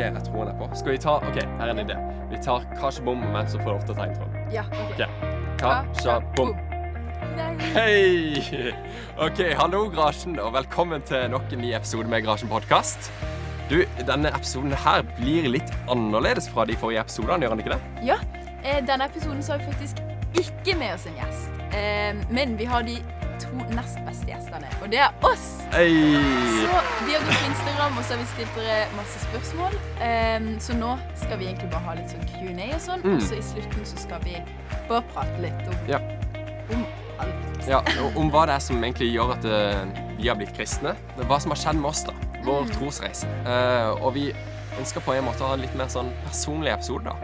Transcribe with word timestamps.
jeg 0.00 0.24
tror 0.26 0.44
han 0.44 0.50
er 0.54 0.58
på. 0.58 0.68
Skal 0.78 0.94
vi 0.94 0.98
ta 1.02 1.18
OK, 1.20 1.38
her 1.44 1.66
er 1.66 1.72
en 1.74 1.82
idé. 1.82 1.96
Vi 2.30 2.40
tar 2.44 2.64
Kasha 2.78 3.04
Bom 3.04 3.22
så 3.46 3.58
du 3.58 3.64
får 3.64 3.70
du 3.70 3.76
ofte 3.76 3.92
å 3.92 3.98
ta. 3.98 4.28
Ja, 4.52 4.64
ok. 4.70 4.94
okay. 4.94 5.08
Kasha 5.60 6.20
Bom. 6.36 6.54
Hei! 7.74 8.40
OK, 9.20 9.42
hallo, 9.58 9.84
Grasjen, 9.92 10.38
og 10.40 10.54
velkommen 10.56 11.04
til 11.06 11.28
nok 11.30 11.52
en 11.52 11.60
ny 11.62 11.74
episode 11.76 12.08
med 12.08 12.24
Grasjen 12.24 12.48
podkast. 12.50 13.10
Du, 13.70 13.82
denne 14.08 14.32
episoden 14.34 14.72
her 14.74 15.04
blir 15.20 15.46
litt 15.52 15.70
annerledes 15.92 16.48
fra 16.50 16.64
de 16.66 16.74
forrige 16.80 17.04
episodene, 17.04 17.44
gjør 17.44 17.54
den 17.54 17.62
ikke 17.62 17.76
det? 17.76 18.06
Ja, 18.08 18.16
eh, 18.64 18.80
denne 18.86 19.06
episoden 19.06 19.44
så 19.44 19.54
har 19.54 19.62
vi 19.62 19.70
faktisk 19.70 20.00
ikke 20.40 20.78
med 20.80 20.96
oss 20.96 21.06
en 21.06 21.20
gjest. 21.20 21.60
Eh, 21.76 22.24
men 22.32 22.56
vi 22.58 22.66
har 22.70 22.88
de 22.88 22.96
to 23.50 23.74
nest 23.74 23.98
beste 24.06 24.26
gjestene, 24.30 24.68
og 24.82 24.90
det 24.92 25.00
er 25.02 25.26
oss. 25.26 25.46
Hei! 25.72 25.90
Så 26.60 26.80
vi 27.06 27.14
har 27.14 27.24
gått 27.26 27.36
på 27.40 27.48
Instagram, 27.50 27.98
og 27.98 28.04
så 28.06 28.14
har 28.14 28.20
vi 28.22 28.28
stilt 28.32 28.54
dere 28.58 28.78
masse 28.96 29.22
spørsmål. 29.26 29.76
Um, 30.00 30.48
så 30.62 30.76
nå 30.78 30.92
skal 31.24 31.38
vi 31.40 31.48
egentlig 31.50 31.70
bare 31.72 31.84
ha 31.88 31.94
litt 31.98 32.10
sånn 32.14 32.26
Q&A 32.30 32.68
og 32.76 32.80
sånn, 32.84 33.02
Mm. 33.04 33.16
og 33.16 33.22
så 33.26 33.38
i 33.38 33.42
slutten 33.42 33.84
så 33.86 33.98
skal 33.98 34.20
vi 34.24 34.36
bare 34.88 35.02
prate 35.14 35.38
litt 35.42 35.68
om, 35.68 35.74
Ja. 35.88 35.98
om 36.72 36.86
alt. 37.18 37.68
Ja, 37.68 37.82
og 38.04 38.16
om 38.16 38.30
hva 38.30 38.46
det 38.46 38.54
er 38.54 38.60
som 38.60 38.82
egentlig 38.82 39.12
gjør 39.14 39.32
at 39.36 39.44
eh, 39.44 39.84
vi 40.18 40.28
har 40.28 40.36
blitt 40.36 40.54
kristne. 40.56 40.94
Hva 41.16 41.40
som 41.40 41.50
har 41.50 41.56
skjedd 41.58 41.76
med 41.80 41.90
oss, 41.90 42.04
da. 42.04 42.12
Vår 42.44 42.64
Mm. 42.64 42.70
trosreise. 42.70 43.26
Uh, 43.44 43.92
og 44.04 44.14
vi 44.14 44.32
ønsker 44.78 45.00
på 45.00 45.12
en 45.16 45.24
måte 45.24 45.40
å 45.44 45.48
ha 45.48 45.54
en 45.54 45.60
litt 45.60 45.74
mer 45.74 45.86
sånn 45.88 46.10
personlig 46.24 46.72
episode, 46.72 47.04
da. 47.04 47.16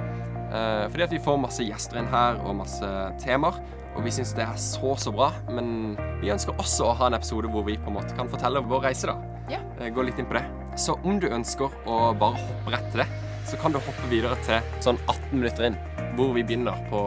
Uh, 0.47 0.89
fordi 0.89 1.03
at 1.03 1.11
vi 1.11 1.19
får 1.19 1.39
masse 1.41 1.59
gjester 1.65 1.99
inn 1.99 2.07
her, 2.07 2.37
og 2.45 2.55
masse 2.57 2.85
temaer. 3.25 3.55
Og 3.97 4.05
vi 4.05 4.13
syns 4.13 4.35
det 4.37 4.45
er 4.45 4.59
så, 4.61 4.93
så 5.01 5.13
bra. 5.15 5.31
Men 5.49 5.97
vi 6.21 6.33
ønsker 6.33 6.57
også 6.61 6.91
å 6.91 6.97
ha 7.01 7.09
en 7.09 7.17
episode 7.19 7.51
hvor 7.53 7.65
vi 7.67 7.79
på 7.81 7.91
en 7.91 7.97
måte 7.99 8.17
kan 8.19 8.31
fortelle 8.31 8.61
om 8.61 8.69
vår 8.71 8.89
reise, 8.91 9.09
da. 9.09 9.17
Ja. 9.53 9.63
Eh, 9.81 9.93
gå 9.95 10.05
litt 10.05 10.21
inn 10.21 10.29
på 10.29 10.37
det. 10.37 10.45
Så 10.77 10.99
om 11.07 11.21
du 11.23 11.29
ønsker 11.33 11.73
å 11.89 12.01
bare 12.21 12.41
hoppe 12.43 12.75
rett 12.75 12.91
til 12.93 13.05
det, 13.05 13.09
så 13.49 13.59
kan 13.61 13.73
du 13.73 13.79
hoppe 13.81 14.11
videre 14.11 14.37
til 14.45 14.65
sånn 14.85 14.99
18 15.07 15.39
minutter 15.39 15.69
inn, 15.71 15.79
hvor 16.19 16.35
vi 16.37 16.45
begynner 16.45 16.77
på, 16.91 17.03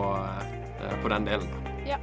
eh, 0.79 0.95
på 1.03 1.11
den 1.13 1.27
delen. 1.29 1.51
Ja. 1.87 1.99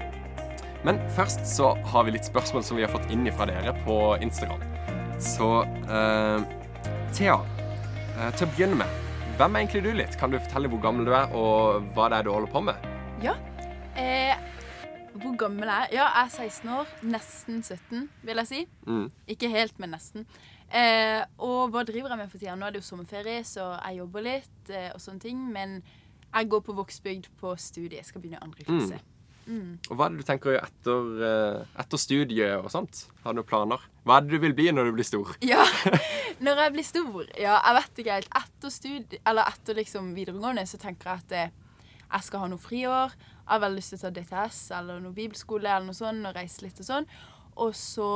Men 0.87 1.01
først 1.17 1.43
så 1.51 1.73
har 1.91 2.07
vi 2.07 2.15
litt 2.15 2.29
spørsmål 2.29 2.63
som 2.63 2.79
vi 2.79 2.85
har 2.87 2.93
fått 2.93 3.11
inn 3.11 3.27
fra 3.35 3.49
dere 3.49 3.75
på 3.83 3.97
Instagram. 4.23 4.63
Så 5.19 5.49
uh, 5.65 6.45
Thea, 7.17 7.39
uh, 7.41 8.29
til 8.37 8.47
å 8.47 8.51
begynne 8.53 8.79
med, 8.85 9.07
hvem 9.37 9.57
er 9.57 9.65
egentlig 9.65 9.83
du 9.83 9.91
litt? 9.97 10.15
Kan 10.21 10.31
du 10.31 10.39
fortelle 10.39 10.71
hvor 10.71 10.83
gammel 10.85 11.09
du 11.09 11.15
er, 11.17 11.33
og 11.35 11.89
hva 11.97 12.11
det 12.13 12.21
er 12.21 12.29
du 12.29 12.31
holder 12.35 12.53
på 12.53 12.63
med? 12.69 12.87
Ja. 13.25 13.35
Eh, 13.97 14.37
hvor 15.23 15.37
gammel 15.41 15.69
er 15.69 15.87
jeg? 15.87 15.99
Ja, 15.99 16.07
jeg 16.15 16.27
er 16.27 16.51
16 16.51 16.71
år. 16.77 16.93
Nesten 17.15 17.63
17, 17.63 18.07
vil 18.29 18.43
jeg 18.43 18.51
si. 18.51 18.63
Mm. 18.87 19.09
Ikke 19.35 19.51
helt, 19.53 19.79
men 19.83 19.95
nesten. 19.97 20.27
Eh, 20.67 21.23
og 21.39 21.71
hva 21.75 21.85
driver 21.87 22.13
jeg 22.13 22.21
med 22.21 22.31
for 22.33 22.43
tida? 22.43 22.57
Nå 22.59 22.67
er 22.67 22.75
det 22.75 22.83
jo 22.83 22.89
sommerferie, 22.89 23.43
så 23.47 23.75
jeg 23.77 24.01
jobber 24.01 24.25
litt 24.27 24.73
eh, 24.73 24.89
og 24.95 25.03
sånne 25.03 25.23
ting. 25.23 25.43
Men 25.55 25.79
jeg 26.33 26.51
går 26.53 26.65
på 26.67 26.77
Vågsbygd 26.77 27.31
på 27.41 27.53
studiet. 27.61 28.01
Jeg 28.01 28.11
skal 28.11 28.25
begynne 28.25 28.41
i 28.41 28.47
andre 28.47 28.67
klasse. 28.67 29.03
Mm. 29.47 29.77
Og 29.91 29.95
hva 29.95 30.09
er 30.09 30.15
det 30.15 30.25
du 30.25 30.27
tenker 30.27 30.51
å 30.51 30.55
gjøre 30.57 30.69
etter, 30.69 31.11
eh, 31.27 31.59
etter 31.85 32.03
studiet 32.03 32.57
og 32.59 32.71
sånt? 32.73 33.05
Har 33.23 33.35
du 33.35 33.41
noen 33.41 33.49
planer? 33.49 33.85
Hva 34.07 34.19
er 34.19 34.27
det 34.27 34.35
du 34.35 34.43
vil 34.43 34.57
bli 34.59 34.73
når 34.75 34.91
du 34.91 34.97
blir 34.99 35.07
stor? 35.07 35.37
Ja, 35.53 35.63
når 36.43 36.65
jeg 36.65 36.75
blir 36.75 36.87
stor 36.87 37.31
Ja, 37.39 37.61
jeg 37.61 37.77
vet 37.79 38.03
ikke 38.03 38.17
helt. 38.19 38.33
Etter 38.43 38.75
studie, 38.75 39.21
eller 39.23 39.47
etter 39.55 39.79
liksom 39.79 40.11
videregående 40.19 40.67
så 40.67 40.81
tenker 40.83 41.13
jeg 41.13 41.23
at 41.23 41.37
eh, 41.39 41.55
jeg 42.13 42.23
skal 42.23 42.41
ha 42.41 42.47
noe 42.53 42.59
friår. 42.63 43.15
Jeg 43.17 43.51
har 43.53 43.61
veldig 43.63 43.77
lyst 43.81 43.93
til 43.95 43.99
å 43.99 44.03
ta 44.07 44.11
DTS 44.17 44.61
eller 44.79 45.01
noe 45.01 45.13
bibelskole 45.17 45.69
eller 45.71 45.87
noe 45.87 45.95
sånt 45.99 46.27
og 46.27 46.35
reise 46.37 46.63
litt 46.65 46.81
og 46.83 46.87
sånn. 46.89 47.07
Og 47.57 47.75
så 47.79 48.09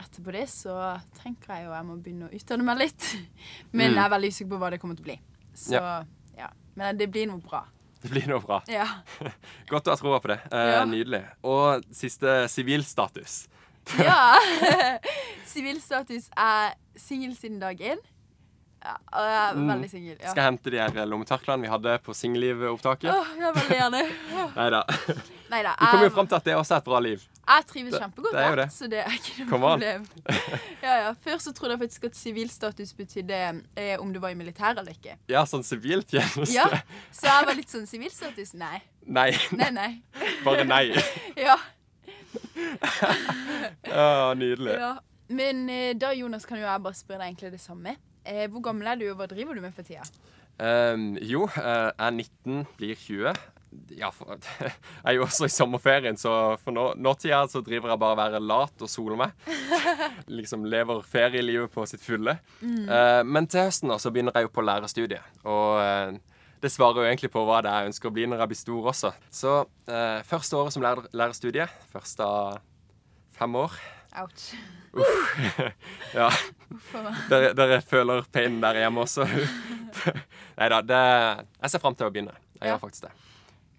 etterpå 0.00 0.32
det 0.34 0.48
så 0.50 0.74
tenker 1.22 1.54
jeg 1.54 1.64
jo 1.68 1.72
jeg 1.76 1.86
må 1.86 1.96
begynne 2.02 2.26
å 2.28 2.34
utdanne 2.34 2.64
meg 2.66 2.78
litt. 2.86 3.06
Men 3.72 3.92
Mm. 3.92 3.96
jeg 3.96 4.04
er 4.04 4.10
veldig 4.16 4.30
usikker 4.34 4.50
på 4.54 4.58
hva 4.64 4.70
det 4.74 4.80
kommer 4.82 4.96
til 4.98 5.04
å 5.04 5.10
bli. 5.12 5.18
Så 5.54 5.78
ja. 6.38 6.50
Men 6.74 6.96
det 6.98 7.06
blir 7.14 7.26
noe 7.30 7.38
bra. 7.38 7.60
Det 8.02 8.10
blir 8.10 8.26
noe 8.28 8.40
bra. 8.42 8.58
Ja. 8.68 8.84
Godt 9.70 9.86
å 9.88 9.92
ha 9.94 9.96
troa 9.96 10.18
på 10.20 10.28
det. 10.32 10.40
Eh, 10.52 10.70
Ja. 10.74 10.84
Nydelig. 10.84 11.22
Og 11.46 11.84
siste 11.94 12.48
sivilstatus. 12.52 13.46
ja. 14.00 14.34
Sivilstatus 15.46 16.30
er 16.36 16.74
singel 16.98 17.34
siden 17.36 17.60
dag 17.62 17.78
én. 17.80 18.00
Ja, 18.84 18.94
og 19.16 19.24
jeg 19.24 19.36
er 19.40 19.54
Mm. 19.56 19.68
veldig 19.72 19.88
singel. 19.90 20.16
Ja. 20.20 20.28
Skal 20.30 20.42
jeg 20.42 20.50
hente 20.52 20.70
de 20.70 20.76
her 20.78 21.06
lommetørklærne 21.08 21.62
vi 21.64 21.68
hadde 21.72 21.98
på 22.04 22.12
singellivopptaket? 22.14 23.08
Åh, 23.10 23.30
ja, 23.40 23.52
veldig 23.56 23.78
gjerne. 23.78 24.02
Nei 24.56 24.66
da. 24.74 24.82
Vi 25.80 25.86
kommer 25.86 26.04
jo 26.04 26.10
fram 26.10 26.26
til 26.28 26.36
at 26.36 26.44
det 26.44 26.54
også 26.58 26.74
er 26.74 26.82
et 26.82 26.84
bra 26.84 26.98
liv. 27.00 27.22
Jeg 27.46 27.64
trives 27.68 27.94
kjempegodt, 28.00 28.32
det 28.32 28.42
er 28.44 28.56
det. 28.56 28.66
så 28.72 28.86
det 28.88 28.98
er 29.00 29.10
ikke 29.16 29.38
noe 29.44 29.48
problem. 29.48 30.04
Ja, 30.84 30.94
ja. 31.00 31.10
Før 31.24 31.38
så 31.40 31.52
trodde 31.56 31.72
jeg 31.76 31.80
faktisk 31.84 32.04
at 32.10 32.16
sivilstatus 32.16 32.92
betydde 32.96 33.40
eh, 33.76 33.96
om 34.00 34.12
du 34.12 34.18
var 34.20 34.28
i 34.32 34.34
militæret 34.34 34.78
eller 34.78 34.92
ikke. 34.92 35.16
Ja, 35.28 35.44
sånn 35.48 35.64
siviltjeneste. 35.64 36.52
Ja, 36.52 36.68
Så 37.12 37.24
jeg 37.28 37.46
var 37.48 37.54
litt 37.56 37.72
sånn 37.72 37.86
sivilstatus. 37.88 38.52
Nei. 38.54 38.82
Nei. 39.06 39.30
Nei, 39.52 39.70
nei. 39.70 39.90
Bare 40.44 40.64
nei. 40.68 40.90
Ja. 41.40 41.56
ah, 43.92 44.34
nydelig. 44.34 44.74
ja. 44.80 44.96
Men 45.28 45.68
eh, 45.70 45.94
da, 45.96 46.12
Jonas, 46.12 46.44
kan 46.46 46.58
jo 46.60 46.66
jeg 46.66 46.82
bare 46.84 46.94
spørre 46.98 47.22
deg 47.24 47.30
egentlig 47.32 47.52
det 47.56 47.60
samme. 47.62 47.96
Eh, 48.24 48.46
hvor 48.50 48.64
gammel 48.64 48.88
er 48.88 49.00
du, 49.00 49.08
og 49.12 49.18
hva 49.20 49.28
driver 49.28 49.56
du 49.56 49.60
med 49.64 49.74
for 49.76 49.86
tida? 49.86 50.04
Ehm, 50.62 51.14
jo, 51.20 51.44
eh, 51.58 51.90
jeg 51.90 52.06
er 52.06 52.10
19, 52.10 52.64
blir 52.78 52.96
20. 52.96 53.34
Ja, 53.98 54.10
for, 54.14 54.36
jeg 54.62 54.74
er 55.10 55.16
jo 55.16 55.24
også 55.26 55.48
i 55.48 55.52
sommerferien, 55.52 56.16
så 56.20 56.54
for 56.62 56.74
nå, 56.74 56.86
nåtida 56.94 57.42
så 57.50 57.62
driver 57.64 57.90
jeg 57.90 58.00
bare 58.00 58.16
å 58.16 58.20
være 58.20 58.42
lat 58.42 58.84
og 58.84 58.90
sole 58.90 59.18
meg. 59.18 59.34
Liksom 60.38 60.64
lever 60.70 61.02
ferielivet 61.08 61.72
på 61.74 61.86
sitt 61.90 62.04
fulle. 62.04 62.38
Eh, 62.62 63.22
men 63.26 63.50
til 63.50 63.66
høsten 63.66 63.92
da, 63.92 63.98
så 63.98 64.14
begynner 64.14 64.36
jeg 64.38 64.48
jo 64.48 64.54
på 64.54 64.64
lærerstudiet. 64.64 65.42
Og 65.42 65.80
uh, 65.82 66.14
det 66.62 66.70
svarer 66.72 67.02
jo 67.02 67.08
egentlig 67.10 67.32
på 67.34 67.42
hva 67.44 67.58
det 67.64 67.72
er 67.72 67.82
jeg 67.82 67.92
ønsker 67.92 68.08
å 68.08 68.14
bli 68.14 68.28
når 68.30 68.44
jeg 68.44 68.52
blir 68.54 68.62
stor 68.62 68.92
også. 68.94 69.10
Så 69.34 69.56
uh, 69.66 70.20
første 70.30 70.60
året 70.60 70.76
som 70.76 70.86
lærer, 70.86 71.10
lærerstudie, 71.12 71.66
første 71.92 72.24
av 72.24 72.62
fem 73.34 73.58
år 73.58 73.74
Ouch. 74.22 74.54
Ja. 76.14 76.28
Uff 76.70 76.92
ja. 76.94 77.10
Der, 77.30 77.48
dere 77.58 77.80
føler 77.82 78.22
painen 78.32 78.60
der 78.62 78.78
hjemme 78.84 79.02
også? 79.02 79.26
Nei 80.58 80.68
da. 80.70 80.80
Jeg 80.86 81.72
ser 81.72 81.82
fram 81.82 81.96
til 81.98 82.06
å 82.06 82.12
begynne. 82.14 82.34
Jeg 82.60 82.68
Ja. 82.68 82.74
gjør 82.76 82.82
faktisk 82.84 83.08
det. 83.08 83.12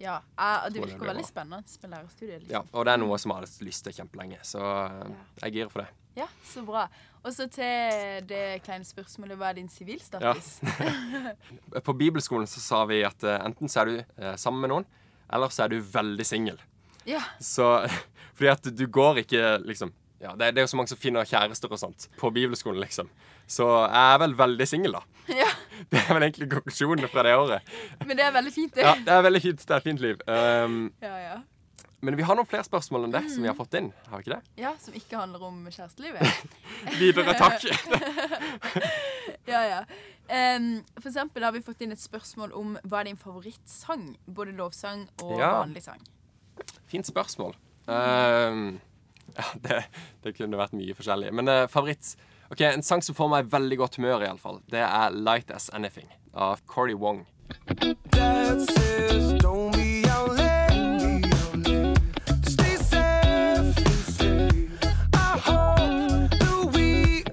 Ja, 0.03 0.18
jeg, 0.35 0.73
det 0.75 0.81
virker 0.84 1.07
veldig 1.07 1.23
spennende 1.23 1.63
med 1.81 1.91
lærerstudiet. 1.94 2.41
Liksom. 2.44 2.51
Ja, 2.51 2.62
og 2.75 2.84
det 2.85 2.94
er 2.94 3.00
noe 3.00 3.18
som 3.22 3.31
jeg 3.31 3.38
har 3.40 3.46
hatt 3.47 3.62
lyst 3.63 3.85
til 3.88 3.96
kjempelenge, 3.96 4.40
så 4.44 4.59
eh, 4.84 5.13
jeg 5.46 5.56
girer 5.56 5.72
for 5.72 5.85
det. 5.85 5.88
Ja, 6.19 6.28
så 6.52 6.63
bra. 6.67 6.84
Og 7.23 7.31
så 7.34 7.47
til 7.52 8.28
det 8.28 8.41
kleine 8.67 8.85
spørsmålet, 8.88 9.40
hva 9.40 9.53
er 9.53 9.57
din 9.62 9.72
sivilstatus? 9.72 10.50
På 11.88 11.96
bibelskolen 11.97 12.47
så 12.47 12.59
sa 12.63 12.84
vi 12.91 13.00
at 13.07 13.23
eh, 13.23 13.40
enten 13.47 13.72
så 13.72 13.81
er 13.85 13.91
du 13.94 13.96
eh, 14.03 14.35
sammen 14.40 14.66
med 14.66 14.73
noen, 14.75 14.88
eller 15.31 15.52
så 15.56 15.63
er 15.66 15.73
du 15.73 15.79
veldig 15.79 16.28
singel. 16.28 16.59
Ja. 17.07 17.23
Så 17.40 17.66
Fordi 18.35 18.52
at 18.52 18.67
du 18.75 18.85
går 18.91 19.23
ikke 19.23 19.56
liksom 19.63 19.96
ja, 20.22 20.31
det, 20.36 20.52
det 20.56 20.62
er 20.62 20.66
jo 20.66 20.72
så 20.72 20.78
mange 20.80 20.90
som 20.94 20.98
finner 21.02 21.26
kjærester 21.28 21.72
og 21.76 21.80
sånt 21.81 22.08
på 22.20 22.30
bibelskolen, 22.36 22.80
liksom. 22.81 23.09
Så 23.48 23.66
jeg 23.68 24.14
er 24.16 24.22
vel 24.24 24.34
veldig 24.40 24.68
singel, 24.68 24.96
da. 24.98 25.02
ja. 25.42 25.50
Det 25.92 26.00
er 26.02 26.14
vel 26.16 26.24
egentlig 26.30 26.48
konklusjonen 26.53 27.09
fra 27.12 27.24
det 27.28 27.34
året. 27.38 27.74
Men 28.06 28.16
det 28.18 28.24
er 28.26 28.31
veldig 28.34 28.53
fint, 28.56 28.74
det. 28.78 28.86
Ja, 28.88 28.96
det 28.96 29.12
er 29.18 29.26
veldig 29.28 29.42
fint. 29.44 29.59
Det 29.68 29.74
er 29.76 29.84
et 29.84 29.90
fint 29.90 30.02
liv. 30.02 30.24
Um, 30.30 30.78
Ja, 31.03 31.18
ja. 31.20 31.36
men 32.06 32.16
vi 32.18 32.24
har 32.26 32.38
noen 32.40 32.48
flere 32.48 32.64
spørsmål 32.66 33.06
enn 33.08 33.14
det 33.16 33.24
som 33.34 33.44
vi 33.44 33.50
har 33.52 33.58
fått 33.58 33.76
inn. 33.78 33.92
Har 34.09 34.22
vi 34.22 34.26
ikke 34.26 34.38
det? 34.38 34.62
Ja, 34.64 34.72
Som 34.81 34.96
ikke 34.98 35.20
handler 35.20 35.44
om 35.50 35.59
kjærestelivet. 35.68 36.22
Videre, 37.02 37.36
takk. 37.38 37.66
ja, 39.53 39.62
ja. 39.70 39.80
Um, 40.58 40.72
for 40.97 41.09
eksempel 41.12 41.44
har 41.46 41.53
vi 41.53 41.62
fått 41.66 41.84
inn 41.86 41.94
et 41.94 42.02
spørsmål 42.02 42.53
om 42.58 42.74
hva 42.90 43.03
er 43.03 43.12
din 43.12 43.20
favorittsang? 43.22 44.08
Både 44.26 44.56
lovsang 44.58 45.06
og 45.22 45.36
Ja. 45.40 45.52
vanlig 45.59 45.84
sang. 45.86 46.02
Fint 46.90 47.06
spørsmål. 47.09 47.53
Um, 47.86 48.80
ja, 49.40 49.46
det, 49.66 49.84
det 50.23 50.34
kunne 50.38 50.57
vært 50.59 50.75
mye 50.78 50.96
forskjellig. 50.96 51.31
Men 51.35 51.51
eh, 51.51 51.68
favoritt 51.72 52.16
Ok, 52.52 52.61
En 52.61 52.84
sang 52.85 53.02
som 53.02 53.16
får 53.17 53.29
meg 53.32 53.47
i 53.47 53.49
veldig 53.55 53.78
godt 53.82 53.96
humør, 53.97 54.22
i 54.22 54.28
alle 54.29 54.41
fall, 54.41 54.59
det 54.70 54.84
er 54.85 55.09
'Light 55.16 55.49
As 55.52 55.72
Anything' 55.73 56.11
av 56.34 56.61
Cory 56.70 56.93
Wong. 56.93 57.23
Dad 58.14 58.61
says 58.70 59.34
don't 59.41 59.73
be 59.73 60.05
out 60.14 60.37
late. 60.37 61.26
Stay 62.46 62.76
safe. 62.78 63.82
I 65.17 65.32
hope 65.47 66.37
that 66.37 66.70
we 66.78 67.23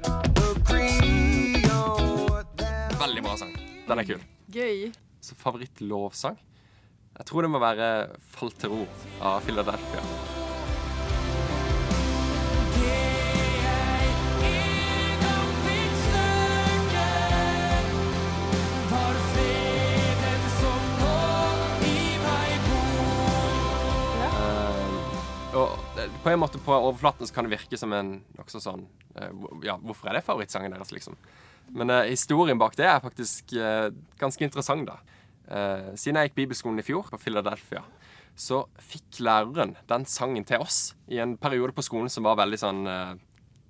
agree 0.49 1.60
on 1.69 2.25
what 2.31 2.49
that 2.56 2.96
Veldig 3.04 3.22
bra 3.28 3.37
sang. 3.37 3.52
Den 3.88 3.99
er 4.00 4.08
kul. 4.14 4.25
Gøy. 4.52 4.93
Så 5.20 5.37
favorittlovsang? 5.37 6.40
Jeg 7.19 7.26
tror 7.28 7.43
det 7.44 7.50
må 7.52 7.60
være 7.60 8.16
'Fall 8.32 8.50
til 8.56 8.70
ro' 8.70 8.88
av 9.20 9.43
Philadelphia. 9.44 10.21
Og 25.52 26.00
på 26.25 26.32
en 26.32 26.40
måte 26.40 26.60
på 26.62 26.75
overflaten 26.75 27.28
så 27.28 27.34
kan 27.34 27.46
det 27.46 27.54
virke 27.54 27.78
som 27.78 27.93
en 27.96 28.14
nokså 28.38 28.60
sånn 28.62 28.84
eh, 29.19 29.32
Ja, 29.66 29.78
hvorfor 29.81 30.10
er 30.10 30.19
det 30.19 30.26
favorittsangen 30.26 30.72
deres, 30.75 30.93
liksom? 30.94 31.16
Men 31.76 31.93
eh, 31.93 32.10
historien 32.12 32.60
bak 32.60 32.76
det 32.78 32.88
er 32.88 33.02
faktisk 33.04 33.54
eh, 33.56 33.88
ganske 34.20 34.46
interessant, 34.46 34.88
da. 34.88 34.99
Eh, 35.49 35.90
siden 36.00 36.20
jeg 36.20 36.31
gikk 36.31 36.38
bibelskolen 36.43 36.81
i 36.81 36.87
fjor, 36.87 37.08
på 37.12 37.20
Philadelphia, 37.20 37.82
så 38.38 38.62
fikk 38.81 39.20
læreren 39.25 39.75
den 39.90 40.06
sangen 40.08 40.46
til 40.49 40.64
oss 40.64 40.94
i 41.12 41.20
en 41.20 41.37
periode 41.40 41.76
på 41.76 41.84
skolen 41.84 42.08
som 42.12 42.25
var 42.28 42.40
veldig 42.40 42.62
sånn 42.62 42.87
eh, 42.88 43.12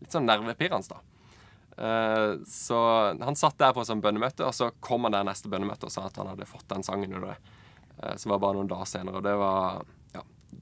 Litt 0.03 0.11
sånn 0.17 0.25
nervepirrende, 0.27 0.97
da. 0.97 1.13
Eh, 1.79 2.33
så 2.51 2.79
han 3.23 3.37
satt 3.39 3.59
der 3.61 3.71
på 3.75 3.85
et 3.85 3.87
sånt 3.87 4.03
bønnemøte, 4.03 4.43
og 4.43 4.55
så 4.57 4.73
kom 4.83 5.07
han 5.07 5.15
der 5.15 5.27
neste 5.29 5.51
bønnemøte 5.53 5.87
og 5.87 5.95
sa 5.95 6.09
at 6.09 6.19
han 6.19 6.33
hadde 6.33 6.49
fått 6.51 6.67
den 6.73 6.83
sangen 6.83 7.15
under 7.15 7.31
det. 7.31 7.59
Eh, 8.03 8.17
som 8.17 8.35
var 8.35 8.43
bare 8.43 8.59
noen 8.59 8.71
dager 8.71 8.89
senere. 8.89 9.21
Og 9.21 9.27
det 9.27 9.35
var. 9.39 9.85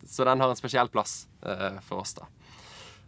Så 0.06 0.24
den 0.24 0.40
har 0.40 0.50
en 0.52 0.56
spesiell 0.58 0.88
plass 0.88 1.26
eh, 1.42 1.80
for 1.86 2.00
oss, 2.04 2.14
da. 2.14 2.26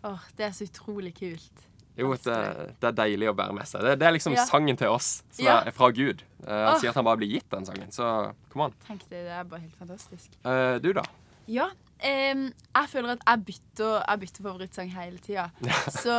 Åh, 0.04 0.24
det 0.36 0.46
er 0.48 0.56
så 0.56 0.66
utrolig 0.66 1.14
kult. 1.14 1.68
Jo, 1.96 2.14
det, 2.16 2.36
det 2.80 2.88
er 2.88 2.94
deilig 2.96 3.28
å 3.28 3.34
bære 3.36 3.52
med 3.54 3.68
seg. 3.68 3.82
Det, 3.84 3.98
det 4.00 4.06
er 4.08 4.14
liksom 4.16 4.32
Ja. 4.34 4.44
sangen 4.48 4.76
til 4.80 4.88
oss, 4.88 5.22
som 5.30 5.44
Ja. 5.44 5.58
er 5.66 5.70
fra 5.76 5.90
Gud. 5.92 6.22
Uh, 6.40 6.48
han 6.48 6.74
Åh. 6.74 6.80
sier 6.80 6.90
at 6.90 6.96
han 6.96 7.04
bare 7.04 7.20
blir 7.20 7.28
gitt 7.34 7.48
den 7.52 7.66
sangen, 7.68 7.90
så 7.92 8.32
kom 8.50 8.62
an. 8.66 8.72
Tenk 8.86 9.04
det, 9.10 9.24
det 9.28 9.34
er 9.36 9.44
bare 9.44 9.60
helt 9.60 9.76
fantastisk. 9.76 10.30
Uh, 10.44 10.78
du, 10.80 10.92
da? 10.96 11.04
Ja, 11.46 11.70
Um, 12.02 12.48
jeg 12.74 12.88
føler 12.90 13.12
at 13.12 13.20
jeg 13.28 13.44
bytter, 13.46 14.00
jeg 14.08 14.18
bytter 14.18 14.42
favorittsang 14.42 14.88
hele 14.90 15.18
tida. 15.22 15.44
Så 16.02 16.14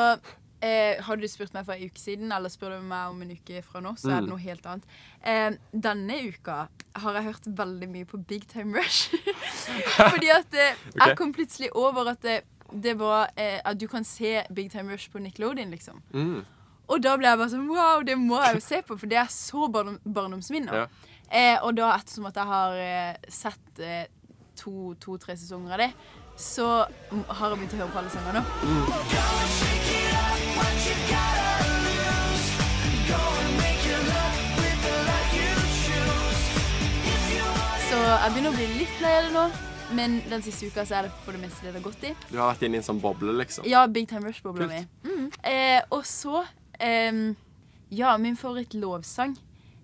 eh, 0.63 1.01
hadde 1.03 1.21
du 1.25 1.27
spurt 1.27 1.53
meg 1.53 1.65
for 1.67 1.75
en 1.75 1.89
uke 1.91 1.99
siden, 1.99 2.31
eller 2.31 2.51
spør 2.53 2.77
du 2.77 2.85
meg 2.87 3.11
om 3.11 3.21
en 3.25 3.33
uke 3.35 3.59
fra 3.67 3.81
nå, 3.83 3.91
så 3.99 4.09
er 4.13 4.21
det 4.21 4.29
Mm. 4.29 4.31
noe 4.31 4.39
helt 4.45 4.65
annet. 4.71 4.85
Eh, 5.23 5.57
denne 5.75 6.17
uka 6.29 6.55
har 7.03 7.13
jeg 7.19 7.23
hørt 7.27 7.49
veldig 7.59 7.89
mye 7.91 8.05
på 8.07 8.17
Big 8.29 8.47
Time 8.47 8.77
Rush. 8.77 9.11
Fordi 10.13 10.29
at 10.31 10.53
eh, 10.55 10.73
okay. 10.87 10.99
jeg 11.09 11.17
kom 11.19 11.33
plutselig 11.35 11.69
over 11.75 12.09
at 12.13 12.21
det, 12.23 12.39
det 12.73 12.95
var 12.99 13.29
eh, 13.37 13.59
At 13.65 13.77
du 13.79 13.87
kan 13.87 14.03
se 14.07 14.41
Big 14.53 14.71
Time 14.71 14.91
Rush 14.93 15.11
på 15.11 15.19
Nickelodeon, 15.19 15.69
liksom. 15.75 16.01
Mm. 16.13 16.45
Og 16.87 17.03
da 17.03 17.13
ble 17.17 17.27
jeg 17.29 17.37
bare 17.39 17.49
sånn 17.51 17.67
Wow, 17.69 18.01
det 18.03 18.17
må 18.19 18.39
jeg 18.43 18.55
jo 18.57 18.63
se 18.65 18.81
på, 18.87 18.97
for 18.99 19.07
det 19.11 19.17
er 19.21 19.29
så 19.31 19.67
barndom, 19.71 19.99
barndomsminner. 20.05 20.73
Ja. 20.83 20.87
Eh, 21.33 21.57
og 21.63 21.75
da, 21.77 21.93
ettersom 21.97 22.27
at 22.29 22.35
jeg 22.37 22.45
har 22.49 22.75
eh, 22.77 23.29
sett 23.31 23.79
eh, 23.81 24.05
to-tre 24.59 25.35
sesonger 25.39 25.73
av 25.77 25.81
det, 25.87 25.91
så 26.37 26.67
har 26.85 27.53
jeg 27.53 27.59
begynt 27.61 27.77
å 27.77 27.81
høre 27.83 27.93
på 27.93 28.03
alle 28.03 28.13
sangene 28.13 28.41
nå. 28.43 29.72
Så 37.89 37.99
jeg 37.99 38.33
begynner 38.33 38.53
å 38.53 38.57
bli 38.57 38.67
litt 38.79 38.99
lei 39.03 39.13
av 39.19 39.25
det 39.27 39.33
nå, 39.35 39.43
men 39.97 40.15
den 40.31 40.43
siste 40.45 40.69
uka 40.71 40.85
så 40.87 40.97
er 40.99 41.07
det 41.07 41.13
for 41.25 41.35
det 41.35 41.41
meste 41.43 41.65
det 41.67 41.73
det 41.75 41.79
har 41.81 41.85
gått 41.85 42.05
i. 42.09 42.13
Du 42.31 42.37
har 42.39 42.53
vært 42.53 42.65
inne 42.67 42.79
i 42.79 42.81
en 42.81 42.87
sånn 42.87 43.01
boble, 43.03 43.35
liksom? 43.37 43.67
Ja, 43.69 43.83
Big 43.91 44.07
Time 44.09 44.25
Rush-bobla 44.29 44.67
mi. 44.69 44.79
Mm. 45.05 45.25
Eh, 45.51 45.79
og 45.93 46.05
så 46.09 46.41
eh, 46.79 47.19
Ja, 47.93 48.15
min 48.17 48.37
favorittlovsang. 48.39 49.35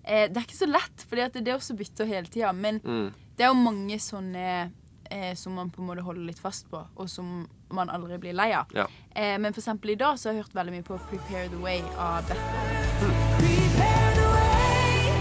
Eh, 0.02 0.26
det 0.32 0.40
er 0.40 0.46
ikke 0.48 0.58
så 0.58 0.66
lett, 0.70 1.04
for 1.06 1.20
det 1.20 1.44
er 1.46 1.54
også 1.54 1.76
bytter 1.78 2.08
hele 2.10 2.26
tida. 2.32 2.50
Men 2.52 2.80
Mm. 2.82 3.12
det 3.36 3.44
er 3.46 3.52
jo 3.52 3.60
mange 3.60 3.98
sånne 4.02 4.72
eh, 5.10 5.34
som 5.34 5.52
man 5.54 5.70
på 5.70 5.82
en 5.82 5.86
måte 5.90 6.02
holder 6.06 6.22
litt 6.30 6.38
fast 6.38 6.70
på, 6.70 6.80
og 6.96 7.08
som 7.10 7.48
man 7.70 7.90
aldri 7.90 8.18
blir 8.18 8.32
lei 8.34 8.52
av. 8.54 8.66
Ja. 8.74 8.86
Eh, 9.14 9.36
men 9.38 9.52
for 9.52 9.60
eksempel 9.60 9.90
i 9.90 9.98
dag 10.00 10.18
så 10.18 10.28
har 10.30 10.34
jeg 10.38 10.44
hørt 10.44 10.54
veldig 10.54 10.72
mye 10.78 10.86
på 10.86 10.98
Prepare 11.10 11.48
the 11.52 11.60
Way 11.62 11.82
av 11.98 12.22
Bethel. 12.28 13.10
Prepare 13.40 14.14
the 14.16 14.26
way, 14.34 15.12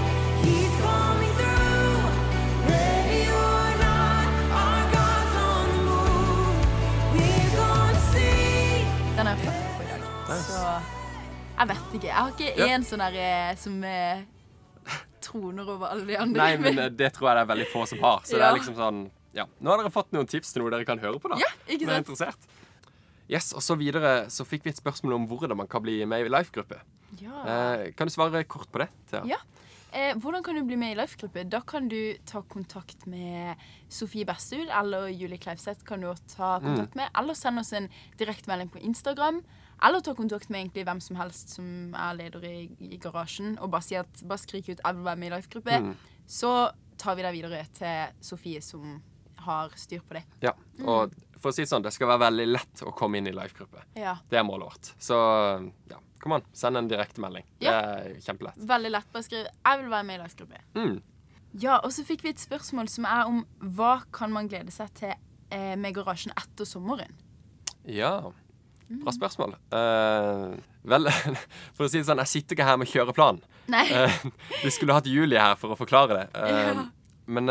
he's 0.43 0.73
coming 0.81 1.33
through. 1.39 2.69
Ready 2.69 3.21
or 3.33 3.67
not, 3.83 4.29
our 4.61 4.81
God's 4.95 5.35
on 5.43 5.67
the 5.73 5.81
move. 5.89 6.57
We're 7.13 7.51
gonna 7.57 7.99
see. 8.13 8.85
Den 9.17 9.25
har 9.25 9.35
jeg 9.35 9.45
hørt 9.45 9.77
på 9.77 9.83
i 9.83 9.91
dag. 9.91 10.01
Nice. 10.29 10.43
Så 10.49 10.59
jeg 11.59 11.67
vet 11.73 11.93
ikke. 11.93 12.07
Jeg 12.07 12.15
har 12.15 12.29
ikke 12.35 12.51
Ja. 12.57 12.67
én 12.77 12.83
sånn 12.87 12.99
der 13.03 13.15
eh, 13.19 13.55
som 13.59 13.83
eh, 13.83 14.21
troner 15.21 15.67
over 15.69 15.87
alle 15.91 16.05
de 16.07 16.17
andre. 16.17 16.37
Nei, 16.41 16.57
men 16.57 16.95
det 16.97 17.13
tror 17.13 17.29
jeg 17.29 17.35
det 17.37 17.41
er 17.41 17.49
veldig 17.53 17.65
få 17.73 17.85
som 17.89 17.99
har. 18.03 18.21
Så 18.25 18.37
det 18.39 18.45
er 18.47 18.53
liksom 18.55 18.75
sånn 18.77 19.01
Ja. 19.35 19.45
Nå 19.59 19.71
har 19.71 19.81
dere 19.81 19.93
fått 19.93 20.13
noen 20.15 20.29
tips 20.29 20.53
til 20.53 20.63
noe 20.63 20.73
dere 20.73 20.87
kan 20.87 21.01
høre 21.01 21.21
på, 21.21 21.31
da. 21.31 21.39
Ja, 21.41 21.51
ikke 21.67 21.85
sant? 21.85 21.93
er 21.93 22.03
interessert. 22.03 22.49
Yes, 23.29 23.51
og 23.53 23.61
så 23.61 23.75
videre 23.77 24.23
så 24.33 24.45
fikk 24.47 24.65
vi 24.65 24.73
et 24.73 24.81
spørsmål 24.81 25.19
om 25.19 25.27
hvordan 25.29 25.59
man 25.59 25.69
kan 25.69 25.83
bli 25.85 26.01
med 26.09 26.25
i 26.25 26.31
life-gruppe. 26.33 26.79
Ja. 27.21 27.43
Eh, 27.45 27.91
kan 27.97 28.09
du 28.09 28.13
svare 28.13 28.41
kort 28.49 28.71
på 28.73 28.81
det? 28.81 28.89
Thea? 29.11 29.21
Ja. 29.29 29.37
Eh, 29.91 30.13
hvordan 30.21 30.43
kan 30.43 30.55
du 30.55 30.63
bli 30.65 30.77
med 30.77 30.93
i 30.93 30.97
Life-gruppe? 30.99 31.43
Da 31.49 31.61
kan 31.65 31.87
du 31.89 32.13
ta 32.25 32.43
kontakt 32.45 33.07
med 33.09 33.57
Sofie 33.89 34.25
Bestul 34.25 34.69
eller 34.69 35.07
Julie 35.07 35.37
Kleivseth. 35.37 35.83
kan 35.83 36.01
du 36.01 36.13
ta 36.35 36.59
kontakt 36.59 36.95
med, 36.95 37.09
Eller 37.17 37.33
send 37.33 37.59
oss 37.59 37.73
en 37.73 37.89
direktemelding 38.17 38.69
på 38.69 38.79
Instagram. 38.79 39.43
Eller 39.81 39.99
ta 39.99 40.13
kontakt 40.13 40.49
med 40.49 40.59
egentlig 40.59 40.85
hvem 40.85 41.01
som 41.01 41.15
helst 41.15 41.49
som 41.49 41.95
er 41.95 42.13
leder 42.13 42.43
i, 42.45 42.69
i 42.79 42.97
garasjen, 42.97 43.57
og 43.59 43.71
bare, 43.71 43.81
si 43.81 43.95
at, 43.95 44.21
bare 44.27 44.37
skrik 44.37 44.69
ut 44.69 44.81
'jeg 44.83 44.95
vil 44.95 45.05
være 45.05 45.15
med 45.15 45.31
i 45.31 45.35
Life-gruppe'. 45.35 45.79
Mm. 45.79 45.95
Så 46.27 46.71
tar 46.97 47.15
vi 47.15 47.21
deg 47.21 47.33
videre 47.33 47.65
til 47.73 48.13
Sofie, 48.21 48.61
som 48.61 49.01
har 49.45 49.73
styr 49.79 50.03
på 50.05 50.17
det. 50.17 50.23
Ja. 50.43 50.53
Og 50.85 51.15
for 51.39 51.51
å 51.51 51.55
si 51.55 51.63
det 51.63 51.71
sånn, 51.71 51.85
det 51.85 51.93
skal 51.95 52.11
være 52.11 52.25
veldig 52.27 52.47
lett 52.49 52.83
å 52.83 52.93
komme 52.95 53.19
inn 53.19 53.29
i 53.29 53.33
life-gruppe. 53.35 53.85
Ja. 53.99 54.17
Det 54.29 54.39
er 54.39 54.45
målet 54.47 54.71
vårt. 54.71 54.91
Så 55.01 55.19
ja, 55.91 55.99
kom 56.19 56.35
an. 56.35 56.47
Send 56.53 56.79
en 56.79 56.89
direktemelding. 56.91 57.47
Ja. 57.63 57.71
Det 57.71 57.77
er 58.09 58.19
kjempelett. 58.27 58.59
Veldig 58.73 58.91
lett. 58.91 59.07
Bare 59.13 59.23
skriv 59.23 59.47
'jeg 59.47 59.81
vil 59.81 59.89
være 59.89 60.03
med 60.03 60.19
i 60.19 60.23
Life-gruppe'. 60.23 60.61
Mm. 60.75 61.01
Ja, 61.53 61.79
og 61.83 61.91
så 61.91 62.03
fikk 62.05 62.23
vi 62.23 62.29
et 62.29 62.39
spørsmål 62.39 62.89
som 62.89 63.05
er 63.05 63.25
om 63.25 63.45
hva 63.59 64.03
kan 64.13 64.31
man 64.31 64.47
glede 64.47 64.71
seg 64.71 64.93
til 64.93 65.13
eh, 65.51 65.75
med 65.75 65.95
garasjen 65.95 66.33
etter 66.37 66.65
sommeren? 66.65 67.15
Ja. 67.85 68.31
Mm. 68.89 69.03
Bra 69.03 69.11
spørsmål. 69.11 69.55
Eh, 69.73 70.59
vel, 70.83 71.09
for 71.77 71.85
å 71.85 71.89
si 71.89 71.97
det 71.97 72.05
sånn, 72.05 72.21
jeg 72.25 72.27
sitter 72.27 72.55
ikke 72.55 72.69
her 72.69 72.77
med 72.77 72.87
kjøreplan. 72.87 73.41
Nei. 73.69 73.85
Uh, 73.93 74.29
vi 74.63 74.71
skulle 74.73 74.93
hatt 74.93 75.05
Julie 75.09 75.41
her 75.41 75.55
for 75.55 75.73
å 75.73 75.79
forklare 75.79 76.23
det. 76.23 76.29
Uh, 76.35 76.73
Ja. 76.79 76.85
Men 77.29 77.45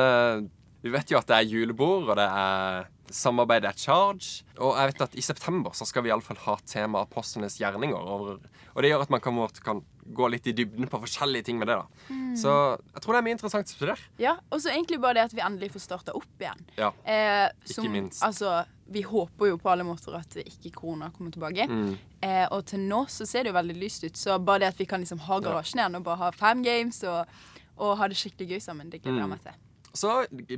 vi 0.83 0.91
vet 0.95 1.11
jo 1.11 1.19
at 1.19 1.27
det 1.27 1.37
er 1.41 1.49
julebord, 1.51 2.09
og 2.09 2.17
det 2.21 2.29
er 2.29 2.87
samarbeid 3.11 3.65
er 3.65 3.73
charge. 3.77 4.45
Og 4.61 4.77
jeg 4.77 4.91
vet 4.93 5.03
at 5.07 5.15
i 5.17 5.23
september 5.25 5.73
så 5.75 5.87
skal 5.89 6.05
vi 6.05 6.11
iallfall 6.13 6.37
ha 6.45 6.57
tema 6.69 7.01
apostlenes 7.07 7.57
gjerninger. 7.59 7.97
Og, 7.97 8.35
og 8.75 8.83
det 8.85 8.91
gjør 8.93 9.03
at 9.07 9.11
man 9.15 9.23
kan, 9.25 9.39
kan 9.65 9.81
gå 10.19 10.29
litt 10.29 10.47
i 10.47 10.53
dybden 10.57 10.87
på 10.93 11.01
forskjellige 11.03 11.47
ting 11.49 11.59
med 11.59 11.69
det. 11.71 11.79
da. 11.81 12.13
Mm. 12.13 12.35
Så 12.37 12.53
jeg 12.95 13.03
tror 13.05 13.17
det 13.17 13.19
er 13.23 13.27
mye 13.27 13.37
interessant 13.39 13.71
å 13.73 13.75
studere. 13.75 13.97
Ja, 14.21 14.35
og 14.53 14.61
så 14.61 14.71
egentlig 14.75 15.01
bare 15.01 15.17
det 15.19 15.25
at 15.31 15.35
vi 15.37 15.43
endelig 15.45 15.71
får 15.75 15.85
starta 15.87 16.15
opp 16.17 16.45
igjen. 16.45 16.61
Ja. 16.79 16.91
Eh, 17.05 17.47
Ikke 17.73 17.89
minst. 17.93 18.23
Altså, 18.29 18.59
vi 18.93 19.03
håper 19.09 19.51
jo 19.51 19.59
på 19.61 19.73
alle 19.73 19.85
måter 19.89 20.15
at 20.21 20.37
ikke 20.45 20.71
korona 20.77 21.09
kommer 21.17 21.33
tilbake. 21.35 21.65
Mm. 21.69 21.95
Eh, 22.25 22.45
og 22.53 22.67
til 22.71 22.85
nå 22.89 23.03
så 23.13 23.27
ser 23.29 23.45
det 23.49 23.55
jo 23.55 23.59
veldig 23.59 23.79
lyst 23.81 24.05
ut. 24.05 24.17
Så 24.21 24.37
bare 24.39 24.67
det 24.67 24.75
at 24.75 24.79
vi 24.85 24.87
kan 24.89 25.01
liksom 25.03 25.25
ha 25.27 25.41
garasjen 25.45 25.81
igjen 25.81 25.97
og 25.99 26.05
bare 26.07 26.23
ha 26.27 26.31
fam 26.37 26.61
games 26.65 27.01
og, 27.09 27.25
og 27.81 27.97
ha 28.01 28.09
det 28.13 28.21
skikkelig 28.21 28.53
gøy 28.57 28.63
sammen, 28.69 28.93
det 28.93 29.01
gleder 29.03 29.25
jeg 29.25 29.29
Mm. 29.29 29.35
meg 29.37 29.43
til. 29.49 29.57
Så 29.99 30.13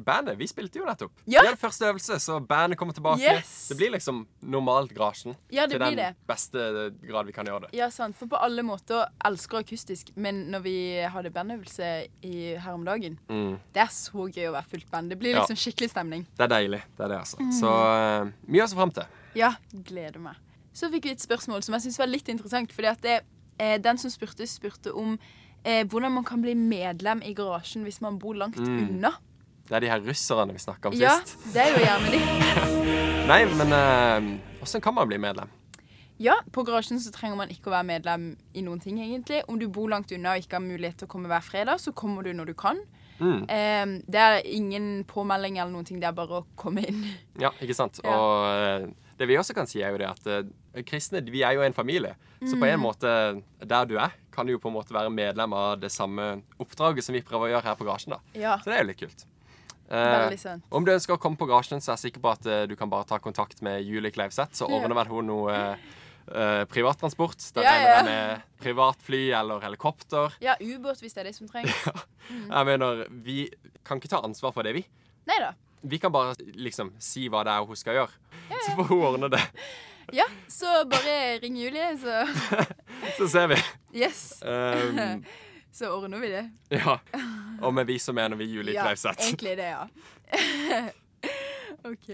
bandet, 0.04 0.36
vi 0.40 0.46
spilte 0.50 0.78
jo 0.80 0.84
nettopp. 0.88 1.12
Ja. 1.26 1.40
Vi 1.40 1.48
hadde 1.50 1.60
første 1.60 1.86
øvelse, 1.88 2.18
så 2.20 2.36
bandet 2.44 2.78
kommer 2.80 2.92
tilbake. 2.96 3.22
Yes. 3.24 3.68
Det 3.70 3.76
blir 3.80 3.92
liksom 3.94 4.22
normalt 4.42 4.92
garasjen. 4.96 5.36
Ja, 5.50 5.64
det 5.66 5.78
til 5.78 5.84
den 5.86 5.96
det. 5.96 6.08
beste 6.28 6.66
grad 7.08 7.26
vi 7.30 7.32
kan 7.36 7.46
gjøre 7.48 7.62
det. 7.66 7.70
Ja, 7.78 7.88
sant. 7.94 8.16
For 8.18 8.26
på 8.30 8.36
alle 8.36 8.62
måter 8.66 9.06
elsker 9.24 9.62
akustisk, 9.64 10.12
men 10.16 10.42
når 10.52 10.64
vi 10.66 10.74
hadde 11.14 11.30
bandøvelse 11.32 11.90
i, 12.22 12.36
her 12.60 12.72
om 12.76 12.84
dagen 12.84 13.18
Mm. 13.30 13.58
Det 13.72 13.80
er 13.82 13.90
så 13.94 14.26
gøy 14.28 14.48
å 14.50 14.52
være 14.52 14.68
fullt 14.70 14.90
band. 14.90 15.10
Det 15.10 15.18
blir 15.18 15.34
Ja. 15.34 15.40
liksom 15.44 15.56
skikkelig 15.56 15.90
stemning. 15.90 16.26
Det 16.36 16.44
er 16.44 16.48
deilig. 16.48 16.82
det 16.96 17.04
er 17.04 17.08
det 17.08 17.18
altså. 17.18 17.36
Mm. 17.40 17.52
Så 17.60 17.70
uh, 17.70 18.30
mye 18.46 18.62
å 18.64 18.68
se 18.68 18.76
fram 18.76 18.90
til. 18.90 19.04
Ja, 19.34 19.52
gleder 19.72 20.18
meg. 20.20 20.36
Så 20.74 20.90
fikk 20.90 21.04
vi 21.04 21.10
et 21.16 21.22
spørsmål 21.22 21.62
som 21.62 21.74
jeg 21.74 21.82
syns 21.88 21.98
var 21.98 22.06
litt 22.06 22.28
interessant. 22.28 22.72
fordi 22.72 22.88
at 22.88 23.00
det, 23.02 23.20
eh, 23.58 23.78
Den 23.78 23.98
som 23.98 24.10
spurte, 24.10 24.46
spurte 24.46 24.92
om 24.94 25.18
eh, 25.64 25.84
hvordan 25.84 26.12
man 26.12 26.24
kan 26.24 26.40
bli 26.42 26.54
medlem 26.54 27.22
i 27.22 27.34
garasjen 27.34 27.82
hvis 27.84 28.00
man 28.00 28.18
bor 28.18 28.34
langt 28.34 28.56
Mm. 28.56 28.88
unna. 28.88 29.10
Det 29.70 29.76
er 29.78 29.84
de 29.86 29.90
her 29.92 30.00
russerne 30.02 30.50
vi 30.56 30.58
snakka 30.58 30.90
om 30.90 30.96
Ja, 30.98 31.12
sist. 31.22 31.38
det 31.54 31.62
er 31.62 31.70
jo 31.76 31.82
gjerne 31.84 32.10
de. 32.10 32.20
Nei, 33.30 33.40
men 33.54 33.70
uh, 33.70 34.62
åssen 34.66 34.82
kan 34.82 34.94
man 34.96 35.06
bli 35.10 35.18
medlem? 35.22 35.48
Ja, 36.20 36.34
på 36.52 36.64
garasjen 36.66 36.98
så 37.00 37.12
trenger 37.14 37.38
man 37.38 37.48
ikke 37.54 37.70
å 37.70 37.74
være 37.76 37.86
medlem 37.88 38.24
i 38.58 38.64
noen 38.66 38.80
ting, 38.82 38.98
egentlig. 39.00 39.44
Om 39.48 39.60
du 39.62 39.68
bor 39.72 39.86
langt 39.88 40.10
unna 40.12 40.34
og 40.36 40.42
ikke 40.42 40.58
har 40.58 40.64
mulighet 40.66 40.98
til 41.00 41.06
å 41.08 41.12
komme 41.14 41.30
hver 41.30 41.44
fredag, 41.46 41.78
så 41.80 41.94
kommer 41.96 42.26
du 42.26 42.32
når 42.36 42.50
du 42.50 42.56
kan. 42.60 42.82
Mm. 43.20 43.44
Eh, 43.48 43.94
det 44.10 44.20
er 44.20 44.40
ingen 44.48 44.90
påmelding 45.08 45.56
eller 45.60 45.72
noen 45.72 45.86
ting, 45.88 46.00
det 46.02 46.10
er 46.10 46.16
bare 46.18 46.42
å 46.42 46.46
komme 46.60 46.82
inn. 46.90 47.06
Ja, 47.40 47.52
ikke 47.62 47.76
sant? 47.78 48.02
Ja. 48.04 48.10
Og 48.18 48.90
uh, 48.90 49.14
det 49.20 49.28
vi 49.30 49.38
også 49.40 49.54
kan 49.56 49.68
si, 49.70 49.80
er 49.84 49.94
jo 49.94 50.02
det 50.02 50.10
at 50.10 50.28
uh, 50.28 50.82
kristne 50.88 51.22
vi 51.30 51.40
er 51.46 51.56
jo 51.56 51.64
en 51.64 51.76
familie. 51.76 52.16
Så 52.42 52.56
på 52.56 52.64
Mm. 52.66 52.70
en 52.74 52.80
måte, 52.80 53.10
der 53.68 53.84
du 53.88 53.96
er, 54.00 54.12
kan 54.32 54.48
du 54.48 54.52
jo 54.54 54.60
på 54.60 54.68
en 54.68 54.76
måte 54.76 54.92
være 54.96 55.10
medlem 55.12 55.52
av 55.56 55.78
det 55.80 55.90
samme 55.92 56.42
oppdraget 56.60 57.04
som 57.04 57.12
vi 57.16 57.20
prøver 57.24 57.48
å 57.48 57.52
gjøre 57.54 57.68
her 57.70 57.76
på 57.80 57.84
garasjen. 57.88 58.16
da. 58.16 58.20
Ja, 58.34 58.58
Så 58.60 58.70
det 58.72 58.78
er 58.78 58.84
jo 58.84 58.88
litt 58.92 59.00
kult. 59.06 59.26
Eh, 59.90 60.56
om 60.70 60.84
du 60.86 60.92
ønsker 60.92 61.16
å 61.16 61.20
komme 61.20 61.38
på 61.40 61.48
garasjen, 61.50 61.80
så 61.82 61.90
er 61.92 61.98
jeg 61.98 62.10
sikker 62.10 62.22
på 62.22 62.30
at 62.30 62.46
eh, 62.46 62.66
du 62.70 62.76
kan 62.78 62.90
bare 62.92 63.08
ta 63.08 63.18
kontakt 63.22 63.62
med 63.66 63.82
Julie 63.82 64.12
Kleivseth, 64.14 64.54
så 64.58 64.68
ordner 64.70 64.94
vel 65.00 65.10
hun 65.10 65.26
noe 65.30 65.56
eh, 65.60 66.62
privattransport. 66.70 67.42
Der 67.56 67.66
Ja, 67.66 67.72
regner 67.74 67.90
jeg 67.96 68.06
med 68.10 68.44
privatfly 68.62 69.22
eller 69.40 69.64
helikopter. 69.64 70.36
Ja, 70.44 70.54
ubåt 70.62 71.02
hvis 71.02 71.16
det 71.16 71.24
er 71.24 71.30
det 71.32 71.36
som 71.38 71.50
trengs. 71.50 71.74
Jeg 72.30 72.66
mener, 72.68 73.04
vi 73.10 73.48
kan 73.82 73.98
ikke 73.98 74.12
ta 74.12 74.20
ansvar 74.22 74.54
for 74.54 74.62
det, 74.62 74.76
vi. 74.78 74.84
Neida. 75.26 75.54
Vi 75.82 75.98
kan 75.98 76.12
bare 76.14 76.36
liksom 76.54 76.92
si 77.02 77.24
hva 77.32 77.40
det 77.46 77.50
er 77.56 77.66
hun 77.66 77.78
skal 77.78 77.96
gjøre. 77.98 78.18
Så 78.52 78.74
får 78.76 78.90
hun 78.92 79.06
ordne 79.10 79.32
det. 79.34 79.42
Ja, 80.12 80.24
så 80.50 80.66
bare 80.90 81.38
ring 81.38 81.54
Julie, 81.54 81.92
så 82.02 82.24
Så 83.18 83.28
ser 83.30 83.46
vi. 83.52 83.58
Yes. 83.94 84.42
Um, 84.42 85.22
Så 85.72 85.90
ordner 85.94 86.18
vi 86.18 86.30
det. 86.30 86.44
ja. 86.80 86.98
Og 87.62 87.74
med 87.74 87.86
vi 87.86 87.98
så 87.98 88.12
mener 88.12 88.36
vi 88.36 88.44
Julie 88.50 88.74
Ja, 88.74 88.88
egentlig 88.90 89.56
det, 89.56 89.68
ja. 89.70 89.86
OK. 91.90 92.08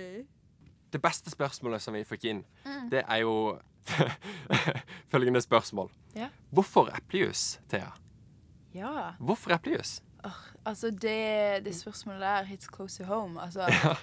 Det 0.93 1.03
beste 1.03 1.31
spørsmålet 1.31 1.83
som 1.83 1.95
vi 1.95 2.05
fikk 2.05 2.25
inn, 2.25 2.45
Mm. 2.65 2.91
det 2.91 3.03
er 3.09 3.17
jo 3.23 3.59
følgende 5.13 5.41
spørsmål. 5.41 5.91
Ja. 6.17 6.29
Hvorfor 6.51 6.91
eplejus, 6.97 7.61
Thea? 7.69 7.93
Ja. 8.75 9.13
Hvorfor 9.19 9.55
eplejus? 9.55 10.03
Altså, 10.65 10.91
det, 10.91 11.65
det 11.65 11.75
spørsmålet 11.77 12.21
der 12.21 12.43
hits 12.43 12.69
close 12.77 13.03
to 13.03 13.05
home. 13.05 13.43
Altså, 13.43 13.61
ja. 13.61 13.95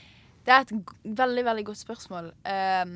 det 0.45 0.53
er 0.53 0.59
et 0.59 0.71
veldig, 1.03 1.45
veldig 1.45 1.65
godt 1.65 1.77
spørsmål. 1.77 2.25
Um, 2.25 2.95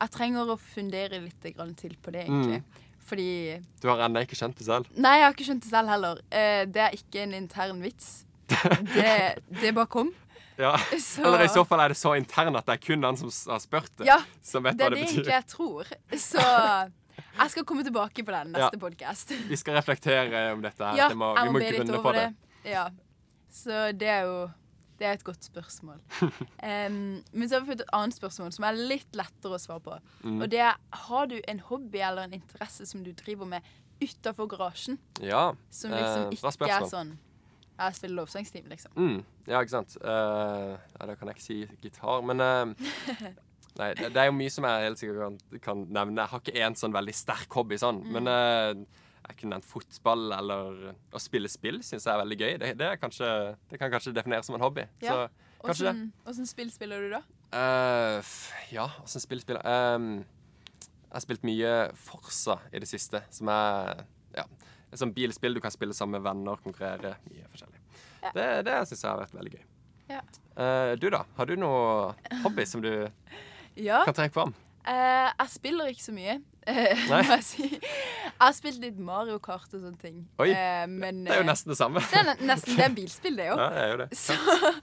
jeg 0.00 0.10
trenger 0.10 0.50
å 0.50 0.56
fundere 0.58 1.20
litt 1.22 1.46
grann 1.54 1.74
til 1.78 1.94
på 2.02 2.10
det, 2.10 2.24
egentlig. 2.26 2.62
Fordi 3.04 3.60
Du 3.82 3.88
har 3.90 4.00
ennå 4.06 4.22
ikke 4.24 4.36
skjønt 4.38 4.56
det 4.58 4.64
selv? 4.66 4.86
Nei, 4.96 5.16
jeg 5.20 5.26
har 5.26 5.34
ikke 5.34 5.44
skjønt 5.50 5.62
det 5.66 5.70
selv 5.70 5.88
heller. 5.92 6.20
Eh, 6.32 6.64
det 6.66 6.80
er 6.86 6.94
ikke 6.96 7.22
en 7.26 7.34
intern 7.36 7.82
vits. 7.84 8.24
Det, 8.48 9.38
det 9.60 9.74
bare 9.76 9.86
kom. 9.92 10.12
Ja. 10.56 10.76
Så 11.02 11.18
Eller 11.26 11.42
i 11.42 11.48
så 11.50 11.64
fall 11.66 11.80
er 11.82 11.88
det 11.90 11.96
så 11.98 12.12
intern 12.14 12.54
at 12.54 12.62
det 12.68 12.76
er 12.76 12.82
kun 12.84 13.02
han 13.02 13.16
som 13.18 13.26
har 13.50 13.58
spurt 13.58 13.88
det, 13.98 14.06
Ja, 14.06 14.20
som 14.40 14.62
vet 14.62 14.76
det 14.78 14.84
hva 14.84 14.86
er 14.86 14.94
det 14.94 15.00
det 15.00 15.06
betyr. 15.08 15.16
egentlig 15.16 15.32
jeg 15.34 15.46
tror. 15.50 15.88
Så 16.14 16.44
jeg 17.40 17.50
skal 17.50 17.64
komme 17.66 17.82
tilbake 17.82 18.22
på 18.22 18.30
den 18.30 18.52
neste 18.54 18.76
Ja. 18.78 18.80
podcast. 18.84 19.32
Vi 19.50 19.56
skal 19.58 19.74
reflektere 19.80 20.44
om 20.54 20.62
dette. 20.62 20.78
her. 20.84 20.94
Ja, 21.00 21.08
det 21.10 21.16
må, 21.18 21.32
vi 21.34 21.50
må 21.56 21.58
grunne 21.58 21.98
på 22.06 22.12
det. 22.14 22.28
det. 22.62 22.70
Ja. 22.70 22.84
Så 23.50 23.90
det 23.98 24.08
er 24.14 24.22
jo 24.28 24.36
det 24.98 25.06
er 25.08 25.16
et 25.16 25.24
godt 25.26 25.44
spørsmål. 25.44 26.00
Um, 26.64 27.20
men 27.32 27.48
så 27.48 27.58
har 27.58 27.64
vi 27.64 27.74
fått 27.74 27.82
et 27.84 27.90
annet 27.92 28.16
spørsmål 28.16 28.52
som 28.56 28.64
er 28.64 28.78
litt 28.78 29.16
lettere 29.18 29.58
å 29.58 29.60
svare 29.60 29.82
på. 29.84 29.96
Mm. 30.24 30.38
Og 30.40 30.46
det 30.52 30.62
er 30.64 30.78
har 31.04 31.26
du 31.28 31.34
en 31.50 31.60
hobby 31.68 32.00
eller 32.00 32.24
en 32.24 32.36
interesse 32.38 32.86
som 32.88 33.02
du 33.04 33.10
driver 33.12 33.48
med 33.48 33.66
utafor 34.00 34.48
garasjen? 34.48 34.98
Ja, 35.20 35.52
Som 35.70 35.92
liksom 35.92 36.30
eh, 36.30 36.38
ikke 36.38 36.70
er 36.72 36.88
sånn 36.88 37.12
Jeg 37.78 37.98
spiller 37.98 38.16
lovsangsteam, 38.22 38.68
liksom. 38.70 38.94
Mm, 38.96 39.20
ja, 39.46 39.60
ikke 39.60 39.74
sant. 39.74 39.96
Uh, 40.00 40.74
ja, 40.78 41.08
da 41.10 41.18
kan 41.18 41.30
jeg 41.30 41.36
ikke 41.36 41.46
si 41.46 41.60
gitar, 41.84 42.24
men 42.24 42.40
uh, 42.40 43.28
Nei, 43.78 43.90
det, 43.98 44.12
det 44.14 44.22
er 44.22 44.28
jo 44.30 44.36
mye 44.38 44.52
som 44.54 44.66
jeg 44.68 44.86
helt 44.86 45.00
sikkert 45.00 45.22
kan, 45.24 45.38
kan 45.64 45.80
nevne. 45.96 46.22
Jeg 46.22 46.30
har 46.30 46.42
ikke 46.44 46.60
én 46.62 46.76
sånn 46.78 46.94
veldig 46.94 47.14
sterk 47.18 47.56
hobby, 47.58 47.78
sånn. 47.80 48.04
Mm. 48.04 48.12
Men 48.14 48.30
eh, 48.30 49.02
jeg 49.24 49.38
kunne 49.40 49.56
nevnt 49.56 49.66
fotball 49.68 50.32
eller 50.36 50.80
å 51.14 51.20
spille 51.22 51.48
spill 51.48 51.78
syns 51.84 52.04
jeg 52.04 52.12
er 52.12 52.20
veldig 52.20 52.36
gøy. 52.40 52.52
Det, 52.60 52.70
det, 52.80 52.90
kanskje, 53.00 53.28
det 53.70 53.80
kan 53.80 53.92
kanskje 53.92 54.12
defineres 54.16 54.48
som 54.50 54.56
en 54.58 54.64
hobby. 54.64 54.84
Ja. 55.04 55.14
Så 55.14 55.64
kanskje 55.64 55.88
det. 55.88 56.08
Åssen 56.28 56.48
spill 56.50 56.72
spiller 56.74 57.06
du, 57.06 57.14
da? 57.14 57.22
Uh, 57.54 58.34
ja, 58.74 58.88
åssen 59.04 59.22
spill 59.22 59.38
spiller 59.40 59.62
um, 59.94 60.08
Jeg 61.06 61.14
har 61.14 61.22
spilt 61.22 61.44
mye 61.46 61.74
Forsa 61.94 62.58
i 62.74 62.80
det 62.82 62.88
siste, 62.90 63.20
som 63.32 63.48
er 63.54 64.02
ja, 64.34 64.44
et 64.90 64.98
sånt 65.00 65.14
bilspill 65.14 65.54
du 65.56 65.62
kan 65.62 65.72
spille 65.72 65.94
sammen 65.96 66.18
med 66.18 66.26
venner, 66.26 66.60
konkurrere. 66.64 67.14
Mye 67.30 67.46
forskjellig. 67.52 67.80
Ja. 68.24 68.34
Det, 68.34 68.48
det 68.68 68.76
syns 68.90 69.06
jeg 69.06 69.10
har 69.12 69.22
vært 69.22 69.38
veldig 69.38 69.54
gøy. 69.54 69.64
Ja. 70.10 70.20
Uh, 70.58 70.92
du, 71.00 71.08
da? 71.14 71.24
Har 71.38 71.48
du 71.48 71.56
noe 71.58 72.12
hobby 72.44 72.66
som 72.68 72.84
du 72.84 72.92
Ja. 73.88 74.04
kan 74.04 74.14
trekke 74.14 74.36
fram? 74.36 74.52
Uh, 74.84 75.30
jeg 75.32 75.48
spiller 75.54 75.88
ikke 75.90 76.04
så 76.04 76.12
mye, 76.12 76.36
eh, 76.66 77.04
må 77.08 77.18
jeg 77.22 77.44
si. 77.44 77.62
Jeg 77.68 78.40
har 78.40 78.52
spilt 78.56 78.80
litt 78.80 78.98
Mario 78.98 79.38
Kart 79.38 79.68
og 79.74 79.80
sånne 79.80 79.98
ting. 80.00 80.28
Oi, 80.38 80.50
Eh, 80.50 80.86
men, 80.88 81.24
Det 81.24 81.32
er 81.32 81.40
jo 81.42 81.46
eh, 81.46 81.46
nesten 81.52 81.70
det 81.72 81.78
samme. 81.78 82.00
det 82.00 82.18
er 82.20 82.24
ne- 82.34 82.46
nesten 82.52 82.76
det 82.76 82.84
er 82.84 82.94
bilspill, 82.94 83.36
det 83.36 83.48
òg. 83.52 83.58
Ja, 83.58 83.68
det 83.70 83.82
er 83.84 83.90
jo 83.92 83.96
det. 84.04 84.08
Så, 84.16 84.34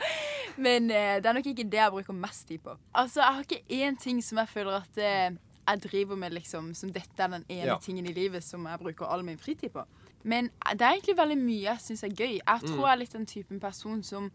men 0.57 0.91
eh, 0.91 1.15
det 1.21 1.25
er 1.25 1.33
nok 1.33 1.45
ikke 1.51 1.67
det 1.71 1.79
jeg 1.81 1.91
bruker 1.91 2.13
mest 2.13 2.47
tid 2.47 2.59
på. 2.65 2.75
Altså, 2.93 3.21
Jeg 3.21 3.33
har 3.33 3.41
ikke 3.41 3.63
én 3.69 3.97
ting 3.99 4.21
som 4.23 4.37
jeg 4.37 4.47
føler 4.49 4.81
at 4.81 4.97
jeg 5.01 5.81
driver 5.83 6.15
med, 6.17 6.31
liksom, 6.33 6.73
som 6.75 6.91
dette 6.91 7.19
er 7.21 7.27
den 7.27 7.45
ene 7.49 7.65
Ja. 7.73 7.77
tingen 7.81 8.05
i 8.09 8.13
livet 8.13 8.43
som 8.43 8.65
jeg 8.65 8.79
bruker 8.79 9.05
all 9.05 9.23
min 9.23 9.37
fritid 9.37 9.69
på. 9.71 9.83
Men 10.23 10.49
det 10.73 10.81
er 10.81 10.91
egentlig 10.97 11.17
veldig 11.17 11.37
mye 11.37 11.61
jeg 11.63 11.77
syns 11.81 12.03
er 12.03 12.09
gøy. 12.09 12.33
Jeg 12.45 12.59
Mm. 12.61 12.67
tror 12.67 12.87
jeg 12.87 12.91
er 12.93 12.99
litt 12.99 13.13
den 13.13 13.25
typen 13.25 13.59
person 13.59 14.03
som 14.03 14.31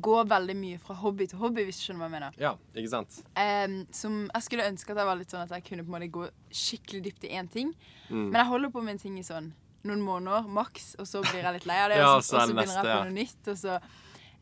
går 0.00 0.24
veldig 0.28 0.56
mye 0.56 0.78
fra 0.78 0.94
hobby 0.94 1.26
til 1.30 1.38
hobby, 1.38 1.64
hvis 1.64 1.78
du 1.80 1.84
skjønner 1.86 2.02
hva 2.02 2.08
jeg 2.08 2.14
mener. 2.20 2.38
Ja, 2.40 2.52
ikke 2.74 2.90
sant? 2.92 3.20
Um, 3.36 3.86
som 3.90 4.30
Jeg 4.34 4.42
skulle 4.42 4.66
ønske 4.70 4.90
at 4.92 4.96
jeg 5.02 5.06
var 5.06 5.16
litt 5.16 5.30
sånn 5.30 5.42
at 5.44 5.50
jeg 5.50 5.64
kunne 5.64 5.84
på 5.84 5.92
en 5.92 5.96
måte 5.96 6.10
gå 6.10 6.28
skikkelig 6.50 7.02
dypt 7.04 7.24
i 7.24 7.34
én 7.38 7.48
ting. 7.50 7.74
Mm. 8.10 8.30
Men 8.30 8.40
jeg 8.40 8.46
holder 8.50 8.70
på 8.70 8.82
med 8.82 8.96
en 8.96 8.98
ting 8.98 9.18
i 9.18 9.22
sånn 9.26 9.52
noen 9.86 10.02
måneder 10.02 10.48
maks, 10.50 10.96
og 10.98 11.06
så 11.06 11.20
blir 11.22 11.42
jeg 11.44 11.52
litt 11.60 11.66
lei 11.66 11.76
av 11.84 11.90
det. 11.90 11.98
Ja, 12.02 12.14
og 12.16 12.22
så, 12.26 12.36
og 12.40 12.48
så 12.48 12.54
begynner 12.56 12.74
jeg 12.74 12.86
på 12.90 13.02
noe 13.06 13.14
nytt. 13.14 13.50
Og 13.52 13.58
så, 13.60 13.76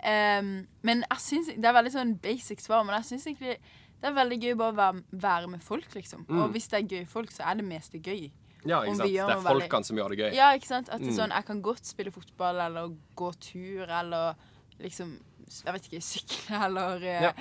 um, 0.04 0.52
men 0.82 1.04
jeg 1.11 1.20
synes, 1.20 1.46
Det 1.56 1.64
er 1.68 1.76
veldig 1.76 1.92
sånn 1.92 2.14
basic 2.20 2.61
svar, 2.64 2.84
men 2.84 2.96
jeg 3.02 3.04
syns 3.12 3.26
egentlig 3.26 3.58
det 4.04 4.11
er 4.11 4.16
veldig 4.18 4.37
gøy 4.42 4.54
bare 4.61 4.73
å 4.73 4.76
være, 4.76 5.02
være 5.12 5.49
med 5.49 5.62
folk, 5.64 5.87
liksom. 5.94 6.26
Mm. 6.28 6.40
Og 6.42 6.50
hvis 6.52 6.66
det 6.68 6.76
er 6.82 6.88
gøy 6.96 7.06
folk, 7.08 7.30
så 7.32 7.44
er 7.49 7.54
det 7.56 7.64
meste 7.64 8.00
gøy. 8.04 8.30
Ja, 8.64 8.82
ikke 8.82 8.96
sant? 8.96 9.08
Det 9.08 9.20
er 9.20 9.40
folkene 9.40 9.68
veldig- 9.68 9.84
som 9.87 9.96
gjør 9.96 10.08
det 10.12 10.18
gøy. 10.18 10.34
Ja, 10.34 10.49
ikke 10.56 10.66
sant? 10.66 10.88
At 10.88 11.00
det 11.00 11.08
er 11.08 11.12
Mm. 11.12 11.16
sånn, 11.18 11.32
Jeg 11.37 11.44
kan 11.46 11.62
godt 11.62 11.84
spille 11.87 12.11
fotball 12.12 12.61
eller 12.61 12.96
gå 13.16 13.32
tur 13.40 13.88
eller 13.88 14.34
liksom 14.80 15.20
Jeg 15.64 15.72
vet 15.76 15.86
ikke, 15.90 16.02
sykle 16.02 16.64
eller 16.66 17.04
eh, 17.04 17.22
Ja. 17.28 17.32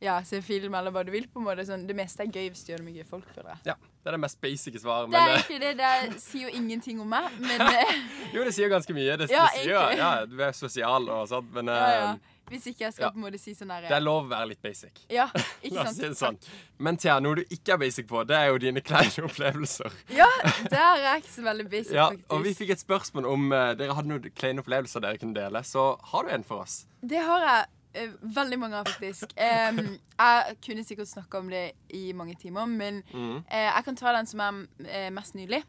ja, 0.00 0.16
se 0.28 0.40
film 0.44 0.74
eller 0.74 0.90
hva 0.94 1.02
du 1.06 1.10
vil. 1.14 1.26
på 1.32 1.40
en 1.40 1.46
måte 1.48 1.64
sånn, 1.66 1.86
Det 1.88 1.96
meste 1.96 2.22
er 2.22 2.30
gøy 2.32 2.50
hvis 2.52 2.64
du 2.66 2.72
gjør 2.72 2.82
det 2.82 2.84
med 2.90 2.94
gøy 3.00 3.06
folk. 3.08 3.26
føler 3.34 3.50
jeg. 3.54 3.58
Ja, 3.72 3.74
Det 4.04 4.12
er 4.12 4.16
det 4.18 4.20
mest 4.20 4.40
basic 4.40 4.78
svaret. 4.82 5.10
Det 5.10 5.18
er 5.18 5.36
ikke 5.38 5.56
egentlig 5.56 5.76
det. 5.76 6.12
Det 6.12 6.20
sier 6.22 6.48
jo 6.48 6.54
ingenting 6.60 7.00
om 7.00 7.08
meg, 7.08 7.30
men 7.40 7.60
eh, 7.74 7.94
jo, 8.34 8.44
det 8.44 8.54
sier 8.54 8.68
ganske 8.70 8.94
mye. 8.94 9.16
Det, 9.18 9.30
Ja, 9.30 9.46
det 9.54 9.64
sier, 9.64 9.96
ja, 9.98 10.10
du 10.26 10.36
er 10.42 10.52
sosial 10.52 11.08
og 11.10 11.28
sånn, 11.28 11.48
men 11.52 11.66
ja, 11.72 11.88
ja. 11.96 12.16
Eh, 12.46 12.52
Hvis 12.54 12.66
ikke 12.70 12.84
jeg 12.84 12.92
skal 12.96 13.04
ja. 13.06 13.10
på 13.10 13.18
en 13.20 13.24
måte 13.26 13.38
si 13.42 13.54
sånn 13.54 13.68
det 13.68 13.90
er 13.90 14.00
lov 14.04 14.24
å 14.24 14.28
være 14.30 14.48
litt 14.52 14.62
basic. 14.62 15.00
Ja, 15.10 15.26
ikke 15.64 15.74
La 15.74 15.84
sant? 15.86 15.96
si 15.96 16.02
det 16.02 16.16
sånn. 16.18 16.38
Men 16.78 16.96
Thea, 16.96 17.18
noe 17.20 17.36
du 17.36 17.44
ikke 17.50 17.72
er 17.74 17.78
basic 17.78 18.06
på, 18.08 18.24
det 18.28 18.36
er 18.36 18.48
jo 18.52 18.58
dine 18.62 18.80
kleine 18.88 19.24
opplevelser. 19.28 19.92
Ja, 20.14 20.28
der 20.70 20.82
er 20.82 21.02
jeg 21.04 21.22
ikke 21.24 21.34
så 21.36 21.42
veldig 21.46 21.68
basic, 21.70 21.94
Ja, 21.94 22.08
faktisk. 22.10 22.28
og 22.32 22.44
vi 22.44 22.54
fikk 22.54 22.70
et 22.76 22.80
spørsmål 22.84 23.26
om 23.32 23.48
uh, 23.52 23.72
dere 23.78 23.94
hadde 23.98 24.08
noen 24.14 24.30
kleine 24.36 24.62
opplevelser 24.64 25.00
dere 25.04 25.18
kunne 25.18 25.34
dele. 25.36 25.62
Så 25.66 25.88
har 26.12 26.22
du 26.28 26.30
en 26.36 26.44
for 26.44 26.62
oss? 26.66 26.84
Det 27.02 27.22
har 27.22 27.40
jeg 27.50 27.72
Uh, 27.96 28.10
veldig 28.20 28.58
mange 28.60 28.76
av, 28.76 28.84
faktisk. 28.92 29.30
Um, 29.40 29.78
jeg 30.20 30.56
kunne 30.66 30.82
sikkert 30.84 31.08
snakka 31.08 31.38
om 31.40 31.46
det 31.48 31.62
i 31.96 32.10
mange 32.12 32.34
timer, 32.36 32.66
men 32.68 32.98
Mm. 33.08 33.38
uh, 33.38 33.44
jeg 33.48 33.84
kan 33.86 33.96
ta 33.96 34.12
den 34.12 34.26
som 34.28 34.40
er 34.44 34.58
eh, 34.84 35.06
mest 35.16 35.32
nylig. 35.34 35.62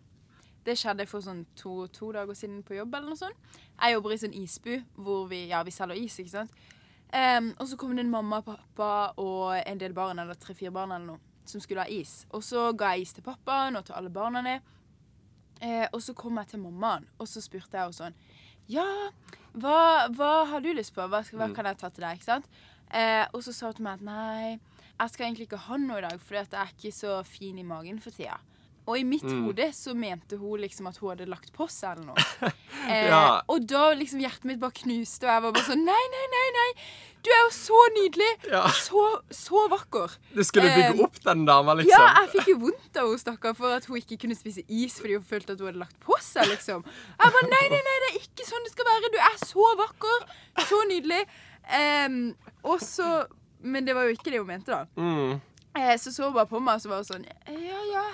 Det 0.66 0.76
skjedde 0.76 1.06
for 1.08 1.24
sånn 1.24 1.46
to, 1.56 1.86
to 1.96 2.10
dager 2.12 2.36
siden 2.36 2.64
på 2.68 2.76
jobb. 2.76 2.94
eller 3.00 3.14
noe 3.14 3.16
sånt. 3.16 3.56
Jeg 3.78 3.94
jobber 3.94 4.14
i 4.14 4.18
sånn 4.18 4.34
isbu 4.34 4.74
hvor 4.96 5.28
vi, 5.30 5.44
ja, 5.52 5.62
vi 5.64 5.72
selger 5.72 6.00
is. 6.02 6.18
ikke 6.20 6.34
sant? 6.34 6.52
Um, 7.14 7.54
og 7.60 7.68
så 7.70 7.78
kom 7.80 7.94
det 7.96 8.04
en 8.04 8.12
mamma, 8.12 8.42
pappa 8.44 9.14
og 9.22 9.54
en 9.62 9.78
del 9.80 9.94
barn, 9.96 10.20
eller 10.20 10.36
tre-fire 10.36 10.72
barn 10.76 10.92
eller 10.92 11.06
noe, 11.14 11.20
som 11.48 11.62
skulle 11.64 11.86
ha 11.86 11.88
is. 11.94 12.26
Og 12.36 12.44
så 12.44 12.72
ga 12.76 12.96
jeg 12.96 13.06
is 13.08 13.14
til 13.14 13.24
pappaen 13.24 13.78
og 13.80 13.86
til 13.88 13.96
alle 13.96 14.10
barna. 14.12 14.58
Uh, 15.62 15.86
og 15.94 16.02
så 16.04 16.14
kom 16.14 16.38
jeg 16.38 16.48
til 16.52 16.60
mammaen, 16.62 17.08
og 17.18 17.28
så 17.30 17.42
spurte 17.42 17.74
jeg 17.78 17.82
henne 17.88 17.96
sånn 17.98 18.18
Ja, 18.70 18.84
hva, 19.56 20.08
hva 20.14 20.32
har 20.52 20.62
du 20.62 20.74
lyst 20.76 20.94
på? 20.94 21.06
Hva, 21.08 21.24
Mm. 21.24 21.38
hva 21.40 21.48
kan 21.56 21.66
jeg 21.66 21.78
ta 21.78 21.90
til 21.90 22.04
deg? 22.04 22.18
ikke 22.20 22.28
sant? 22.28 22.46
Uh, 22.92 23.26
og 23.34 23.42
så 23.44 23.54
sa 23.56 23.70
hun 23.72 23.74
til 23.80 23.84
meg 23.88 23.94
at 23.94 24.04
nei, 24.06 24.60
jeg 25.00 25.10
skal 25.14 25.26
egentlig 25.28 25.48
ikke 25.48 25.64
ha 25.70 25.78
noe 25.78 25.98
i 25.98 26.06
dag, 26.10 26.20
fordi 26.20 26.42
at 26.44 26.52
jeg 26.52 26.62
er 26.62 26.74
ikke 26.76 26.92
så 26.98 27.16
fin 27.26 27.58
i 27.58 27.64
magen 27.64 28.00
for 28.04 28.12
tida. 28.12 28.38
Og 28.88 28.96
i 28.98 29.04
mitt 29.04 29.24
Mm. 29.28 29.42
hode 29.46 29.66
så 29.76 29.92
mente 29.94 30.38
hun 30.40 30.62
liksom 30.64 30.88
at 30.88 30.96
hun 31.02 31.10
hadde 31.12 31.26
lagt 31.28 31.52
på 31.54 31.66
seg 31.70 31.98
eller 31.98 32.14
noe. 32.14 32.52
Eh, 32.88 33.10
Ja. 33.10 33.42
Og 33.52 33.66
da 33.68 33.90
liksom 33.98 34.22
hjertet 34.22 34.46
mitt 34.48 34.60
bare 34.62 34.72
knuste, 34.72 35.26
og 35.28 35.32
jeg 35.34 35.42
var 35.44 35.52
bare 35.52 35.66
sånn 35.68 35.82
Nei, 35.84 36.04
nei, 36.14 36.26
nei, 36.32 36.44
nei! 36.56 36.68
Du 37.26 37.30
er 37.34 37.42
jo 37.42 37.50
så 37.52 37.80
nydelig! 37.98 38.30
Ja. 38.54 38.62
Så, 38.72 39.02
så 39.34 39.66
vakker! 39.68 40.14
Du 40.34 40.40
skulle 40.48 40.70
bygge 40.72 40.94
Eh, 40.96 41.02
opp 41.04 41.20
den 41.26 41.44
dama, 41.50 41.74
liksom? 41.76 41.92
Ja, 42.00 42.22
jeg 42.24 42.30
fikk 42.38 42.48
jo 42.54 42.58
vondt 42.62 42.96
av 43.02 43.10
henne, 43.10 43.20
stakkar, 43.20 43.58
for 43.58 43.76
at 43.76 43.90
hun 43.90 43.98
ikke 44.00 44.16
kunne 44.22 44.38
spise 44.40 44.64
is 44.70 44.96
fordi 45.02 45.18
hun 45.18 45.26
følte 45.28 45.52
at 45.58 45.60
hun 45.60 45.68
hadde 45.74 45.82
lagt 45.84 46.00
på 46.06 46.16
seg, 46.24 46.48
liksom. 46.54 46.86
Jeg 46.88 47.34
bare 47.36 47.50
nei, 47.52 47.66
nei, 47.76 47.82
nei, 47.90 47.98
det 48.06 48.10
er 48.14 48.22
ikke 48.22 48.48
sånn 48.48 48.64
det 48.64 48.72
skal 48.72 48.88
være. 48.94 49.12
Du 49.12 49.20
er 49.20 49.38
så 49.44 49.68
vakker. 49.84 50.24
Så 50.70 50.80
nydelig. 50.94 51.26
Eh, 51.68 52.08
og 52.64 52.80
så 52.80 53.26
Men 53.60 53.84
det 53.90 53.96
var 53.98 54.06
jo 54.08 54.16
ikke 54.16 54.32
det 54.32 54.40
hun 54.40 54.48
mente, 54.48 54.72
da. 54.72 54.86
Mm. 54.96 55.42
Eh, 55.76 55.96
så 56.00 56.10
så 56.14 56.24
hun 56.30 56.34
bare 56.34 56.48
på 56.50 56.62
meg 56.64 56.76
og 56.80 56.82
så 56.82 56.90
var 56.90 57.02
hun 57.04 57.10
sånn 57.10 57.26
Ja, 57.52 57.82
ja, 57.92 58.06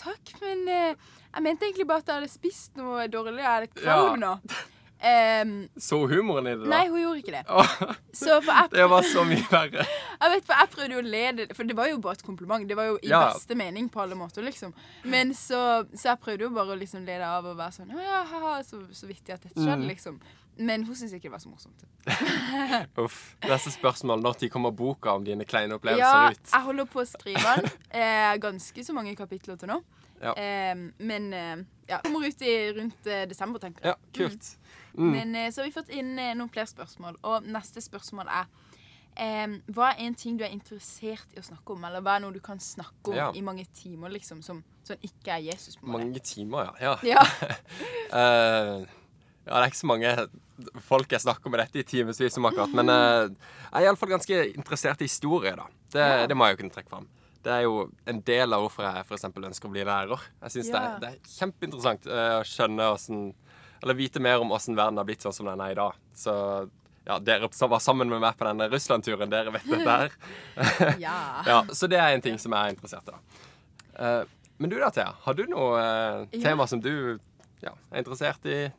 takk, 0.00 0.34
men 0.42 0.66
eh, 0.68 1.08
jeg 1.30 1.42
mente 1.46 1.66
egentlig 1.68 1.86
bare 1.90 2.02
at 2.04 2.10
jeg 2.12 2.20
hadde 2.22 2.32
spist 2.32 2.76
noe 2.80 3.06
dårlig. 3.12 3.38
Jeg 3.44 3.50
er 3.56 3.66
litt 3.68 3.74
kvalm 3.84 4.20
nå. 4.22 4.34
Em, 5.00 5.52
Så 5.80 5.96
humoren 6.10 6.44
i 6.46 6.50
det, 6.52 6.66
da? 6.66 6.68
nei, 6.74 6.88
hun 6.92 7.00
gjorde 7.00 7.20
ikke 7.22 7.32
det. 7.32 7.44
For 8.20 8.50
jeg 8.50 8.70
det 8.74 8.88
var 8.92 9.06
så 9.08 9.22
mye 9.24 9.46
verre. 9.48 9.86
Jeg 10.20 10.32
vet, 10.34 10.44
for 10.44 10.58
jeg 10.60 10.68
prøvde 10.74 10.92
jo 10.92 11.00
å 11.00 11.04
le 11.08 11.22
det, 11.38 11.46
for 11.56 11.64
det 11.70 11.76
var 11.78 11.86
jo 11.88 12.00
bare 12.04 12.18
et 12.18 12.24
kompliment. 12.26 12.66
Det 12.68 12.76
var 12.76 12.90
jo 12.90 12.98
i 13.00 13.08
Ja. 13.08 13.22
beste 13.32 13.56
mening 13.56 13.86
på 13.88 14.02
alle 14.02 14.18
måter, 14.20 14.44
liksom. 14.44 14.74
Men 15.08 15.32
så, 15.32 15.86
så 15.96 16.10
jeg 16.10 16.20
prøvde 16.20 16.44
jo 16.44 16.50
bare 16.52 16.74
å 16.74 16.76
liksom 16.76 17.06
le 17.08 17.16
det 17.16 17.24
av 17.24 17.48
og 17.48 17.56
være 17.56 17.72
sånn 17.78 17.94
Å 17.96 18.04
ja, 18.04 18.18
ha, 18.28 18.58
så, 18.66 18.82
så 18.92 19.08
vittig 19.08 19.32
at 19.38 19.40
dette 19.46 19.56
skjedde, 19.56 19.80
Mm. 19.80 19.88
liksom. 19.88 20.20
Men 20.60 20.82
hun 20.84 20.96
syntes 20.98 21.14
ikke 21.16 21.28
det 21.30 21.32
var 21.32 21.40
så 21.42 21.48
morsomt. 21.48 21.84
Uff. 23.04 23.20
Neste 23.48 23.72
spørsmål. 23.72 24.20
Når 24.24 24.36
de 24.42 24.50
kommer 24.52 24.74
boka 24.76 25.14
om 25.16 25.24
dine 25.24 25.46
kleine 25.48 25.78
opplevelser 25.78 26.04
Ja, 26.04 26.30
ut? 26.34 26.52
jeg 26.52 26.66
holder 26.66 26.88
på 26.92 27.00
å 27.00 27.06
skrive 27.08 27.56
den. 27.60 27.70
Eh, 28.00 28.34
ganske 28.38 28.84
så 28.86 28.94
mange 28.94 29.16
kapitler 29.18 29.56
til 29.58 29.72
nå. 29.72 29.80
Ja. 30.20 30.34
Eh, 30.38 30.76
men 31.00 31.30
eh, 31.34 31.62
ja, 31.88 31.98
kommer 32.04 32.28
ut 32.28 32.42
i 32.44 32.52
rundt 32.76 33.08
eh, 33.08 33.24
desember, 33.30 33.58
tenker 33.62 33.88
jeg. 33.88 33.96
Ja, 33.96 34.26
kult. 34.28 34.50
Mm. 34.94 35.10
Men 35.16 35.34
eh, 35.40 35.48
så 35.50 35.62
har 35.64 35.70
vi 35.70 35.74
fått 35.74 35.90
inn 35.96 36.12
eh, 36.20 36.34
noen 36.38 36.52
flere 36.52 36.68
spørsmål, 36.70 37.16
og 37.26 37.48
neste 37.50 37.82
spørsmål 37.84 38.30
er 38.42 38.50
Em, 39.20 39.56
hva 39.74 39.88
er 39.90 40.04
en 40.06 40.14
ting 40.14 40.36
du 40.38 40.44
er 40.46 40.52
interessert 40.54 41.32
i 41.34 41.40
å 41.40 41.42
snakke 41.42 41.74
om, 41.74 41.82
eller 41.84 42.00
hva 42.00 42.14
er 42.16 42.22
noe 42.22 42.32
du 42.32 42.38
kan 42.40 42.60
snakke 42.62 43.10
om 43.10 43.16
Ja. 43.18 43.24
i 43.34 43.42
mange 43.42 43.64
timer, 43.74 44.08
liksom, 44.14 44.38
som, 44.40 44.62
som 44.86 45.02
ikke 45.02 45.34
er 45.34 45.42
Jesus? 45.50 45.74
på? 45.76 45.90
Mange 45.90 46.22
timer, 46.24 46.70
ja. 46.78 46.94
ja. 47.02 47.18
Ja. 47.18 48.86
Ja, 49.46 49.54
det 49.56 49.62
er 49.62 49.70
ikke 49.72 49.80
så 49.80 49.88
mange 49.88 50.10
folk 50.86 51.10
jeg 51.14 51.20
snakker 51.24 51.50
med 51.50 51.60
dette 51.62 51.80
i 51.80 51.86
timevis 51.88 52.36
om 52.38 52.44
akkurat. 52.50 52.72
Men 52.76 52.88
eh, 52.92 53.28
jeg 53.70 53.80
er 53.80 53.86
iallfall 53.88 54.12
ganske 54.12 54.40
interessert 54.54 55.00
i 55.00 55.08
historie, 55.08 55.54
da. 55.56 55.64
Det, 55.90 56.00
Ja. 56.04 56.26
det 56.30 56.36
må 56.36 56.46
jeg 56.46 56.56
jo 56.56 56.60
kunne 56.62 56.74
trekke 56.76 56.90
fram. 56.92 57.06
Det 57.42 57.50
er 57.54 57.62
jo 57.64 57.86
en 58.06 58.20
del 58.20 58.52
av 58.52 58.60
hvorfor 58.66 58.84
jeg 58.84 59.06
eksempel 59.16 59.46
ønsker 59.48 59.70
å 59.70 59.72
bli 59.72 59.84
lærer. 59.88 60.20
Jeg 60.42 60.50
syns 60.52 60.66
det, 60.66 60.74
Ja. 60.74 60.82
er- 60.90 60.98
det 61.00 61.08
er 61.08 61.30
kjempeinteressant 61.38 62.06
eh, 62.06 62.34
å 62.40 62.44
skjønne 62.44 62.90
åssen 62.92 63.34
Eller 63.82 63.94
vite 63.96 64.20
mer 64.20 64.40
om 64.42 64.50
åssen 64.52 64.76
verden 64.76 64.98
har 64.98 65.06
blitt 65.08 65.22
sånn 65.24 65.32
som 65.32 65.46
den 65.46 65.58
er 65.64 65.70
i 65.72 65.74
dag. 65.74 65.94
Så 66.14 66.68
ja, 67.06 67.18
dere 67.18 67.48
som 67.56 67.70
var 67.70 67.78
sammen 67.80 68.10
med 68.10 68.20
meg 68.20 68.36
på 68.36 68.44
denne 68.44 68.68
Russland-turen, 68.68 69.30
dere 69.30 69.50
vet 69.50 69.64
dette 69.64 69.88
her. 69.88 70.10
ja. 71.00 71.42
Ja, 71.46 71.62
så 71.72 71.88
det 71.88 71.96
er 71.98 72.12
en 72.12 72.20
ting 72.20 72.36
som 72.36 72.52
jeg 72.52 72.60
er 72.60 72.74
interessert 72.76 73.08
i. 73.08 73.12
da. 73.16 73.18
Eh, 74.20 74.24
men 74.58 74.68
du 74.68 74.76
da, 74.78 74.90
Thea. 74.90 75.14
Har 75.24 75.32
du 75.32 75.46
noe 75.48 76.26
tema 76.30 76.66
som 76.68 76.78
du 76.84 77.18
ja, 77.64 77.72
er 77.90 78.02
interessert 78.04 78.44
i? 78.44 78.70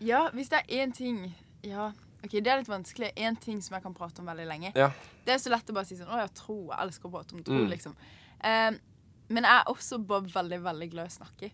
Ja, 0.00 0.28
hvis 0.34 0.48
det 0.52 0.60
er 0.62 0.84
én 0.84 0.92
ting 0.94 1.34
Ja, 1.66 1.88
OK, 2.24 2.30
det 2.42 2.46
er 2.46 2.58
litt 2.60 2.68
vanskelig. 2.70 3.12
Én 3.16 3.36
ting 3.40 3.60
som 3.62 3.74
jeg 3.76 3.82
kan 3.82 3.94
prate 3.94 4.20
om 4.20 4.26
veldig 4.26 4.46
lenge. 4.46 4.72
Ja. 4.76 4.90
Det 5.24 5.34
er 5.34 5.38
så 5.38 5.50
lett 5.50 5.70
å 5.70 5.74
bare 5.74 5.84
si 5.86 5.96
sånn 5.98 6.08
Å, 6.10 6.18
jeg 6.24 6.32
tror 6.34 6.64
jeg 6.72 6.78
elsker 6.84 7.08
å 7.08 7.12
prate 7.12 7.34
om 7.34 7.42
tro, 7.46 7.54
Mm. 7.54 7.68
liksom. 7.70 7.94
Um, 8.44 8.78
men 9.28 9.44
jeg 9.44 9.52
er 9.58 9.64
også 9.70 9.98
bare 10.06 10.22
veldig, 10.32 10.58
veldig 10.64 10.90
glad 10.90 11.06
i 11.06 11.12
å 11.12 11.16
snakke. 11.18 11.50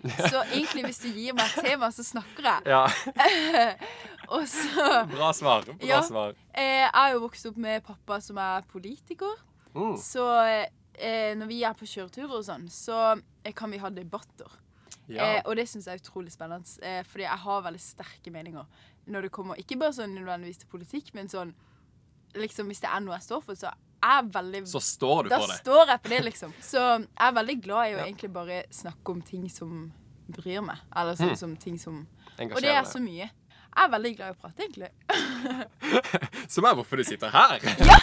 Så 0.32 0.40
egentlig, 0.54 0.84
hvis 0.86 0.98
du 1.02 1.08
gir 1.12 1.34
meg 1.36 1.44
et 1.50 1.64
tema, 1.66 1.90
så 1.92 2.02
snakker 2.06 2.42
jeg. 2.42 2.62
Ja, 2.72 2.86
Og 4.34 4.46
så 4.48 4.86
Bra 5.10 5.32
svar. 5.36 5.64
Bra 5.66 5.86
Ja. 5.86 6.00
svar. 6.06 6.34
eh, 6.54 6.86
Jeg 6.86 6.90
har 6.94 7.10
jo 7.12 7.20
vokst 7.26 7.46
opp 7.50 7.56
med 7.56 7.82
pappa 7.84 8.20
som 8.22 8.38
er 8.38 8.62
politiker. 8.70 9.36
Mm. 9.74 9.96
Så 10.00 10.24
eh, 10.98 11.34
når 11.36 11.46
vi 11.50 11.62
er 11.64 11.74
på 11.74 11.84
kjøreturer 11.86 12.32
og 12.38 12.44
sånn, 12.46 12.68
så 12.70 13.20
eh, 13.44 13.52
kan 13.52 13.70
vi 13.70 13.78
ha 13.78 13.90
debatter. 13.90 14.48
Ja. 15.10 15.24
Eh, 15.36 15.42
og 15.46 15.56
det 15.56 15.66
syns 15.68 15.86
jeg 15.86 15.98
er 15.98 16.02
utrolig 16.02 16.32
spennende, 16.32 16.66
eh, 16.82 17.02
fordi 17.04 17.24
jeg 17.26 17.38
har 17.44 17.62
veldig 17.62 17.80
sterke 17.80 18.30
meninger 18.32 18.64
når 19.10 19.22
det 19.22 19.30
kommer 19.32 19.54
Ikke 19.58 19.78
bare 19.80 19.92
sånn 19.96 20.14
nødvendigvis 20.14 20.58
til 20.62 20.68
politikk, 20.70 21.14
men 21.14 21.28
sånn 21.28 21.54
liksom 22.34 22.66
Hvis 22.70 22.80
det 22.84 22.90
er 22.92 23.00
noe 23.00 23.16
jeg 23.16 23.22
står 23.26 23.40
for, 23.42 23.54
så 23.58 23.66
er 24.02 24.20
jeg 24.22 24.30
veldig 24.34 24.60
Så 24.70 24.80
står 24.80 25.24
du 25.24 25.30
for 25.30 25.46
det. 25.46 25.48
Da 25.48 25.56
står 25.64 25.86
jeg 25.94 26.02
på 26.02 26.08
det, 26.08 26.20
liksom. 26.24 26.52
Så 26.72 26.78
jeg 27.00 27.08
er 27.28 27.32
veldig 27.40 27.56
glad 27.62 27.88
i 27.90 27.94
å 27.94 27.98
Ja. 27.98 28.04
egentlig 28.06 28.32
bare 28.32 28.62
snakke 28.70 29.10
om 29.16 29.20
ting 29.22 29.48
som 29.50 29.92
bryr 30.30 30.62
meg. 30.62 30.78
Eller 30.96 31.14
sånn 31.18 31.30
Mm. 31.34 31.36
som 31.36 31.56
ting 31.56 31.78
som 31.78 32.06
Og 32.38 32.60
det 32.62 32.70
er 32.70 32.84
så 32.84 33.00
mye. 33.02 33.30
Jeg 33.70 33.84
er 33.84 33.88
veldig 33.90 34.16
glad 34.16 34.28
i 34.28 34.34
å 34.34 34.40
prate, 34.40 34.62
egentlig. 34.66 34.90
Som 36.50 36.64
er 36.64 36.74
hvorfor 36.74 36.96
du 36.96 37.04
sitter 37.04 37.30
her. 37.30 37.58
ja! 37.78 37.98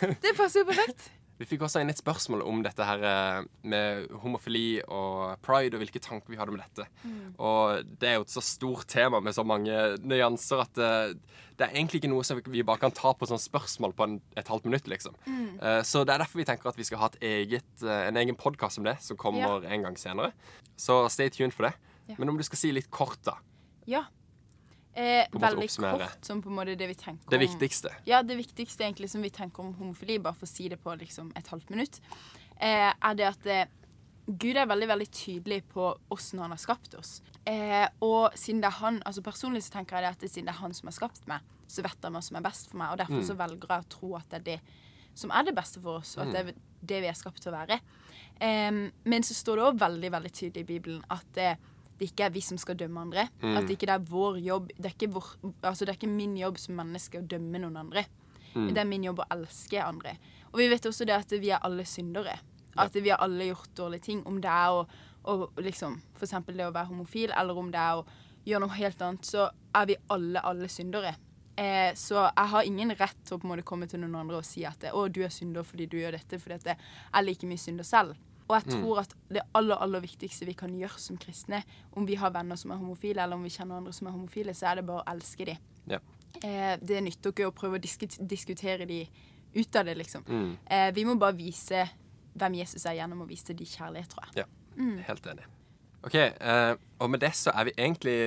Det 0.22 0.36
passer 0.36 0.60
jo 0.62 0.66
perfekt. 0.68 1.10
Vi 1.40 1.46
fikk 1.48 1.62
også 1.64 1.80
inn 1.80 1.88
et 1.88 2.00
spørsmål 2.00 2.42
om 2.44 2.58
dette 2.60 2.84
her 2.84 3.04
eh, 3.08 3.46
med 3.72 4.10
homofili 4.20 4.82
og 4.84 5.38
pride, 5.44 5.72
og 5.72 5.80
hvilke 5.80 6.02
tanker 6.04 6.28
vi 6.28 6.36
hadde 6.36 6.52
med 6.52 6.60
dette. 6.60 6.84
Mm. 7.00 7.30
Og 7.40 7.86
det 8.02 8.10
er 8.10 8.18
jo 8.18 8.26
et 8.26 8.34
så 8.34 8.42
stort 8.44 8.90
tema 8.92 9.22
med 9.24 9.32
så 9.32 9.44
mange 9.48 9.78
nyanser 10.04 10.60
at 10.66 10.80
eh, 10.84 11.14
det 11.56 11.64
er 11.64 11.72
egentlig 11.72 12.02
ikke 12.02 12.12
noe 12.12 12.26
som 12.28 12.42
vi 12.44 12.64
bare 12.66 12.82
kan 12.82 12.92
ta 12.92 13.14
på 13.16 13.28
sånn 13.28 13.40
spørsmål 13.40 13.96
på 13.96 14.04
en, 14.04 14.18
et 14.36 14.52
halvt 14.52 14.68
minutt, 14.68 14.92
liksom. 14.92 15.16
Mm. 15.24 15.56
Eh, 15.56 15.80
så 15.88 16.04
det 16.04 16.12
er 16.12 16.26
derfor 16.26 16.42
vi 16.42 16.48
tenker 16.52 16.68
at 16.68 16.80
vi 16.80 16.88
skal 16.88 17.00
ha 17.00 17.08
et 17.14 17.20
eget, 17.30 17.86
en 17.88 18.20
egen 18.20 18.36
podkast 18.36 18.82
om 18.82 18.88
det, 18.88 18.98
som 19.04 19.20
kommer 19.20 19.64
en 19.64 19.88
gang 19.88 19.96
senere. 20.00 20.34
Så 20.76 21.06
stay 21.12 21.32
tuned 21.32 21.56
for 21.56 21.70
det. 21.70 21.72
Ja. 22.10 22.20
Men 22.20 22.34
om 22.34 22.40
du 22.40 22.44
skal 22.44 22.60
si 22.60 22.74
litt 22.76 22.92
kort, 22.92 23.20
da. 23.24 23.38
Ja. 23.88 24.04
Eh, 25.00 25.26
veldig 25.32 25.64
oppsummere. 25.70 26.08
kort 26.10 26.24
som 26.28 26.42
på 26.44 26.50
en 26.50 26.56
måte 26.58 26.76
det 26.76 26.88
vi 26.90 26.94
tenker 26.98 27.24
om 27.24 27.30
Det 27.32 27.40
viktigste. 27.40 27.92
Ja, 28.06 28.22
det 28.22 28.36
viktigste 28.36 28.84
egentlig 28.84 29.08
som 29.10 29.22
vi 29.24 29.30
tenker 29.32 29.60
om 29.64 29.72
homofili, 29.78 30.18
bare 30.20 30.34
for 30.36 30.44
å 30.46 30.50
si 30.50 30.68
det 30.68 30.76
på 30.82 30.92
liksom 31.00 31.30
et 31.36 31.46
halvt 31.48 31.70
minutt, 31.70 32.00
eh, 32.60 32.92
er 32.92 33.14
det 33.14 33.26
at 33.30 33.46
eh, 33.46 33.64
Gud 34.28 34.56
er 34.60 34.66
veldig 34.68 34.86
veldig 34.86 35.08
tydelig 35.10 35.62
på 35.72 35.86
åssen 36.12 36.38
han 36.38 36.50
har 36.52 36.58
skapt 36.60 36.94
oss. 36.94 37.20
Eh, 37.46 37.88
og 38.04 38.34
siden 38.38 38.60
det 38.60 38.68
er 38.68 38.76
han, 38.82 39.00
altså 39.06 39.22
personlig 39.24 39.62
så 39.64 39.72
tenker 39.78 39.96
jeg 39.96 40.04
det 40.04 40.10
at 40.12 40.20
det, 40.20 40.30
siden 40.30 40.46
det 40.46 40.54
er 40.54 40.60
han 40.60 40.74
som 40.76 40.86
har 40.86 40.92
skapt 40.98 41.26
meg, 41.26 41.40
så 41.66 41.82
vet 41.82 41.96
han 42.04 42.12
hva 42.14 42.22
som 42.22 42.36
er 42.36 42.44
best 42.44 42.68
for 42.70 42.76
meg. 42.78 42.92
Og 42.92 42.98
derfor 42.98 43.18
Mm. 43.22 43.26
så 43.26 43.36
velger 43.40 43.66
jeg 43.68 43.84
å 43.86 43.88
tro 43.88 44.14
at 44.16 44.28
det 44.30 44.38
er 44.40 44.44
det 44.52 44.60
som 45.14 45.30
er 45.30 45.42
det 45.48 45.54
beste 45.56 45.80
for 45.82 45.98
oss, 45.98 46.16
og 46.18 46.26
at 46.26 46.32
det 46.32 46.40
er 46.46 46.54
det 46.84 47.00
vi 47.02 47.08
er 47.08 47.14
skapt 47.18 47.40
til 47.42 47.52
å 47.52 47.56
være. 47.56 47.80
Men 49.04 49.22
så 49.22 49.34
står 49.34 49.56
det 49.56 49.64
òg 49.66 49.78
veldig 49.80 50.10
veldig 50.12 50.32
tydelig 50.32 50.60
i 50.62 50.68
Bibelen 50.78 51.02
at 51.10 51.24
det, 51.34 51.56
det 52.00 52.08
ikke 52.08 52.26
er 52.26 52.32
vi 52.32 52.40
som 52.44 52.58
skal 52.60 52.78
dømme 52.80 53.02
andre. 53.04 53.26
Mm. 53.42 53.56
At 53.58 53.68
det 53.68 53.76
ikke 53.76 53.90
er 53.92 54.04
vår 54.08 54.38
jobb 54.40 54.70
det 54.80 54.94
er 54.94 55.12
vår, 55.12 55.26
altså 55.60 55.84
det 55.84 55.92
er 55.92 55.98
ikke 55.98 56.12
min 56.12 56.36
jobb 56.40 56.58
som 56.58 56.78
menneske 56.80 57.20
å 57.20 57.26
dømme 57.28 57.60
noen 57.60 57.76
andre. 57.82 58.06
Mm. 58.54 58.70
Det 58.72 58.80
er 58.80 58.88
min 58.88 59.04
jobb 59.04 59.20
å 59.22 59.28
elske 59.36 59.82
andre. 59.84 60.16
Og 60.50 60.62
vi 60.62 60.70
vet 60.72 60.88
også 60.88 61.06
det 61.06 61.18
at 61.18 61.36
vi 61.36 61.52
er 61.52 61.62
alle 61.66 61.84
syndere. 61.86 62.38
At 62.80 62.94
vi 62.96 63.10
har 63.12 63.20
alle 63.22 63.50
gjort 63.50 63.70
dårlige 63.76 64.06
ting. 64.08 64.22
Om 64.26 64.40
det 64.42 64.50
er 64.50 64.74
å, 64.74 64.84
å 65.28 65.36
liksom, 65.60 66.00
eksempel 66.18 66.56
det 66.58 66.66
å 66.66 66.74
være 66.74 66.90
homofil, 66.90 67.34
eller 67.36 67.58
om 67.58 67.70
det 67.70 67.82
er 67.82 68.00
å 68.00 68.06
gjøre 68.46 68.64
noe 68.64 68.78
helt 68.78 69.02
annet, 69.04 69.26
så 69.28 69.50
er 69.76 69.90
vi 69.90 69.98
alle, 70.14 70.40
alle 70.40 70.70
syndere. 70.72 71.14
Eh, 71.60 71.92
så 71.98 72.22
jeg 72.24 72.50
har 72.54 72.66
ingen 72.66 72.94
rett 72.96 73.18
til 73.26 73.36
å 73.36 73.40
på 73.40 73.48
en 73.48 73.52
måte 73.52 73.66
komme 73.68 73.88
til 73.90 74.00
noen 74.00 74.22
andre 74.22 74.38
og 74.40 74.46
si 74.48 74.62
at 74.64 74.86
å, 74.94 75.04
du 75.12 75.20
er 75.26 75.32
synder 75.34 75.66
fordi 75.66 75.90
du 75.90 75.98
gjør 76.00 76.16
dette, 76.16 76.38
fordi 76.40 76.56
at 76.56 76.68
jeg 76.72 76.80
er 77.12 77.26
like 77.26 77.50
mye 77.50 77.60
synder 77.60 77.86
selv. 77.86 78.16
Og 78.50 78.56
jeg 78.56 78.74
tror 78.74 79.02
at 79.04 79.12
det 79.30 79.44
aller, 79.54 79.78
aller 79.78 80.02
viktigste 80.02 80.48
vi 80.48 80.56
kan 80.58 80.72
gjøre 80.74 80.98
som 80.98 81.18
kristne, 81.20 81.62
om 81.94 82.06
vi 82.08 82.16
har 82.18 82.32
venner 82.34 82.58
som 82.58 82.72
er 82.74 82.80
homofile, 82.80 83.22
eller 83.22 83.38
om 83.38 83.46
vi 83.46 83.52
kjenner 83.54 83.78
andre 83.78 83.94
som 83.94 84.10
er 84.10 84.16
homofile, 84.16 84.54
så 84.58 84.72
er 84.72 84.80
det 84.80 84.86
bare 84.88 85.04
å 85.04 85.12
elske 85.14 85.46
dem. 85.52 85.68
Ja. 85.90 86.00
Eh, 86.42 86.74
det 86.82 87.02
nytter 87.06 87.34
ikke 87.34 87.46
å 87.46 87.54
prøve 87.54 87.78
å 87.78 87.82
disk 87.82 88.02
diskutere 88.18 88.88
de 88.90 89.04
ut 89.54 89.78
av 89.78 89.86
det, 89.86 89.96
liksom. 90.02 90.26
Mm. 90.26 90.50
Eh, 90.66 90.90
vi 90.98 91.06
må 91.06 91.14
bare 91.18 91.38
vise 91.38 91.86
hvem 92.38 92.58
Jesus 92.60 92.86
er 92.86 92.98
gjennom 92.98 93.22
å 93.22 93.30
vise 93.30 93.54
de 93.54 93.66
kjærlighet, 93.66 94.10
tror 94.10 94.28
jeg. 94.28 94.44
Ja, 94.44 94.90
helt 95.06 95.30
enig. 95.30 95.46
Ok, 96.06 96.14
eh, 96.16 96.74
og 96.98 97.10
med 97.12 97.22
det 97.22 97.34
så 97.36 97.54
er 97.54 97.70
vi 97.70 97.76
egentlig 97.76 98.18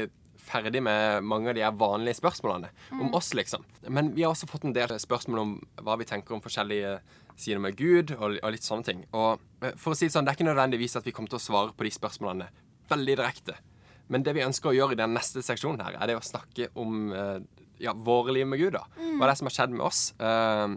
ferdig 0.43 0.81
med 0.83 1.23
mange 1.23 1.51
av 1.51 1.55
de 1.55 1.63
vanlige 1.79 2.19
spørsmålene 2.19 2.69
om 2.99 3.13
oss, 3.15 3.31
liksom. 3.33 3.63
Men 3.87 4.11
vi 4.15 4.25
har 4.25 4.33
også 4.33 4.49
fått 4.51 4.67
en 4.67 4.75
del 4.75 4.91
spørsmål 4.99 5.39
om 5.39 5.53
hva 5.81 5.95
vi 5.99 6.07
tenker 6.09 6.35
om 6.35 6.43
forskjellige 6.43 6.97
sider 7.35 7.59
med 7.63 7.75
Gud 7.77 8.11
og, 8.17 8.37
og 8.43 8.51
litt 8.53 8.63
sånne 8.65 8.83
ting. 8.87 9.03
Og 9.13 9.39
eh, 9.61 9.73
for 9.79 9.93
å 9.93 9.97
si 9.97 10.07
det 10.07 10.13
sånn, 10.15 10.25
det 10.27 10.33
er 10.33 10.39
ikke 10.39 10.49
nødvendigvis 10.51 10.97
at 10.99 11.05
vi 11.07 11.11
kommer 11.15 11.29
til 11.33 11.39
å 11.41 11.43
svare 11.43 11.73
på 11.77 11.87
de 11.87 11.91
spørsmålene 11.95 12.49
veldig 12.89 13.15
direkte. 13.19 13.55
Men 14.11 14.23
det 14.25 14.33
vi 14.35 14.43
ønsker 14.45 14.69
å 14.69 14.75
gjøre 14.75 14.93
i 14.97 14.99
den 14.99 15.13
neste 15.15 15.41
seksjonen 15.45 15.81
her, 15.85 15.95
er 15.97 16.11
det 16.11 16.17
å 16.19 16.23
snakke 16.25 16.67
om 16.79 17.11
eh, 17.15 17.37
ja, 17.83 17.93
våre 17.95 18.35
liv 18.35 18.47
med 18.47 18.59
Gud. 18.59 18.73
da. 18.75 18.83
Hva 18.99 19.25
er 19.25 19.31
det 19.33 19.37
som 19.39 19.49
har 19.49 19.55
skjedd 19.57 19.73
med 19.77 19.85
oss. 19.87 20.01
Eh, 20.19 20.75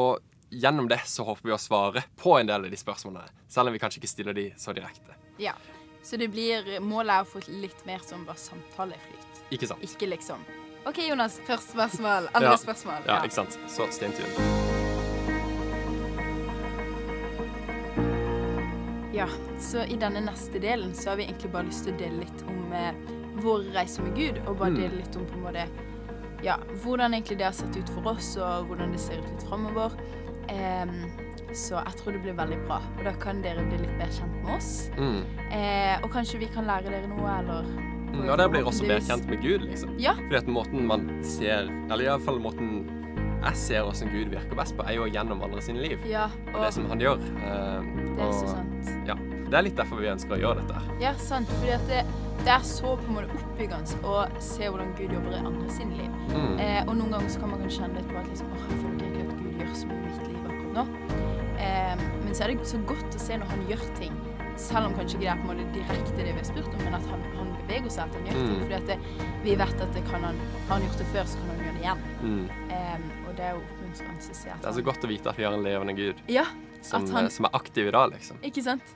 og 0.00 0.18
gjennom 0.52 0.88
det 0.88 1.00
så 1.08 1.24
håper 1.24 1.48
vi 1.48 1.54
å 1.54 1.60
svare 1.60 2.02
på 2.20 2.34
en 2.40 2.48
del 2.48 2.66
av 2.66 2.72
de 2.72 2.80
spørsmålene. 2.80 3.28
Selv 3.48 3.70
om 3.70 3.76
vi 3.76 3.80
kanskje 3.82 4.02
ikke 4.02 4.10
stiller 4.10 4.36
de 4.36 4.48
så 4.60 4.74
direkte. 4.76 5.16
Ja. 5.40 5.54
Så 6.02 6.18
det 6.18 6.32
blir, 6.34 6.80
målet 6.82 7.14
er 7.14 7.22
å 7.22 7.30
få 7.30 7.44
litt 7.62 7.84
mer 7.86 8.02
som 8.04 8.24
bare 8.26 8.40
samtaleflyt. 8.42 9.42
Ikke 9.54 9.68
sant? 9.70 9.84
Ikke 9.86 10.08
liksom 10.10 10.42
OK, 10.84 10.98
Jonas. 11.08 11.38
Første 11.46 11.72
spørsmål. 11.76 12.28
Andre 12.34 12.50
Ja. 12.50 12.56
spørsmål. 12.56 13.06
Ja, 13.06 13.22
ikke 13.22 13.34
sant? 13.34 13.58
Så 13.68 13.86
stay 13.92 14.81
Ja, 19.22 19.28
så 19.62 19.84
i 19.86 19.96
denne 20.00 20.20
neste 20.26 20.58
delen 20.62 20.94
så 20.98 21.12
har 21.12 21.20
vi 21.20 21.28
egentlig 21.28 21.52
bare 21.54 21.68
lyst 21.68 21.86
til 21.86 21.94
å 21.94 21.98
dele 22.00 22.24
litt 22.24 22.42
om 22.50 22.72
eh, 22.74 22.92
vår 23.42 23.68
reise 23.76 24.02
med 24.02 24.16
Gud, 24.18 24.40
og 24.48 24.56
bare 24.58 24.70
Mm. 24.74 24.80
dele 24.80 24.96
litt 25.02 25.16
om 25.16 25.26
på 25.30 25.38
en 25.38 25.44
måte 25.46 25.66
ja, 26.42 26.56
hvordan 26.82 27.14
egentlig 27.14 27.38
det 27.38 27.44
har 27.46 27.54
sett 27.54 27.76
ut 27.78 27.88
for 27.94 28.08
oss, 28.16 28.32
og 28.36 28.66
hvordan 28.66 28.90
det 28.90 28.98
ser 29.00 29.20
ut 29.22 29.28
litt 29.30 29.44
framover. 29.46 29.92
Em, 30.50 30.96
så 31.54 31.78
jeg 31.84 31.94
tror 32.00 32.12
det 32.16 32.22
blir 32.24 32.34
veldig 32.34 32.58
bra, 32.66 32.80
og 32.98 33.04
da 33.06 33.12
kan 33.22 33.42
dere 33.44 33.62
bli 33.68 33.78
litt 33.84 33.94
bedre 34.00 34.10
kjent 34.16 34.34
med 34.42 34.54
oss. 34.56 34.70
Mm. 34.98 35.20
Eh, 35.52 35.94
og 36.02 36.10
kanskje 36.10 36.40
vi 36.42 36.48
kan 36.50 36.66
lære 36.66 36.90
dere 36.90 37.06
noe, 37.12 37.38
eller 37.38 37.64
Mm, 38.12 38.26
og 38.28 38.36
det 38.36 38.50
blir 38.50 38.66
også 38.68 38.84
bedre 38.84 39.00
kjent 39.06 39.28
med 39.30 39.40
Gud, 39.40 39.62
liksom. 39.64 39.94
Ja. 39.98 40.12
Fordi 40.18 40.36
at 40.36 40.46
måten 40.46 40.82
man 40.86 41.06
ser 41.24 41.70
Eller 41.90 42.04
iallfall 42.10 42.36
måten 42.44 42.82
jeg 43.42 43.56
ser 43.58 43.82
hvordan 43.86 44.10
Gud 44.14 44.32
virker 44.36 44.56
best 44.58 44.76
på, 44.78 44.84
er 44.86 44.96
jo 44.98 45.06
gjennom 45.10 45.42
andre 45.42 45.62
sine 45.64 45.82
liv. 45.82 45.98
Ja, 46.08 46.28
Det 46.46 46.54
og 46.54 46.72
som 46.72 46.86
han 46.90 47.00
gjør. 47.02 47.22
Eh, 47.42 47.92
det 48.16 48.26
er 48.26 48.32
så 48.38 48.48
sant. 48.54 48.92
Ja. 49.08 49.16
Det 49.52 49.58
er 49.58 49.64
litt 49.66 49.76
derfor 49.76 49.98
vi 50.00 50.06
ønsker 50.08 50.32
å 50.36 50.40
gjøre 50.40 50.62
dette. 50.62 50.74
her. 50.80 50.92
Ja, 51.02 51.10
sant. 51.20 51.50
Fordi 51.58 51.72
at 51.74 51.82
det, 51.90 52.04
det 52.46 52.52
er 52.54 52.62
så 52.64 52.94
på 52.96 53.08
en 53.10 53.16
måte 53.18 53.36
oppbyggende 53.36 53.98
å 54.08 54.22
se 54.40 54.64
hvordan 54.70 54.94
Gud 54.96 55.12
jobber 55.12 55.34
i 55.36 55.40
andre 55.42 55.68
sine 55.74 55.98
liv. 55.98 56.14
Mm. 56.32 56.54
Eh, 56.58 56.80
og 56.86 56.94
noen 56.96 57.12
ganger 57.12 57.28
så 57.34 57.42
kan 57.42 57.52
man 57.52 57.60
kanskje 57.64 57.82
kjenne 57.82 58.00
litt 58.00 58.08
på 58.08 58.20
at 58.22 58.30
liksom, 58.30 58.52
åh, 58.56 58.62
jeg 58.70 58.78
føler 58.80 59.08
ikke 59.10 59.26
at 59.26 59.34
Gud 59.42 59.60
gjør 59.60 59.74
så 59.82 59.90
mye 59.90 59.98
i 59.98 60.06
mitt 60.06 60.28
liv 60.30 60.46
akkurat 60.48 60.72
nå. 60.78 60.84
Eh, 61.66 62.04
men 62.24 62.32
så 62.38 62.44
er 62.46 62.54
det 62.54 62.68
så 62.72 62.80
godt 62.88 63.18
å 63.18 63.20
se 63.26 63.36
når 63.42 63.52
han 63.52 63.66
gjør 63.68 63.84
ting, 63.98 64.14
selv 64.62 64.86
om 64.88 64.94
kanskje 64.96 65.16
ikke 65.18 65.24
det 65.26 65.30
er 65.32 65.42
på 65.42 65.44
en 65.44 65.50
måte 65.52 65.74
direkte 65.74 66.16
det 66.22 66.24
vi 66.30 66.38
har 66.38 66.48
spurt 66.48 66.68
om, 66.72 66.80
men 66.86 66.94
at 66.96 67.06
han, 67.10 67.20
han 67.36 67.41
seg, 67.72 68.02
at 68.04 68.14
han 68.14 68.26
gjør 68.26 68.32
ting. 68.32 68.52
Mm. 68.52 68.62
Fordi 68.62 68.96
vi 69.42 69.54
vet 69.56 69.80
at 69.80 69.92
det 69.94 70.02
kan 70.10 70.22
han, 70.28 70.36
har 70.68 70.74
han 70.76 70.82
gjort 70.86 70.98
det 70.98 71.06
før, 71.12 71.24
så 71.24 71.38
kan 71.38 71.48
han 71.52 71.62
gjøre 71.64 71.74
det 71.74 71.82
igjen. 71.82 72.02
Mm. 72.22 72.44
Um, 72.72 73.06
og 73.28 73.36
det 73.36 73.44
er 73.48 73.52
jo 73.56 73.62
oppmuntrende 73.62 74.18
å 74.18 74.36
se 74.36 74.50
at 74.50 74.60
Det 74.62 74.68
er 74.68 74.76
så 74.78 74.84
godt 74.84 75.04
å 75.04 75.08
vite 75.08 75.30
at 75.32 75.38
vi 75.40 75.44
har 75.44 75.52
en 75.56 75.62
levende 75.64 75.94
Gud 75.96 76.20
Ja, 76.28 76.44
som, 76.82 77.06
han- 77.10 77.24
eh, 77.24 77.30
som 77.30 77.44
er 77.48 77.50
aktiv 77.56 77.88
i 77.88 77.90
dag, 77.90 78.10
liksom. 78.12 78.38
ikke 78.42 78.62
sant? 78.62 78.94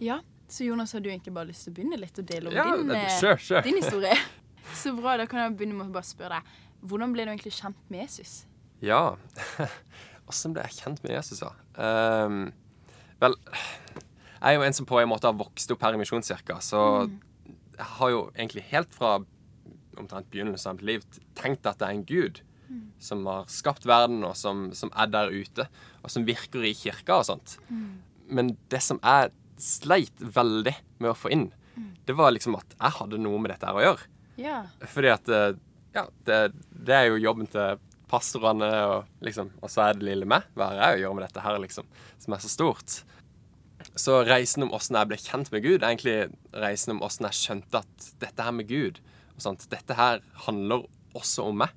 Ja, 0.00 0.20
så 0.48 0.64
Jonas, 0.64 0.92
har 0.92 1.00
du 1.00 1.10
egentlig 1.10 1.34
bare 1.34 1.46
lyst 1.50 1.64
til 1.66 1.72
å 1.72 1.76
begynne 1.76 1.98
litt 2.00 2.18
og 2.18 2.26
dele 2.26 2.48
om 2.48 2.54
Ja, 2.56 2.64
din, 2.76 2.88
det- 2.88 3.10
sure, 3.20 3.36
kjør, 3.36 3.44
kjør. 3.48 3.62
din 3.62 3.76
historie? 3.82 4.16
Så 4.74 4.92
bra, 4.96 5.16
da 5.16 5.24
kan 5.26 5.40
jeg 5.40 5.56
begynne 5.56 5.74
med 5.78 5.86
å 5.88 5.92
bare 5.92 6.04
spørre 6.04 6.38
deg, 6.40 6.42
hvordan 6.84 7.12
ble 7.14 7.24
du 7.24 7.30
egentlig 7.32 7.52
kjent 7.56 7.76
med 7.88 8.00
Jesus? 8.04 8.44
Ja. 8.84 9.16
Åssen 10.28 10.52
ble 10.52 10.62
jeg 10.66 10.76
kjent 10.82 11.02
med 11.04 11.12
Jesus, 11.16 11.40
da? 11.40 11.52
Um, 12.26 12.52
vel, 13.20 13.34
jeg 14.42 14.50
er 14.50 14.58
jo 14.58 14.66
en 14.66 14.72
som 14.76 14.86
på 14.86 15.00
en 15.00 15.08
måte 15.08 15.24
har 15.24 15.32
vokst 15.40 15.70
opp 15.72 15.82
her 15.82 15.96
i 15.96 16.00
Misjonskirka, 16.02 16.58
så 16.60 16.82
jeg 17.08 17.16
har 17.78 18.10
jo 18.10 18.20
egentlig 18.34 18.64
helt 18.72 18.94
fra 18.94 19.18
omtrent 19.98 20.28
begynnelsen 20.30 20.70
av 20.70 20.76
mitt 20.78 20.86
liv 20.86 21.06
tenkt 21.38 21.66
at 21.66 21.80
det 21.80 21.88
er 21.88 21.96
en 21.96 22.04
gud 22.06 22.40
som 23.00 23.22
har 23.26 23.46
skapt 23.48 23.86
verden, 23.88 24.20
og 24.28 24.36
som, 24.36 24.66
som 24.76 24.90
er 24.94 25.08
der 25.08 25.30
ute, 25.32 25.64
og 26.04 26.10
som 26.12 26.26
virker 26.28 26.66
i 26.68 26.74
kirka 26.76 27.20
og 27.22 27.24
sånt. 27.24 27.56
Men 28.28 28.56
det 28.68 28.82
som 28.84 29.00
jeg 29.00 29.30
sleit 29.58 30.20
veldig 30.20 30.74
med 31.00 31.10
å 31.10 31.16
få 31.16 31.30
inn, 31.32 31.46
det 32.04 32.16
var 32.18 32.34
liksom 32.34 32.58
at 32.58 32.74
jeg 32.76 32.96
hadde 32.98 33.20
noe 33.22 33.40
med 33.40 33.54
dette 33.54 33.66
her 33.66 33.78
å 33.78 33.84
gjøre. 33.86 34.08
Ja. 34.38 34.58
Fordi 34.86 35.10
at 35.14 35.28
eh, 35.28 35.56
Ja, 35.94 36.04
det, 36.28 36.52
det 36.70 36.94
er 36.94 37.06
jo 37.08 37.16
jobben 37.22 37.48
til 37.50 37.80
pastorene, 38.08 38.68
og 38.86 39.24
liksom 39.24 39.48
Og 39.62 39.70
så 39.72 39.88
er 39.88 39.96
det 39.96 40.06
lille 40.06 40.28
meg. 40.28 40.44
Hva 40.54 40.68
har 40.70 40.78
jeg 40.78 40.98
å 40.98 41.02
gjøre 41.06 41.18
med 41.18 41.24
dette 41.26 41.42
her, 41.42 41.58
liksom? 41.64 41.88
Som 42.22 42.36
er 42.36 42.42
så 42.44 42.50
stort. 42.52 42.98
Så 43.98 44.20
reisen 44.28 44.62
om 44.66 44.72
åssen 44.76 44.96
jeg 44.98 45.10
ble 45.10 45.18
kjent 45.18 45.50
med 45.50 45.64
Gud, 45.64 45.80
er 45.80 45.90
egentlig 45.90 46.18
reisen 46.54 46.94
om 46.94 47.02
åssen 47.06 47.26
jeg 47.26 47.38
skjønte 47.38 47.80
at 47.82 48.08
dette 48.22 48.46
her 48.46 48.54
med 48.54 48.68
Gud 48.70 49.00
og 49.34 49.42
sånt, 49.42 49.66
Dette 49.70 49.94
her 49.94 50.22
handler 50.46 50.86
også 51.18 51.48
om 51.50 51.60
meg. 51.62 51.74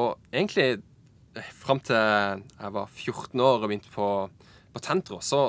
Og 0.00 0.16
egentlig 0.32 0.82
fram 1.60 1.80
til 1.84 1.96
jeg 1.96 2.74
var 2.74 2.90
14 2.90 3.40
år 3.40 3.62
og 3.62 3.68
begynte 3.68 3.92
på, 3.92 4.08
på 4.74 4.82
Tentro, 4.84 5.20
så 5.24 5.46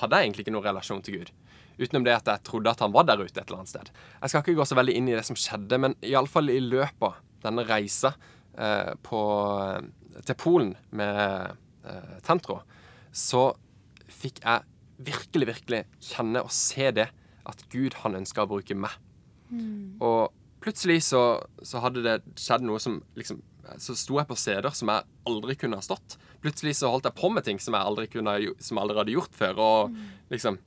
hadde 0.00 0.18
jeg 0.18 0.28
egentlig 0.28 0.46
ikke 0.46 0.54
noen 0.54 0.68
relasjon 0.68 1.02
til 1.04 1.20
Gud. 1.20 1.32
Utenom 1.76 2.06
det 2.06 2.14
at 2.14 2.30
jeg 2.30 2.44
trodde 2.46 2.72
at 2.72 2.82
han 2.84 2.94
var 2.94 3.06
der 3.08 3.20
ute 3.20 3.34
et 3.36 3.44
eller 3.44 3.60
annet 3.60 3.72
sted. 3.72 3.90
Jeg 4.22 4.32
skal 4.32 4.42
ikke 4.42 4.56
gå 4.60 4.68
så 4.68 4.78
veldig 4.78 4.96
inn 4.96 5.10
i 5.10 5.16
det 5.16 5.26
som 5.28 5.38
skjedde, 5.38 5.80
men 5.82 5.96
iallfall 6.04 6.50
i 6.52 6.60
løpet 6.62 7.08
av 7.10 7.18
denne 7.44 7.66
reisa 7.68 8.14
eh, 8.56 8.94
på, 9.04 9.20
til 10.24 10.38
Polen 10.40 10.72
med 10.96 11.52
eh, 11.84 12.16
Tentro, 12.26 12.62
så 13.12 13.50
fikk 14.06 14.40
jeg 14.44 14.64
virkelig, 14.98 15.46
virkelig 15.50 15.82
kjenne 16.00 16.42
og 16.44 16.52
se 16.54 16.90
det 16.94 17.10
at 17.46 17.62
Gud, 17.72 17.94
han 18.02 18.18
ønsker 18.18 18.44
å 18.44 18.50
bruke 18.50 18.76
meg. 18.78 18.94
Og 20.02 20.32
plutselig 20.64 21.02
så, 21.06 21.22
så 21.62 21.82
hadde 21.84 22.02
det 22.02 22.16
skjedd 22.40 22.64
noe 22.66 22.80
som 22.82 22.98
liksom 23.14 23.42
Så 23.78 23.94
sto 23.98 24.16
jeg 24.18 24.26
på 24.26 24.34
steder 24.38 24.70
som 24.74 24.90
jeg 24.90 25.06
aldri 25.26 25.56
kunne 25.58 25.78
ha 25.78 25.82
stått. 25.82 26.16
Plutselig 26.42 26.76
så 26.78 26.90
holdt 26.90 27.08
jeg 27.08 27.18
på 27.18 27.30
med 27.34 27.44
ting 27.46 27.58
som 27.58 27.74
jeg 27.74 27.82
aldri, 27.82 28.06
kunne, 28.10 28.34
som 28.62 28.78
jeg 28.78 28.82
aldri 28.82 28.98
hadde 29.00 29.14
gjort 29.16 29.34
før. 29.34 29.58
Og 29.58 29.96
liksom 30.30 30.58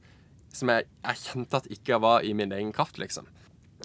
Som 0.52 0.72
jeg, 0.74 0.88
jeg 1.06 1.22
kjente 1.24 1.60
at 1.62 1.68
ikke 1.72 2.00
var 2.02 2.24
i 2.26 2.34
min 2.34 2.52
egen 2.52 2.72
kraft, 2.74 2.98
liksom. 2.98 3.28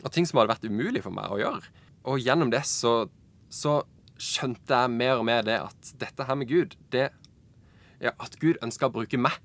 Og 0.03 0.11
ting 0.11 0.27
som 0.27 0.39
hadde 0.41 0.55
vært 0.55 0.65
umulig 0.65 1.03
for 1.05 1.15
meg 1.15 1.31
å 1.31 1.39
gjøre. 1.39 1.69
Og 2.11 2.19
gjennom 2.25 2.51
det 2.51 2.63
så, 2.67 3.07
så 3.53 3.83
skjønte 4.17 4.73
jeg 4.81 4.95
mer 4.95 5.21
og 5.21 5.27
mer 5.29 5.45
det 5.45 5.59
at 5.61 5.91
dette 6.01 6.25
her 6.25 6.39
med 6.41 6.49
Gud, 6.49 6.75
det 6.91 7.11
ja, 8.01 8.11
At 8.19 8.35
Gud 8.41 8.59
ønsker 8.65 8.89
å 8.89 8.95
bruke 8.97 9.17
meg. 9.21 9.37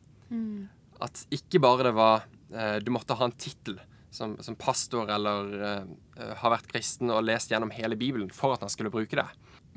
At 1.03 1.23
ikke 1.33 1.61
bare 1.63 1.89
det 1.89 1.95
var 1.95 2.25
eh, 2.51 2.77
Du 2.83 2.91
måtte 2.91 3.15
ha 3.15 3.27
en 3.27 3.35
tittel 3.39 3.79
som, 4.11 4.35
som 4.43 4.57
pastor 4.57 5.09
eller 5.13 5.51
eh, 5.61 6.31
har 6.41 6.53
vært 6.55 6.71
kristen 6.71 7.11
og 7.13 7.23
lest 7.27 7.51
gjennom 7.53 7.71
hele 7.75 7.97
Bibelen 7.99 8.31
for 8.33 8.55
at 8.55 8.63
han 8.65 8.71
skulle 8.73 8.91
bruke 8.93 9.19
det. 9.19 9.27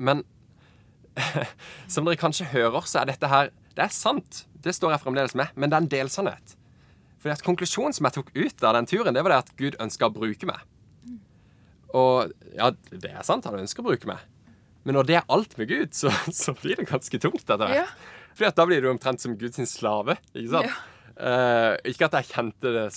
Men 0.01 0.23
som 1.93 2.07
dere 2.07 2.17
kanskje 2.17 2.49
hører, 2.49 2.81
så 2.89 3.03
er 3.03 3.11
dette 3.11 3.29
her 3.29 3.51
Det 3.75 3.85
er 3.85 3.93
sant. 3.93 4.43
Det 4.63 4.73
står 4.73 4.95
jeg 4.95 5.03
fremdeles 5.03 5.35
med, 5.37 5.53
men 5.55 5.69
det 5.69 5.77
er 5.77 5.85
en 5.85 5.91
delsannhet. 5.91 6.55
Fordi 7.21 7.33
at 7.37 7.45
Konklusjonen 7.45 7.95
som 7.95 8.07
jeg 8.09 8.17
tok 8.17 8.31
ut 8.35 8.65
av 8.65 8.75
den 8.77 8.89
turen, 8.89 9.15
det 9.15 9.23
var 9.23 9.33
det 9.33 9.41
at 9.45 9.51
Gud 9.59 9.77
ønska 9.81 10.09
å 10.09 10.13
bruke 10.13 10.49
meg. 10.49 10.61
Og 11.93 12.33
ja, 12.57 12.71
det 12.89 13.11
er 13.11 13.25
sant, 13.25 13.45
han 13.45 13.61
ønsker 13.61 13.83
å 13.83 13.91
bruke 13.91 14.09
meg. 14.09 14.21
Men 14.83 14.97
når 14.97 15.07
det 15.07 15.17
er 15.19 15.29
alt 15.31 15.53
med 15.59 15.69
Gud, 15.69 15.93
så, 15.95 16.11
så 16.43 16.55
blir 16.57 16.79
det 16.79 16.89
ganske 16.89 17.19
tungt 17.21 17.45
etter 17.45 17.63
hvert. 17.63 17.85
Ja. 17.85 18.23
Fordi 18.33 18.49
at 18.49 18.57
da 18.57 18.65
blir 18.67 18.81
du 18.83 18.89
omtrent 18.89 19.21
som 19.23 19.37
Guds 19.39 19.61
slave. 19.71 20.17
Ikke 20.33 20.55
sant? 20.55 20.81
Eh, 21.13 21.73
ikke 21.91 22.07
at 22.09 22.17
jeg 22.19 22.31
kjente 22.31 22.71
det 22.73 22.87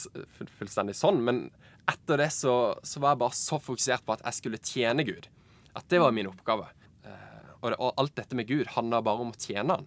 fullstendig 0.59 0.97
sånn, 0.97 1.21
men 1.25 1.47
etter 1.91 2.23
det 2.23 2.31
så, 2.35 2.75
så 2.83 3.03
var 3.03 3.15
jeg 3.15 3.23
bare 3.23 3.39
så 3.39 3.59
fokusert 3.63 4.07
på 4.07 4.17
at 4.17 4.25
jeg 4.25 4.39
skulle 4.41 4.63
tjene 4.63 5.05
Gud. 5.07 5.29
At 5.77 5.87
det 5.93 6.01
var 6.03 6.15
min 6.17 6.31
oppgave. 6.31 6.71
Uh, 7.05 7.53
og, 7.61 7.69
det, 7.71 7.77
og 7.77 8.01
alt 8.01 8.17
dette 8.17 8.39
med 8.39 8.49
Gud 8.49 8.73
handla 8.75 9.03
bare 9.05 9.23
om 9.23 9.35
å 9.35 9.39
tjene 9.39 9.77
Han. 9.77 9.87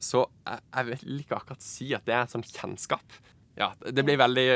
Så 0.00 0.24
jeg, 0.48 0.60
jeg 0.74 0.88
vil 0.88 1.20
ikke 1.22 1.38
akkurat 1.38 1.64
si 1.64 1.90
at 1.96 2.04
det 2.08 2.16
er 2.16 2.24
en 2.24 2.32
sånn 2.32 2.44
kjennskap. 2.44 3.18
Ja, 3.60 3.70
det 3.80 4.04
blir 4.04 4.18
veldig 4.20 4.46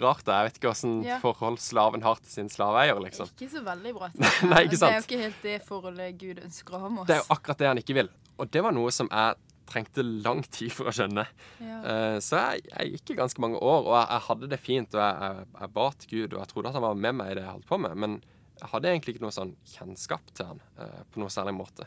rart. 0.00 0.24
da. 0.24 0.38
Jeg 0.40 0.48
vet 0.48 0.60
ikke 0.60 0.70
åssen 0.72 1.02
Ja. 1.04 1.18
forhold 1.20 1.58
slaven 1.60 2.02
har 2.02 2.16
til 2.22 2.32
sin 2.32 2.48
slaveeier, 2.48 2.98
liksom. 3.04 3.28
Ikke 3.34 3.50
så 3.52 3.62
veldig 3.64 3.94
bra. 3.96 4.08
Nei, 4.50 4.64
ikke 4.66 4.80
sant? 4.80 4.88
Det 4.88 4.94
er 4.94 5.00
jo 5.00 5.06
ikke 5.06 5.22
helt 5.22 5.42
det 5.42 5.58
forholdet 5.66 6.18
Gud 6.20 6.40
ønsker 6.44 6.78
å 6.78 6.82
ha 6.84 6.88
med 6.88 7.02
oss. 7.02 7.10
Det 7.10 7.16
er 7.18 7.22
jo 7.22 7.28
akkurat 7.36 7.62
det 7.62 7.70
han 7.70 7.82
ikke 7.82 7.98
vil. 8.00 8.10
Og 8.38 8.50
det 8.54 8.64
var 8.64 8.76
noe 8.76 8.94
som 8.94 9.10
jeg 9.10 9.47
trengte 9.68 10.02
lang 10.04 10.40
tid 10.48 10.72
for 10.74 10.88
å 10.90 10.94
skjønne. 10.96 11.26
Ja. 11.62 11.78
Eh, 11.92 12.16
Så 12.24 12.40
jeg, 12.40 12.64
jeg 12.72 12.96
gikk 12.96 13.12
i 13.14 13.18
ganske 13.20 13.42
mange 13.44 13.60
år, 13.60 13.84
og 13.86 13.94
jeg, 13.94 14.08
jeg 14.14 14.26
hadde 14.28 14.50
det 14.52 14.60
fint. 14.64 14.96
Og 14.96 15.02
jeg, 15.04 15.22
jeg, 15.28 15.46
jeg 15.60 15.72
ba 15.76 15.86
til 15.94 16.12
Gud, 16.14 16.34
og 16.34 16.40
jeg 16.42 16.52
trodde 16.52 16.72
at 16.72 16.78
han 16.78 16.86
var 16.88 17.00
med 17.06 17.18
meg 17.20 17.32
i 17.32 17.38
det 17.38 17.44
jeg 17.46 17.54
holdt 17.54 17.68
på 17.70 17.80
med. 17.84 17.96
Men 18.04 18.18
jeg 18.58 18.72
hadde 18.72 18.90
egentlig 18.92 19.14
ikke 19.14 19.26
noe 19.26 19.36
sånn 19.36 19.54
kjennskap 19.76 20.32
til 20.34 20.48
han 20.52 20.62
eh, 20.82 21.00
på 21.12 21.22
noe 21.22 21.32
særlig 21.32 21.54
måte. 21.60 21.86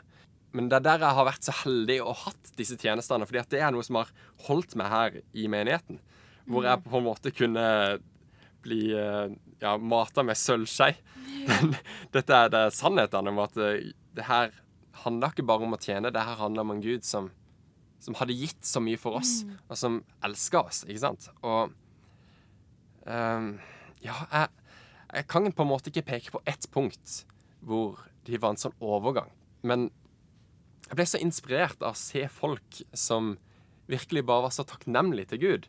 Men 0.55 0.67
det 0.71 0.81
er 0.81 0.87
der 0.87 1.03
jeg 1.05 1.15
har 1.17 1.27
vært 1.29 1.47
så 1.47 1.53
heldig 1.61 1.99
og 2.03 2.15
hatt 2.25 2.49
disse 2.59 2.75
tjenestene. 2.79 3.27
fordi 3.27 3.39
at 3.39 3.51
det 3.53 3.61
er 3.63 3.71
noe 3.75 3.85
som 3.87 4.01
har 4.01 4.09
holdt 4.47 4.75
meg 4.79 4.91
her 4.91 5.19
i 5.31 5.47
menigheten. 5.51 5.99
Hvor 6.51 6.65
jeg 6.67 6.83
på 6.83 6.97
en 6.99 7.05
måte 7.05 7.31
kunne 7.35 7.65
bli 8.61 8.81
eh, 8.93 9.31
ja, 9.63 9.75
mata 9.77 10.23
med 10.27 10.37
sølvskei. 10.37 10.91
Dette 12.15 12.35
er, 12.35 12.51
det 12.51 12.65
er 12.67 12.75
sannheten 12.75 13.31
om 13.31 13.39
at 13.41 13.55
det 13.57 14.25
her 14.27 14.51
handler 15.05 15.31
ikke 15.31 15.45
bare 15.47 15.65
om 15.65 15.73
å 15.77 15.79
tjene, 15.81 16.11
det 16.13 16.21
her 16.21 16.37
handler 16.37 16.65
om 16.67 16.73
en 16.75 16.83
Gud 16.83 17.05
som, 17.07 17.29
som 18.01 18.17
hadde 18.17 18.37
gitt 18.37 18.65
så 18.65 18.81
mye 18.83 18.99
for 18.99 19.19
oss, 19.19 19.41
og 19.67 19.77
som 19.77 19.99
elska 20.25 20.63
oss, 20.65 20.81
ikke 20.87 21.03
sant? 21.03 21.27
Og 21.45 21.73
um, 23.05 23.51
ja, 24.01 24.15
jeg, 24.31 24.47
jeg 25.11 25.27
kan 25.29 25.51
på 25.53 25.65
en 25.65 25.69
måte 25.69 25.91
ikke 25.91 26.07
peke 26.09 26.33
på 26.33 26.41
ett 26.49 26.65
punkt 26.73 27.21
hvor 27.61 28.01
de 28.25 28.39
var 28.41 28.55
en 28.55 28.61
sånn 28.61 28.77
overgang. 28.81 29.29
Men 29.61 29.89
jeg 30.87 30.97
ble 30.97 31.07
så 31.07 31.21
inspirert 31.21 31.81
av 31.85 31.93
å 31.93 31.99
se 31.99 32.25
folk 32.31 32.81
som 32.97 33.35
virkelig 33.91 34.25
bare 34.27 34.47
var 34.47 34.53
så 34.55 34.65
takknemlige 34.67 35.33
til 35.33 35.41
Gud. 35.41 35.67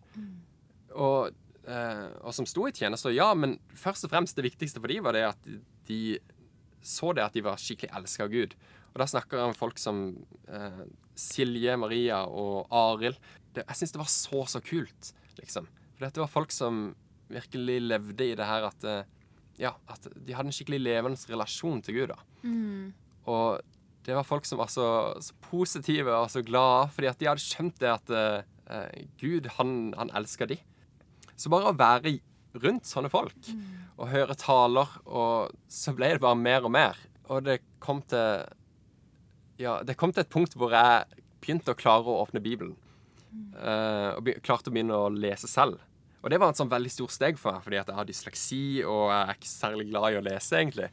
Og, 0.92 1.37
uh, 1.68 2.09
og 2.23 2.33
som 2.37 2.49
sto 2.49 2.64
i 2.68 2.75
tjeneste. 2.75 3.11
Og 3.11 3.16
ja, 3.16 3.29
men 3.37 3.59
først 3.79 4.07
og 4.07 4.12
fremst 4.14 4.38
det 4.38 4.47
viktigste 4.49 4.81
for 4.81 4.92
dem 4.92 5.05
var 5.05 5.16
det 5.16 5.27
at 5.29 5.47
de, 5.47 5.61
de 5.88 6.01
så 6.83 7.12
det 7.16 7.25
at 7.25 7.37
de 7.37 7.45
var 7.45 7.61
skikkelig 7.61 7.92
elska 8.01 8.27
av 8.27 8.33
Gud. 8.33 8.57
Og 8.92 9.01
da 9.01 9.09
snakker 9.09 9.40
jeg 9.40 9.53
om 9.53 9.57
folk 9.57 9.81
som 9.81 10.03
eh, 10.49 10.83
Silje, 11.18 11.77
Maria 11.79 12.22
og 12.27 12.66
Arild. 12.72 13.16
Det- 13.55 13.64
Jeg 13.68 13.77
syns 13.77 13.92
det 13.92 14.01
var 14.01 14.11
så, 14.11 14.44
så 14.48 14.61
kult, 14.64 15.12
liksom. 15.40 15.66
For 15.96 16.07
dette 16.07 16.20
var 16.22 16.31
folk 16.33 16.51
som 16.53 16.94
virkelig 17.33 17.81
levde 17.83 18.31
i 18.31 18.35
det 18.35 18.46
her 18.46 18.64
at 18.68 18.85
eh, 18.85 19.03
Ja, 19.61 19.75
at 19.88 20.07
de 20.16 20.33
hadde 20.33 20.48
en 20.48 20.53
skikkelig 20.57 20.81
levende 20.81 21.20
relasjon 21.29 21.83
til 21.85 21.94
Gud, 21.94 22.09
da. 22.09 22.16
Og 23.29 23.61
det 24.07 24.14
var 24.16 24.25
folk 24.27 24.46
som 24.48 24.59
var 24.59 24.66
så, 24.72 24.87
så 25.22 25.35
positive 25.44 26.09
og 26.16 26.31
så 26.33 26.40
glade, 26.42 26.88
fordi 26.90 27.07
at 27.11 27.18
de 27.20 27.29
hadde 27.29 27.44
skjønt 27.44 27.77
det 27.79 27.90
at 27.92 28.11
eh, 28.11 29.05
Gud, 29.20 29.46
han, 29.59 29.92
han 29.98 30.11
elsker 30.16 30.48
de. 30.48 30.57
Så 31.37 31.53
bare 31.53 31.70
å 31.70 31.77
være 31.77 32.16
rundt 32.64 32.85
sånne 32.88 33.11
folk 33.12 33.37
og 33.98 34.09
høre 34.09 34.35
taler, 34.40 34.88
og 35.07 35.53
så 35.68 35.92
ble 35.94 36.14
det 36.16 36.20
bare 36.25 36.37
mer 36.40 36.64
og 36.64 36.72
mer. 36.75 36.96
Og 37.31 37.44
det 37.44 37.61
kom 37.79 38.01
til 38.09 38.42
Ja, 39.62 39.79
det 39.87 39.94
kom 40.01 40.12
til 40.14 40.25
et 40.25 40.33
punkt 40.33 40.57
hvor 40.59 40.75
jeg 40.75 41.22
begynte 41.42 41.75
å 41.75 41.79
klare 41.79 42.09
å 42.09 42.20
åpne 42.25 42.42
Bibelen. 42.42 42.75
Uh, 43.57 44.18
og 44.18 44.29
klarte 44.44 44.68
å 44.68 44.75
begynne 44.75 44.98
å 44.98 45.11
lese 45.12 45.48
selv. 45.51 45.81
Og 46.22 46.31
det 46.31 46.38
var 46.38 46.53
et 46.53 46.59
sånn 46.61 46.70
veldig 46.70 46.90
stort 46.92 47.14
steg 47.14 47.38
for 47.40 47.57
meg, 47.57 47.64
fordi 47.64 47.79
at 47.81 47.88
jeg 47.90 47.98
har 47.98 48.07
dysleksi, 48.07 48.64
og 48.87 49.09
jeg 49.11 49.20
er 49.20 49.38
ikke 49.38 49.51
særlig 49.51 49.87
glad 49.88 50.07
i 50.12 50.18
å 50.20 50.25
lese, 50.27 50.59
egentlig. 50.59 50.88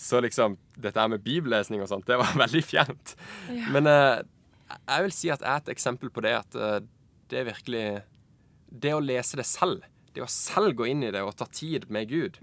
Så 0.00 0.22
liksom, 0.24 0.56
dette 0.80 1.02
her 1.02 1.10
med 1.12 1.24
bibellesning 1.24 1.82
og 1.84 1.90
sånt, 1.90 2.06
det 2.08 2.16
var 2.20 2.32
veldig 2.44 2.62
fjernt. 2.64 3.14
Men 3.74 3.90
uh, 3.90 4.22
jeg 4.78 5.06
vil 5.06 5.16
si 5.16 5.32
at 5.32 5.44
jeg 5.44 5.50
er 5.52 5.64
et 5.64 5.72
eksempel 5.74 6.12
på 6.14 6.24
det 6.24 6.36
at 6.38 6.56
uh, 6.56 6.78
det 7.30 7.42
er 7.42 7.50
virkelig 7.50 7.84
Det 8.70 8.90
å 8.94 9.02
lese 9.02 9.38
det 9.38 9.46
selv, 9.46 9.82
det 10.14 10.22
å 10.22 10.30
selv 10.30 10.76
gå 10.78 10.86
inn 10.86 11.02
i 11.02 11.10
det 11.10 11.22
og 11.26 11.34
ta 11.38 11.46
tid 11.50 11.88
med 11.90 12.06
Gud, 12.10 12.38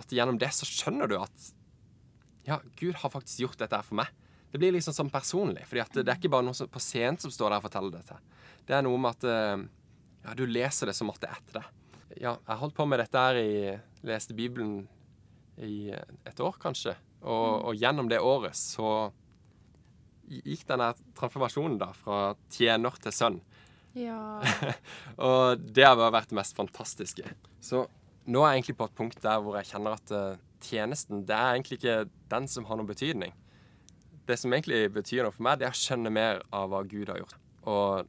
at 0.00 0.12
gjennom 0.14 0.38
det 0.40 0.48
så 0.56 0.64
skjønner 0.64 1.10
du 1.10 1.18
at 1.20 1.48
ja, 2.48 2.56
Gud 2.80 2.96
har 3.02 3.12
faktisk 3.12 3.42
gjort 3.42 3.60
dette 3.60 3.76
her 3.76 3.84
for 3.84 3.98
meg. 4.00 4.12
Det 4.52 4.60
blir 4.60 4.72
liksom 4.72 4.94
sånn 4.96 5.10
personlig, 5.12 5.66
fordi 5.68 5.82
at 5.84 5.98
det 6.00 6.06
er 6.08 6.16
ikke 6.16 6.32
bare 6.32 6.46
noe 6.46 6.56
som, 6.56 6.70
på 6.72 6.80
scenen 6.80 7.18
som 7.20 7.32
står 7.32 7.52
der 7.52 7.60
og 7.60 7.66
forteller 7.66 7.98
dette. 7.98 8.16
Det 8.68 8.76
er 8.76 8.84
noe 8.86 9.00
med 9.00 9.18
at 9.18 9.26
eh, 9.28 9.66
ja, 10.24 10.36
du 10.38 10.44
leser 10.48 10.88
det 10.88 10.96
som 10.96 11.10
at 11.12 11.20
det 11.22 11.28
er 11.28 11.40
etter 11.40 11.58
deg. 11.60 11.74
Ja, 12.18 12.32
jeg 12.34 12.60
holdt 12.62 12.76
på 12.78 12.86
med 12.88 13.02
dette 13.02 13.20
her 13.22 13.38
i 13.38 13.52
Leste 14.08 14.34
Bibelen 14.36 14.80
i 15.60 15.90
et 15.92 16.40
år, 16.40 16.56
kanskje. 16.62 16.96
Og, 17.20 17.68
og 17.68 17.78
gjennom 17.78 18.08
det 18.10 18.20
året 18.22 18.56
så 18.56 19.10
gikk 20.28 20.66
denne 20.68 20.90
transformasjonen 21.16 21.78
da 21.80 21.92
fra 21.96 22.34
tjener 22.52 22.98
til 23.02 23.14
sønn. 23.14 23.38
Ja. 23.96 24.18
Og 25.28 25.62
det 25.64 25.86
har 25.86 25.96
bare 25.98 26.14
vært 26.20 26.32
det 26.32 26.38
mest 26.38 26.56
fantastiske. 26.58 27.32
Så 27.64 27.86
nå 28.28 28.44
er 28.44 28.52
jeg 28.52 28.60
egentlig 28.60 28.78
på 28.78 28.88
et 28.88 28.98
punkt 28.98 29.22
der 29.24 29.40
hvor 29.42 29.56
jeg 29.58 29.70
kjenner 29.70 29.96
at 29.96 30.12
eh, 30.14 30.40
tjenesten 30.62 31.24
det 31.26 31.36
er 31.36 31.54
egentlig 31.54 31.80
ikke 31.80 31.98
den 32.30 32.48
som 32.50 32.68
har 32.68 32.78
noen 32.78 32.90
betydning. 32.90 33.32
Det 34.28 34.36
som 34.40 34.52
egentlig 34.52 34.84
betyr 34.94 35.24
noe 35.24 35.34
for 35.34 35.46
meg, 35.46 35.58
det 35.60 35.68
er 35.68 35.74
å 35.74 35.80
skjønne 35.80 36.12
mer 36.12 36.42
av 36.54 36.70
hva 36.72 36.84
Gud 36.88 37.10
har 37.10 37.20
gjort. 37.22 37.36
Og 37.68 38.08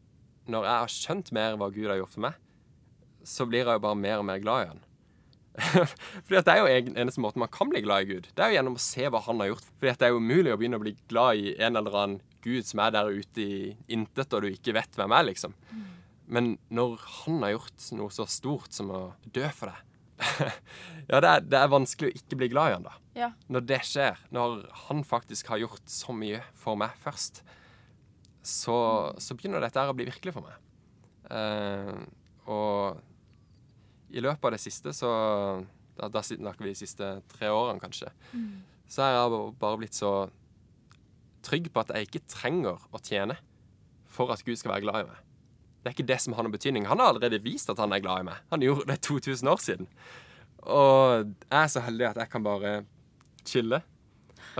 når 0.49 0.67
jeg 0.67 0.83
har 0.83 0.93
skjønt 0.93 1.33
mer 1.35 1.57
hva 1.59 1.71
Gud 1.73 1.89
har 1.89 1.99
gjort 2.01 2.15
for 2.15 2.25
meg, 2.27 2.37
så 3.27 3.47
blir 3.47 3.65
jeg 3.65 3.79
jo 3.79 3.83
bare 3.83 3.99
mer 3.99 4.21
og 4.21 4.27
mer 4.27 4.39
glad 4.43 4.63
i 4.63 4.69
han. 4.71 4.85
Fordi 6.23 6.39
at 6.39 6.47
det 6.47 6.55
er 6.55 6.61
jo 6.61 6.93
eneste 6.93 7.23
måten 7.23 7.43
man 7.43 7.51
kan 7.51 7.71
bli 7.71 7.81
glad 7.83 8.05
i 8.05 8.13
Gud. 8.13 8.29
Det 8.35 8.43
er 8.43 8.51
jo 8.51 8.59
gjennom 8.59 8.77
å 8.79 8.83
se 8.83 9.09
hva 9.11 9.21
han 9.25 9.43
har 9.43 9.51
gjort. 9.51 9.69
Fordi 9.75 9.91
at 9.91 10.01
det 10.01 10.07
er 10.07 10.13
jo 10.13 10.21
umulig 10.23 10.53
å 10.53 10.59
begynne 10.59 10.79
å 10.79 10.83
bli 10.83 10.95
glad 11.11 11.41
i 11.41 11.53
en 11.57 11.79
eller 11.79 11.99
annen 12.03 12.21
Gud 12.45 12.67
som 12.67 12.79
er 12.83 12.93
der 12.95 13.11
ute 13.11 13.43
i 13.43 13.59
intet, 13.91 14.31
og 14.31 14.45
du 14.45 14.53
ikke 14.53 14.75
vet 14.77 14.95
hvem 14.95 15.15
er, 15.15 15.27
liksom. 15.27 15.55
Men 16.29 16.53
når 16.71 17.01
han 17.23 17.43
har 17.43 17.57
gjort 17.57 17.89
noe 17.97 18.13
så 18.13 18.27
stort 18.29 18.75
som 18.75 18.91
å 18.93 19.01
dø 19.25 19.47
for 19.55 19.73
deg 19.73 19.88
Ja, 21.09 21.17
det 21.23 21.29
er, 21.29 21.41
det 21.41 21.57
er 21.57 21.71
vanskelig 21.71 22.11
å 22.11 22.17
ikke 22.19 22.37
bli 22.37 22.47
glad 22.51 22.69
i 22.69 22.73
han 22.75 22.83
da. 22.85 22.91
Ja. 23.17 23.29
Når 23.49 23.63
det 23.65 23.79
skjer, 23.87 24.19
når 24.35 24.59
han 24.85 24.99
faktisk 25.07 25.47
har 25.49 25.57
gjort 25.63 25.89
så 25.89 26.13
mye 26.13 26.43
for 26.53 26.77
meg 26.77 26.93
først, 27.01 27.41
så, 28.45 28.75
så 29.17 29.37
begynner 29.37 29.63
dette 29.63 29.81
her 29.81 29.89
å 29.89 29.95
bli 29.97 30.05
virkelig 30.05 30.35
for 30.35 30.45
meg. 30.45 30.59
Uh, 31.33 31.97
og 32.45 34.13
i 34.13 34.21
løpet 34.21 34.45
av 34.51 34.53
det 34.55 34.61
siste, 34.63 34.93
så 34.97 35.09
Da, 35.99 36.07
da 36.07 36.21
snakker 36.23 36.63
vi 36.63 36.71
de 36.71 36.79
siste 36.79 37.07
tre 37.33 37.49
årene, 37.51 37.81
kanskje. 37.81 38.07
Så 38.87 39.03
har 39.03 39.17
jeg 39.17 39.39
bare 39.59 39.79
blitt 39.81 39.97
så 39.97 40.29
trygg 41.43 41.67
på 41.73 41.81
at 41.81 41.91
jeg 41.91 42.07
ikke 42.07 42.21
trenger 42.31 42.79
å 42.95 43.01
tjene 43.03 43.35
for 44.07 44.31
at 44.31 44.45
Gud 44.47 44.55
skal 44.61 44.71
være 44.77 44.85
glad 44.85 45.01
i 45.03 45.09
meg. 45.09 45.17
Det 45.79 45.89
er 45.89 45.95
ikke 45.95 46.09
det 46.09 46.19
som 46.21 46.35
har 46.35 46.43
noen 46.43 46.55
betydning. 46.55 46.87
Han 46.89 46.99
har 46.99 47.13
allerede 47.13 47.39
vist 47.43 47.69
at 47.71 47.79
han 47.79 47.93
er 47.95 48.01
glad 48.03 48.23
i 48.23 48.27
meg. 48.27 48.41
Han 48.51 48.63
gjorde 48.63 48.87
det 48.89 48.99
2000 49.05 49.51
år 49.51 49.61
siden. 49.63 49.87
Og 50.67 51.29
jeg 51.29 51.61
er 51.61 51.69
så 51.71 51.83
heldig 51.85 52.09
at 52.09 52.19
jeg 52.19 52.31
kan 52.33 52.43
bare 52.43 52.73
chille. 53.47 53.79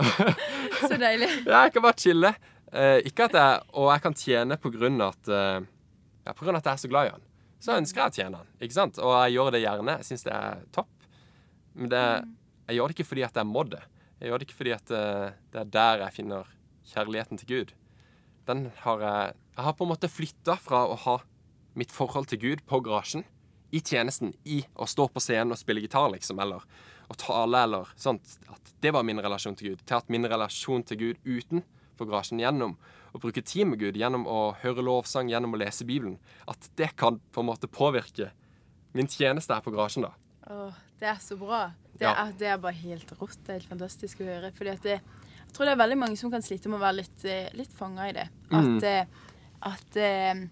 Så 0.80 0.96
deilig. 0.96 1.28
Ja, 1.50 1.66
jeg 1.66 1.74
kan 1.74 1.84
bare 1.84 1.98
chille. 2.00 2.30
Eh, 2.72 3.00
ikke 3.10 3.26
at 3.28 3.36
jeg, 3.36 3.64
og 3.76 3.90
jeg 3.90 4.02
kan 4.06 4.16
tjene 4.16 4.56
på 4.62 4.70
grunn 4.72 5.00
av 5.02 5.12
at, 5.16 5.30
eh, 5.34 5.66
ja, 6.24 6.32
på 6.32 6.46
grunn 6.46 6.56
av 6.56 6.62
at 6.62 6.70
jeg 6.70 6.78
er 6.78 6.82
så 6.84 6.90
glad 6.92 7.08
i 7.08 7.12
han. 7.12 7.26
Så 7.60 7.76
ønsker 7.76 8.00
jeg 8.00 8.12
å 8.12 8.16
tjene 8.16 8.40
han. 8.40 8.50
ikke 8.62 8.76
sant? 8.76 9.00
Og 9.02 9.12
jeg 9.12 9.36
gjør 9.36 9.52
det 9.52 9.62
gjerne. 9.64 9.96
Jeg 10.00 10.08
syns 10.08 10.24
det 10.24 10.36
er 10.36 10.62
topp. 10.72 11.08
Men 11.76 11.92
det, 11.92 12.04
jeg 12.70 12.78
gjør 12.78 12.88
det 12.88 12.96
ikke 12.96 13.08
fordi 13.10 13.26
at 13.26 13.40
jeg 13.42 13.50
må 13.50 13.66
det. 13.68 13.82
Jeg 14.20 14.30
gjør 14.30 14.40
det 14.40 14.48
ikke 14.48 14.58
fordi 14.62 14.74
at 14.76 14.94
eh, 14.96 15.26
det 15.52 15.60
er 15.64 15.70
der 15.76 16.04
jeg 16.06 16.16
finner 16.16 16.54
kjærligheten 16.94 17.42
til 17.42 17.50
Gud. 17.50 17.74
Den 18.48 18.64
har 18.86 19.04
jeg 19.04 19.36
Jeg 19.56 19.64
har 19.66 19.72
på 19.76 19.84
en 19.84 19.90
måte 19.92 20.08
flytta 20.08 20.56
fra 20.60 20.84
å 20.88 20.96
ha 21.06 21.18
mitt 21.78 21.92
forhold 21.92 22.28
til 22.30 22.38
Gud 22.42 22.62
på 22.66 22.80
garasjen, 22.82 23.24
i 23.72 23.78
tjenesten, 23.80 24.32
i 24.50 24.64
å 24.74 24.86
stå 24.90 25.04
på 25.14 25.20
scenen 25.22 25.52
og 25.54 25.58
spille 25.60 25.82
gitar, 25.84 26.08
liksom, 26.10 26.40
eller 26.42 26.64
å 27.10 27.14
tale, 27.18 27.60
eller 27.62 27.90
sånt. 27.96 28.32
At 28.50 28.72
det 28.82 28.90
var 28.96 29.04
min 29.06 29.20
relasjon 29.22 29.54
til 29.58 29.70
Gud. 29.72 29.84
Til 29.86 29.94
at 30.00 30.08
min 30.10 30.26
relasjon 30.26 30.82
til 30.88 30.98
Gud 30.98 31.20
utenfor 31.24 32.08
garasjen, 32.10 32.40
gjennom 32.42 32.74
å 33.14 33.20
bruke 33.22 33.42
tid 33.46 33.68
med 33.70 33.78
Gud, 33.78 33.94
gjennom 33.98 34.26
å 34.30 34.40
høre 34.62 34.82
lovsang, 34.82 35.30
gjennom 35.30 35.54
å 35.54 35.60
lese 35.62 35.86
Bibelen, 35.86 36.18
at 36.50 36.66
det 36.78 36.92
kan 36.98 37.20
på 37.30 37.44
en 37.44 37.50
måte 37.52 37.70
påvirke 37.70 38.32
min 38.94 39.06
tjeneste 39.10 39.54
her 39.54 39.62
på 39.62 39.70
garasjen, 39.74 40.08
da. 40.08 40.12
Åh, 40.50 40.74
det 40.98 41.06
er 41.12 41.22
så 41.22 41.38
bra. 41.38 41.68
Det, 41.94 42.06
Ja. 42.08 42.14
er, 42.26 42.32
det 42.38 42.48
er 42.48 42.58
bare 42.58 42.74
helt 42.74 43.10
rått. 43.20 43.38
Det 43.46 43.48
er 43.54 43.58
helt 43.60 43.68
fantastisk 43.70 44.20
å 44.20 44.24
høre. 44.26 44.50
Fordi 44.56 44.70
at 44.72 44.82
det, 44.82 44.98
jeg 45.00 45.52
tror 45.54 45.66
det 45.68 45.72
er 45.76 45.82
veldig 45.86 45.98
mange 45.98 46.16
som 46.18 46.30
kan 46.32 46.42
slite 46.42 46.66
med 46.72 46.80
å 46.80 46.82
være 46.82 46.96
litt, 47.04 47.24
eh, 47.24 47.50
litt 47.54 47.70
fanga 47.72 48.08
i 48.08 48.12
det. 48.12 48.28
At, 48.50 48.64
Mm. 48.64 48.80
Eh, 49.62 49.72
at 49.72 49.96
eh, 49.96 50.44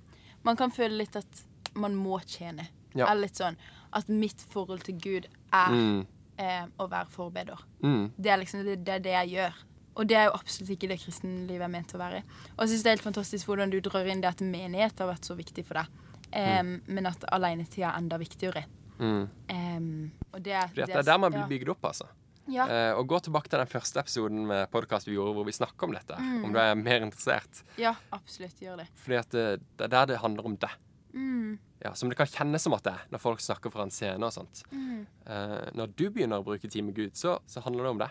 man 0.45 0.57
kan 0.57 0.71
føle 0.71 0.97
litt 0.99 1.17
at 1.17 1.45
man 1.75 1.95
må 1.97 2.19
tjene. 2.27 2.69
Ja. 2.95 3.07
Eller 3.11 3.27
litt 3.29 3.37
sånn 3.39 3.57
at 3.93 4.09
mitt 4.09 4.41
forhold 4.53 4.83
til 4.85 4.95
Gud 5.01 5.27
er 5.53 5.71
Mm. 5.73 6.07
eh, 6.39 6.65
å 6.79 6.89
være 6.89 7.09
forbeder. 7.11 7.59
Mm. 7.83 8.13
Det 8.17 8.31
er 8.31 8.37
liksom 8.39 8.65
det, 8.65 8.85
det, 8.85 8.95
er 8.95 8.99
det 9.01 9.13
jeg 9.13 9.29
gjør. 9.37 9.55
Og 9.99 10.07
det 10.07 10.17
er 10.17 10.25
jo 10.29 10.35
absolutt 10.39 10.71
ikke 10.71 10.89
det 10.89 11.01
kristenlivet 11.03 11.65
er 11.65 11.69
ment 11.73 11.95
å 11.95 11.99
være. 11.99 12.23
Og 12.57 12.61
jeg 12.65 12.69
syns 12.71 12.83
det 12.85 12.91
er 12.91 12.97
helt 12.97 13.07
fantastisk 13.09 13.47
hvordan 13.49 13.71
du 13.73 13.81
drar 13.81 14.07
inn 14.07 14.21
det 14.23 14.29
at 14.31 14.41
menighet 14.45 14.99
har 15.03 15.09
vært 15.11 15.25
så 15.27 15.35
viktig 15.35 15.65
for 15.67 15.75
deg. 15.81 15.87
Em, 16.33 16.83
Men 16.87 17.07
at 17.07 17.25
alenetida 17.33 17.89
er 17.91 17.99
enda 17.99 18.19
viktigere. 18.19 18.65
Mm. 18.99 19.29
Em, 19.49 20.13
og 20.33 20.43
det 20.43 20.53
er, 20.53 20.69
det 20.75 20.89
er 20.91 21.03
der 21.03 21.19
man 21.19 21.33
blir 21.33 21.49
bygd 21.49 21.69
opp, 21.75 21.85
altså. 21.91 22.07
Ja. 22.49 22.65
Eh, 22.69 22.93
og 22.97 23.07
gå 23.11 23.19
tilbake 23.27 23.49
til 23.53 23.59
den 23.61 23.69
første 23.69 24.01
episoden 24.01 24.47
med 24.49 24.71
podkast 24.73 25.07
vi 25.09 25.15
gjorde 25.19 25.35
hvor 25.37 25.45
vi 25.45 25.53
snakker 25.53 25.85
om 25.89 25.93
dette. 25.93 26.17
Mm. 26.17 26.45
Om 26.49 26.53
du 26.55 26.59
er 26.63 26.75
mer 26.81 27.03
interessert. 27.05 27.63
ja, 27.77 27.95
absolutt. 28.13 28.57
Gjør 28.65 28.79
det. 28.83 28.87
Fordi 28.97 29.19
at 29.21 29.31
det, 29.37 29.47
det 29.77 29.85
er 29.85 29.93
der 29.93 30.07
det 30.15 30.19
handler 30.23 30.47
om 30.49 30.57
deg. 30.57 30.71
Mm, 31.15 31.59
Ja, 31.85 31.93
som 31.95 32.09
det 32.11 32.17
kan 32.19 32.27
kjennes 32.27 32.63
som 32.65 32.73
at 32.75 32.83
det 32.83 32.93
er 32.93 33.05
når 33.13 33.21
folk 33.23 33.41
snakker 33.41 33.71
fra 33.71 33.85
en 33.87 33.91
scene 33.95 34.25
og 34.27 34.33
sånt. 34.35 34.63
mm, 34.73 35.07
Eh, 35.29 35.71
når 35.77 35.93
du 35.95 36.07
begynner 36.11 36.41
å 36.41 36.45
bruke 36.47 36.69
tid 36.73 36.83
med 36.85 36.95
Gud, 36.97 37.13
så, 37.15 37.39
så 37.47 37.61
handler 37.61 37.85
det 37.85 37.91
om 37.91 37.99
deg. 37.99 38.11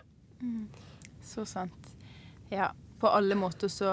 så 1.23 1.45
sant. 1.45 1.87
Ja. 2.51 2.71
På 3.01 3.09
alle 3.13 3.35
måter 3.35 3.67
så 3.69 3.89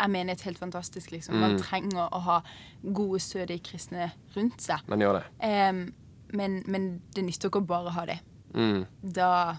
er 0.00 0.08
menighet 0.08 0.42
helt 0.46 0.58
fantastisk, 0.58 1.10
liksom. 1.12 1.40
Man 1.40 1.56
Mm. 1.56 1.62
trenger 1.62 2.08
å 2.12 2.20
ha 2.20 2.42
gode, 2.84 3.18
stødige 3.20 3.62
kristne 3.62 4.10
rundt 4.36 4.60
seg. 4.60 4.80
Men 4.88 5.00
gjør 5.00 5.18
det. 5.20 5.24
Em, 5.40 5.94
men, 6.32 6.62
men 6.66 7.00
det 7.14 7.24
nytter 7.24 7.48
ikke 7.50 7.60
å 7.62 7.66
bare 7.66 7.90
ha 7.90 8.04
det. 8.06 8.18
Mm. 8.54 8.86
Da 9.02 9.56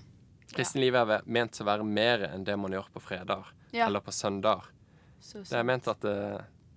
Kristenlivet 0.56 1.10
er 1.18 1.22
ment 1.26 1.52
til 1.56 1.66
å 1.66 1.70
være 1.72 1.86
mer 1.88 2.26
enn 2.32 2.44
det 2.48 2.58
man 2.60 2.72
gjør 2.76 2.90
på 2.94 3.02
fredag 3.02 3.46
Ja. 3.72 3.86
eller 3.88 4.00
på 4.04 4.12
søndag. 4.12 4.64
så, 5.22 5.44
Det 5.48 5.54
er 5.60 5.64
ment 5.64 5.88
at 5.88 6.00
det, 6.02 6.16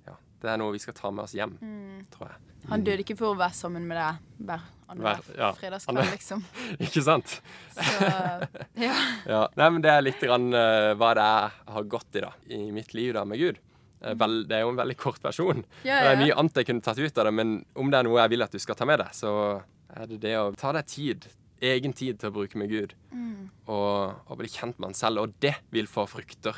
ja, 0.06 0.14
det 0.40 0.50
er 0.50 0.56
noe 0.58 0.72
vi 0.72 0.78
skal 0.78 0.94
ta 0.94 1.10
med 1.10 1.24
oss 1.24 1.32
hjem, 1.34 1.56
Mm. 1.60 2.06
tror 2.10 2.28
jeg. 2.28 2.36
Han 2.70 2.82
døde 2.84 3.00
ikke 3.04 3.16
for 3.18 3.34
å 3.34 3.36
være 3.38 3.52
sammen 3.52 3.86
med 3.86 3.96
deg 3.98 4.46
hver 4.46 4.60
Hver- 4.94 5.36
ja. 5.36 5.52
fredagskveld, 5.52 6.10
liksom. 6.12 6.44
Ikke 6.80 7.02
sant? 7.02 7.40
Så 7.74 8.00
ja. 8.00 8.96
Ja. 9.26 9.48
Nei, 9.56 9.68
men 9.70 9.82
det 9.82 9.90
er 9.90 10.02
litt 10.02 10.20
grann, 10.20 10.48
uh, 10.54 10.94
hva 10.94 11.14
det 11.14 11.24
er 11.24 11.50
jeg 11.66 11.74
har 11.74 11.84
gått 11.84 12.16
i 12.16 12.20
da, 12.20 12.30
i 12.48 12.70
mitt 12.70 12.94
liv 12.94 13.12
da 13.14 13.24
med 13.24 13.38
Gud. 13.38 13.58
Eh, 14.04 14.14
Vel, 14.14 14.44
det 14.46 14.52
er 14.58 14.60
jo 14.60 14.68
en 14.70 14.76
veldig 14.76 14.96
kort 15.00 15.20
versjon. 15.24 15.64
Det 15.82 15.90
er 15.90 16.16
mye 16.20 16.36
annet 16.36 16.54
jeg 16.54 16.66
kunne 16.66 16.82
tatt 16.84 16.98
ut 16.98 17.18
av 17.18 17.24
det, 17.24 17.32
men 17.34 17.64
om 17.74 17.90
det 17.90 17.98
er 17.98 18.04
noe 18.04 18.20
jeg 18.20 18.30
vil 18.30 18.42
at 18.42 18.52
du 18.52 18.58
skal 18.58 18.74
ta 18.76 18.84
med 18.84 18.98
deg, 19.00 19.08
så 19.16 19.62
er 19.96 20.06
det 20.06 20.20
det 20.20 20.34
å 20.36 20.54
ta 20.56 20.72
deg 20.76 20.86
tid, 20.86 21.26
egen 21.64 21.92
tid 21.96 22.18
til 22.20 22.30
å 22.30 22.34
bruke 22.36 22.58
med 22.60 22.70
Gud, 22.72 22.94
Mm. 23.14 23.50
og, 23.68 24.14
og 24.28 24.38
bli 24.38 24.48
kjent 24.48 24.78
med 24.78 24.90
han 24.90 24.94
selv, 24.98 25.22
og 25.24 25.34
det 25.40 25.54
vil 25.72 25.86
få 25.90 26.04
frukter 26.10 26.56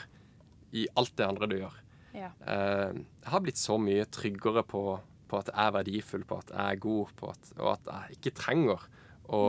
i 0.73 0.87
alt 0.97 1.14
det 1.16 1.27
andre 1.27 1.47
du 1.51 1.57
gjør. 1.59 1.77
ja. 2.16 2.31
Eh, 2.47 2.92
jeg 3.23 3.31
har 3.33 3.40
blitt 3.45 3.59
så 3.61 3.77
mye 3.79 4.05
tryggere 4.09 4.62
på, 4.66 4.83
på 5.29 5.38
at 5.38 5.47
jeg 5.53 5.66
er 5.66 5.73
verdifull, 5.77 6.25
på 6.25 6.38
at 6.38 6.51
jeg 6.55 6.77
er 6.77 6.81
god, 6.83 7.12
på 7.16 7.31
at, 7.31 7.53
og 7.59 7.71
at 7.75 7.90
jeg 7.92 8.19
ikke 8.19 8.35
trenger 8.42 8.81
å 9.29 9.40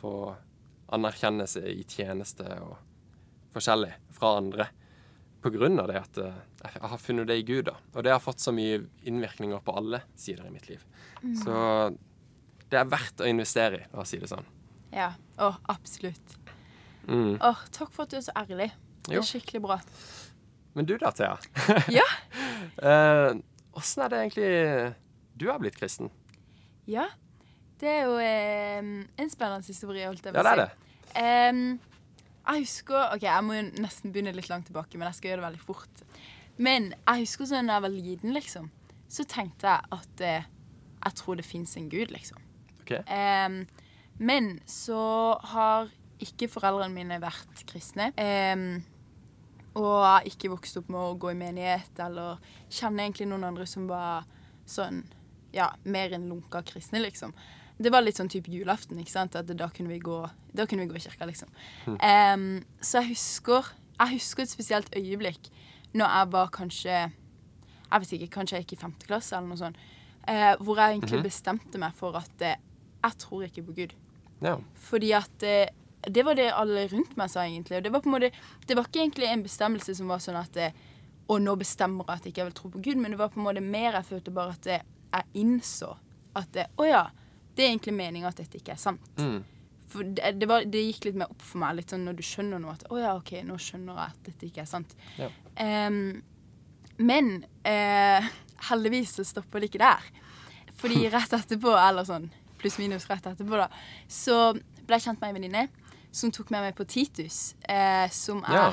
få 0.00 0.14
anerkjennelse 0.96 1.62
i 1.70 1.84
tjeneste 1.84 2.46
og 2.64 2.76
forskjellig 3.54 3.92
fra 4.16 4.36
andre. 4.40 4.66
På 5.40 5.50
grunn 5.54 5.78
av 5.80 5.88
det 5.88 5.96
at 6.00 6.18
eh, 6.20 6.38
jeg 6.66 6.82
har 6.92 6.98
funnet 7.00 7.26
det 7.30 7.38
i 7.40 7.44
Gud, 7.48 7.64
da. 7.70 7.76
Og 7.94 8.04
det 8.04 8.12
har 8.12 8.20
fått 8.20 8.40
så 8.42 8.52
mye 8.52 8.82
innvirkninger 9.08 9.60
på 9.64 9.76
alle 9.78 10.02
sider 10.18 10.46
i 10.46 10.52
mitt 10.52 10.68
liv. 10.68 10.82
Så 11.40 11.54
det 12.70 12.78
er 12.78 12.90
verdt 12.90 13.20
å 13.24 13.28
investere 13.28 13.80
i, 13.80 13.86
la 13.92 14.02
oss 14.04 14.12
si 14.12 14.18
det 14.20 14.28
sånn. 14.30 14.44
Ja. 14.92 15.12
Å, 15.40 15.52
absolutt. 15.72 16.36
Mm. 17.08 17.38
Åh, 17.40 17.60
takk 17.72 17.92
for 17.94 18.04
at 18.04 18.12
du 18.12 18.18
er 18.18 18.24
så 18.26 18.34
ærlig. 18.36 18.70
Det 19.06 19.14
Jo. 19.16 19.22
er 19.22 19.28
skikkelig 19.30 19.62
bra. 19.64 19.78
Men 20.74 20.86
du 20.86 20.96
da, 21.00 21.10
Thea? 21.10 21.38
Ja. 22.00 22.06
Åssen 23.80 24.02
er 24.04 24.10
det 24.12 24.18
egentlig 24.24 24.50
du 25.40 25.46
har 25.48 25.58
blitt 25.62 25.78
kristen? 25.78 26.10
Ja. 26.90 27.06
Det 27.80 27.88
er 27.88 28.02
jo 28.04 28.16
eh, 28.20 28.90
en 29.16 29.30
spennende 29.32 29.64
historie, 29.66 30.04
holdt 30.10 30.26
jeg 30.26 30.34
Ja, 30.36 30.42
det 30.44 30.50
er 30.52 30.60
det. 30.60 30.90
Em, 31.16 31.62
jeg 32.50 32.64
husker 32.66 33.14
OK, 33.14 33.22
jeg 33.24 33.44
må 33.46 33.56
jo 33.56 33.62
nesten 33.80 34.12
begynne 34.12 34.34
litt 34.36 34.50
langt 34.52 34.68
tilbake, 34.68 34.98
men 35.00 35.08
jeg 35.08 35.16
skal 35.20 35.30
gjøre 35.32 35.40
det 35.40 35.46
veldig 35.48 35.64
fort. 35.64 36.02
Men 36.60 36.90
jeg 36.92 37.22
husker 37.24 37.48
sånn 37.48 37.70
da 37.70 37.78
jeg 37.78 37.86
var 37.86 37.94
liten, 37.94 38.34
liksom, 38.36 38.68
så 39.10 39.24
tenkte 39.32 39.70
jeg 39.72 39.94
at 39.96 40.24
eh, 40.26 40.50
jeg 41.00 41.16
tror 41.22 41.40
det 41.40 41.46
fins 41.48 41.72
en 41.80 41.88
gud, 41.88 42.12
liksom. 42.12 42.42
Ok. 42.82 42.92
Men 44.20 44.58
så 44.68 45.00
har 45.52 45.88
ikke 46.20 46.50
foreldrene 46.52 46.92
mine 46.92 47.20
vært 47.22 47.62
kristne. 47.68 48.10
Um, 48.20 48.82
og 49.78 50.02
har 50.04 50.26
ikke 50.28 50.50
vokst 50.52 50.76
opp 50.80 50.90
med 50.90 51.00
å 51.00 51.16
gå 51.20 51.30
i 51.32 51.38
menighet 51.38 52.02
eller 52.02 52.40
kjenne 52.66 53.06
egentlig 53.06 53.28
noen 53.30 53.46
andre 53.52 53.66
som 53.70 53.86
var 53.88 54.26
sånn 54.68 55.04
ja, 55.54 55.70
mer 55.82 56.14
enn 56.14 56.28
lunka 56.30 56.62
kristne, 56.66 57.00
liksom. 57.02 57.32
Det 57.80 57.90
var 57.92 58.04
litt 58.04 58.18
sånn 58.20 58.28
type 58.30 58.50
julaften, 58.52 58.98
ikke 59.00 59.14
sant? 59.14 59.38
At 59.38 59.48
da 59.56 59.70
kunne 59.72 59.94
vi 59.94 60.02
gå, 60.04 60.18
da 60.52 60.66
kunne 60.68 60.84
vi 60.84 60.90
gå 60.90 60.98
i 60.98 61.04
kirka, 61.06 61.26
liksom. 61.30 61.48
Um, 61.86 62.60
så 62.82 63.00
jeg 63.00 63.14
husker, 63.14 63.70
jeg 63.96 64.18
husker 64.18 64.44
et 64.44 64.52
spesielt 64.52 64.92
øyeblikk 64.96 65.48
når 65.96 66.12
jeg 66.14 66.28
var 66.30 66.52
kanskje 66.54 66.98
Jeg 67.90 68.02
vet 68.02 68.12
ikke, 68.14 68.34
kanskje 68.36 68.56
jeg 68.56 68.62
gikk 68.62 68.76
i 68.76 68.82
femte 68.84 69.06
klasse 69.08 69.34
eller 69.34 69.50
noe 69.50 69.58
sånt. 69.58 69.78
Uh, 70.22 70.54
hvor 70.62 70.78
jeg 70.78 70.94
egentlig 70.94 71.24
bestemte 71.24 71.80
meg 71.82 71.96
for 71.98 72.14
at 72.20 72.44
uh, 72.46 72.52
jeg 73.02 73.18
tror 73.24 73.48
ikke 73.48 73.64
på 73.66 73.74
Gud. 73.80 73.96
Ja. 74.44 74.56
Fordi 74.88 75.12
at 75.16 75.46
eh, 75.46 75.68
det 76.08 76.22
var 76.22 76.34
det 76.34 76.48
alle 76.52 76.86
rundt 76.88 77.16
meg 77.18 77.30
sa, 77.30 77.44
egentlig. 77.44 77.78
Og 77.78 77.84
det 77.84 77.92
var 77.92 78.02
på 78.04 78.08
en 78.08 78.16
måte, 78.16 78.30
det 78.66 78.76
var 78.76 78.88
ikke 78.88 79.02
egentlig 79.02 79.28
en 79.28 79.44
bestemmelse 79.44 79.94
som 79.98 80.10
var 80.10 80.22
sånn 80.24 80.40
at 80.40 80.56
eh, 80.56 80.86
Og 81.30 81.38
nå 81.38 81.52
bestemmer 81.60 82.08
jeg 82.08 82.16
at 82.16 82.24
jeg 82.26 82.32
ikke 82.34 82.44
vil 82.48 82.56
tro 82.58 82.70
på 82.72 82.82
Gud, 82.82 82.98
men 82.98 83.12
det 83.12 83.20
var 83.20 83.30
på 83.30 83.38
en 83.40 83.46
måte 83.46 83.62
mer 83.62 83.98
jeg 83.98 84.08
følte 84.08 84.34
bare 84.34 84.56
at 84.56 84.66
eh, 84.66 84.86
jeg 85.12 85.42
innså 85.42 85.92
at 86.38 86.56
eh, 86.56 86.70
Å 86.76 86.88
ja, 86.88 87.04
det 87.54 87.64
er 87.64 87.72
egentlig 87.74 87.96
meninga 87.98 88.30
at 88.30 88.40
dette 88.40 88.58
ikke 88.58 88.74
er 88.74 88.80
sant. 88.80 89.12
Mm. 89.20 89.42
For 89.90 90.06
det, 90.06 90.32
det, 90.38 90.48
var, 90.48 90.64
det 90.64 90.82
gikk 90.86 91.08
litt 91.08 91.20
mer 91.20 91.30
opp 91.32 91.44
for 91.44 91.62
meg, 91.62 91.76
litt 91.78 91.92
sånn 91.92 92.06
når 92.06 92.18
du 92.18 92.24
skjønner 92.24 92.62
noe 92.62 92.76
at 92.78 92.86
Å 92.88 92.98
ja, 93.00 93.14
OK, 93.18 93.34
nå 93.46 93.58
skjønner 93.60 93.98
jeg 93.98 94.14
at 94.14 94.26
dette 94.30 94.48
ikke 94.48 94.64
er 94.64 94.70
sant. 94.70 94.96
Ja. 95.18 95.30
Um, 95.60 96.20
men 97.00 97.32
eh, 97.66 98.26
heldigvis 98.68 99.16
så 99.18 99.24
stopper 99.26 99.60
det 99.60 99.70
ikke 99.70 99.82
der. 99.82 100.10
Fordi 100.80 101.04
rett 101.14 101.34
etterpå, 101.36 101.74
eller 101.76 102.08
sånn 102.08 102.30
pluss-minus 102.60 103.08
rett 103.10 103.26
etterpå, 103.26 103.56
da, 103.56 103.68
så 104.08 104.52
ble 104.86 104.96
jeg 104.98 105.06
kjent 105.08 105.20
med 105.20 105.28
ei 105.30 105.38
venninne 105.40 105.68
som 106.12 106.30
tok 106.34 106.50
med 106.50 106.62
meg 106.68 106.74
på 106.78 106.86
Titus, 106.90 107.54
eh, 107.68 108.08
som 108.10 108.44
er 108.44 108.54
Ja. 108.54 108.70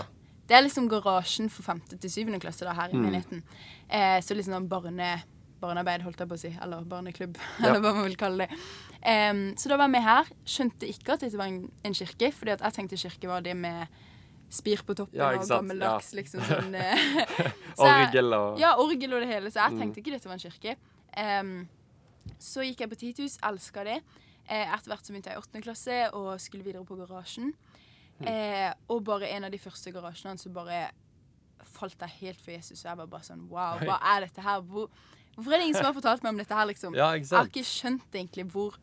Det 0.48 0.56
er 0.56 0.62
liksom 0.64 0.88
garasjen 0.88 1.50
for 1.52 1.62
femte 1.64 1.98
til 2.00 2.10
syvende 2.10 2.40
klasse 2.40 2.64
da, 2.64 2.72
her 2.74 2.88
i 2.90 2.94
Mm. 2.96 3.02
menigheten. 3.04 3.42
Eh, 3.90 4.22
så 4.24 4.34
liksom 4.34 4.54
sånn 4.54 4.68
barne, 4.70 5.22
barnearbeid, 5.60 6.02
holdt 6.04 6.20
jeg 6.20 6.28
på 6.30 6.36
å 6.36 6.40
si. 6.40 6.58
Eller 6.62 6.86
barneklubb, 6.86 7.36
Ja. 7.60 7.66
eller 7.68 7.82
hva 7.82 7.94
man 7.96 8.06
vil 8.06 8.16
kalle 8.16 8.48
det. 8.48 8.58
Um, 9.06 9.56
så 9.58 9.68
da 9.70 9.76
var 9.78 9.90
vi 9.90 10.00
her. 10.02 10.24
Skjønte 10.46 10.88
ikke 10.88 11.14
at 11.14 11.20
dette 11.20 11.36
var 11.38 11.48
en, 11.48 11.70
en 11.84 11.94
kirke, 11.94 12.32
fordi 12.34 12.52
at 12.54 12.62
jeg 12.62 12.74
tenkte 12.74 12.98
kirke 12.98 13.28
var 13.28 13.42
det 13.42 13.58
med 13.58 13.88
spir 14.50 14.78
på 14.88 14.96
toppen 14.96 15.20
Ja, 15.20 15.34
og 15.36 15.44
gammeldags, 15.46 16.14
Ja. 16.14 16.22
liksom 16.22 16.40
sånn 16.48 16.74
eh, 16.76 16.96
så 17.78 17.84
jeg- 17.86 18.08
Orgel 18.08 18.34
og 18.34 18.60
Ja, 18.60 18.76
orgel 18.78 19.14
og 19.14 19.20
det 19.22 19.28
hele, 19.28 19.52
så 19.52 19.68
jeg 19.68 19.74
Mm. 19.74 19.80
tenkte 19.82 19.98
ikke 20.00 20.12
dette 20.16 20.26
var 20.32 20.34
en 20.34 20.40
kirke. 20.40 20.76
Em, 21.14 21.68
så 22.40 22.64
gikk 22.66 22.80
jeg 22.84 22.90
på 22.92 23.00
Titus, 23.02 23.38
elska 23.44 23.84
det. 23.88 23.98
Eh, 24.48 24.74
etter 24.74 24.92
hvert 24.94 25.04
så 25.06 25.12
begynte 25.14 25.32
jeg 25.32 25.38
i 25.38 25.42
åttende 25.42 25.64
klasse 25.66 25.98
og 26.16 26.30
skulle 26.40 26.64
videre 26.64 26.86
på 26.88 26.96
garasjen. 27.00 27.54
Mm. 28.20 28.28
Eh, 28.32 28.72
og 28.90 29.04
bare 29.06 29.28
en 29.36 29.44
av 29.46 29.52
de 29.54 29.60
første 29.62 29.92
garasjene 29.94 30.40
så 30.42 30.50
bare 30.54 30.88
falt 31.78 32.00
jeg 32.02 32.16
helt 32.22 32.42
for 32.42 32.52
Jesus. 32.56 32.84
Og 32.86 32.90
jeg 32.92 32.98
var 33.02 33.10
bare 33.12 33.28
sånn 33.28 33.44
Wow, 33.52 33.82
hva 33.84 33.98
er 34.16 34.26
dette 34.28 34.42
her? 34.46 34.62
Hvor, 34.62 34.88
hvorfor 35.36 35.54
er 35.54 35.58
det 35.62 35.68
ingen 35.68 35.78
som 35.82 35.90
har 35.90 35.98
fortalt 35.98 36.24
meg 36.24 36.34
om 36.36 36.40
dette 36.42 36.56
her, 36.58 36.66
liksom? 36.70 36.96
Ja, 36.98 37.12
Jeg 37.18 37.28
har 37.34 37.50
ikke 37.52 37.66
skjønt 37.68 38.16
egentlig 38.16 38.48
hvor, 38.54 38.78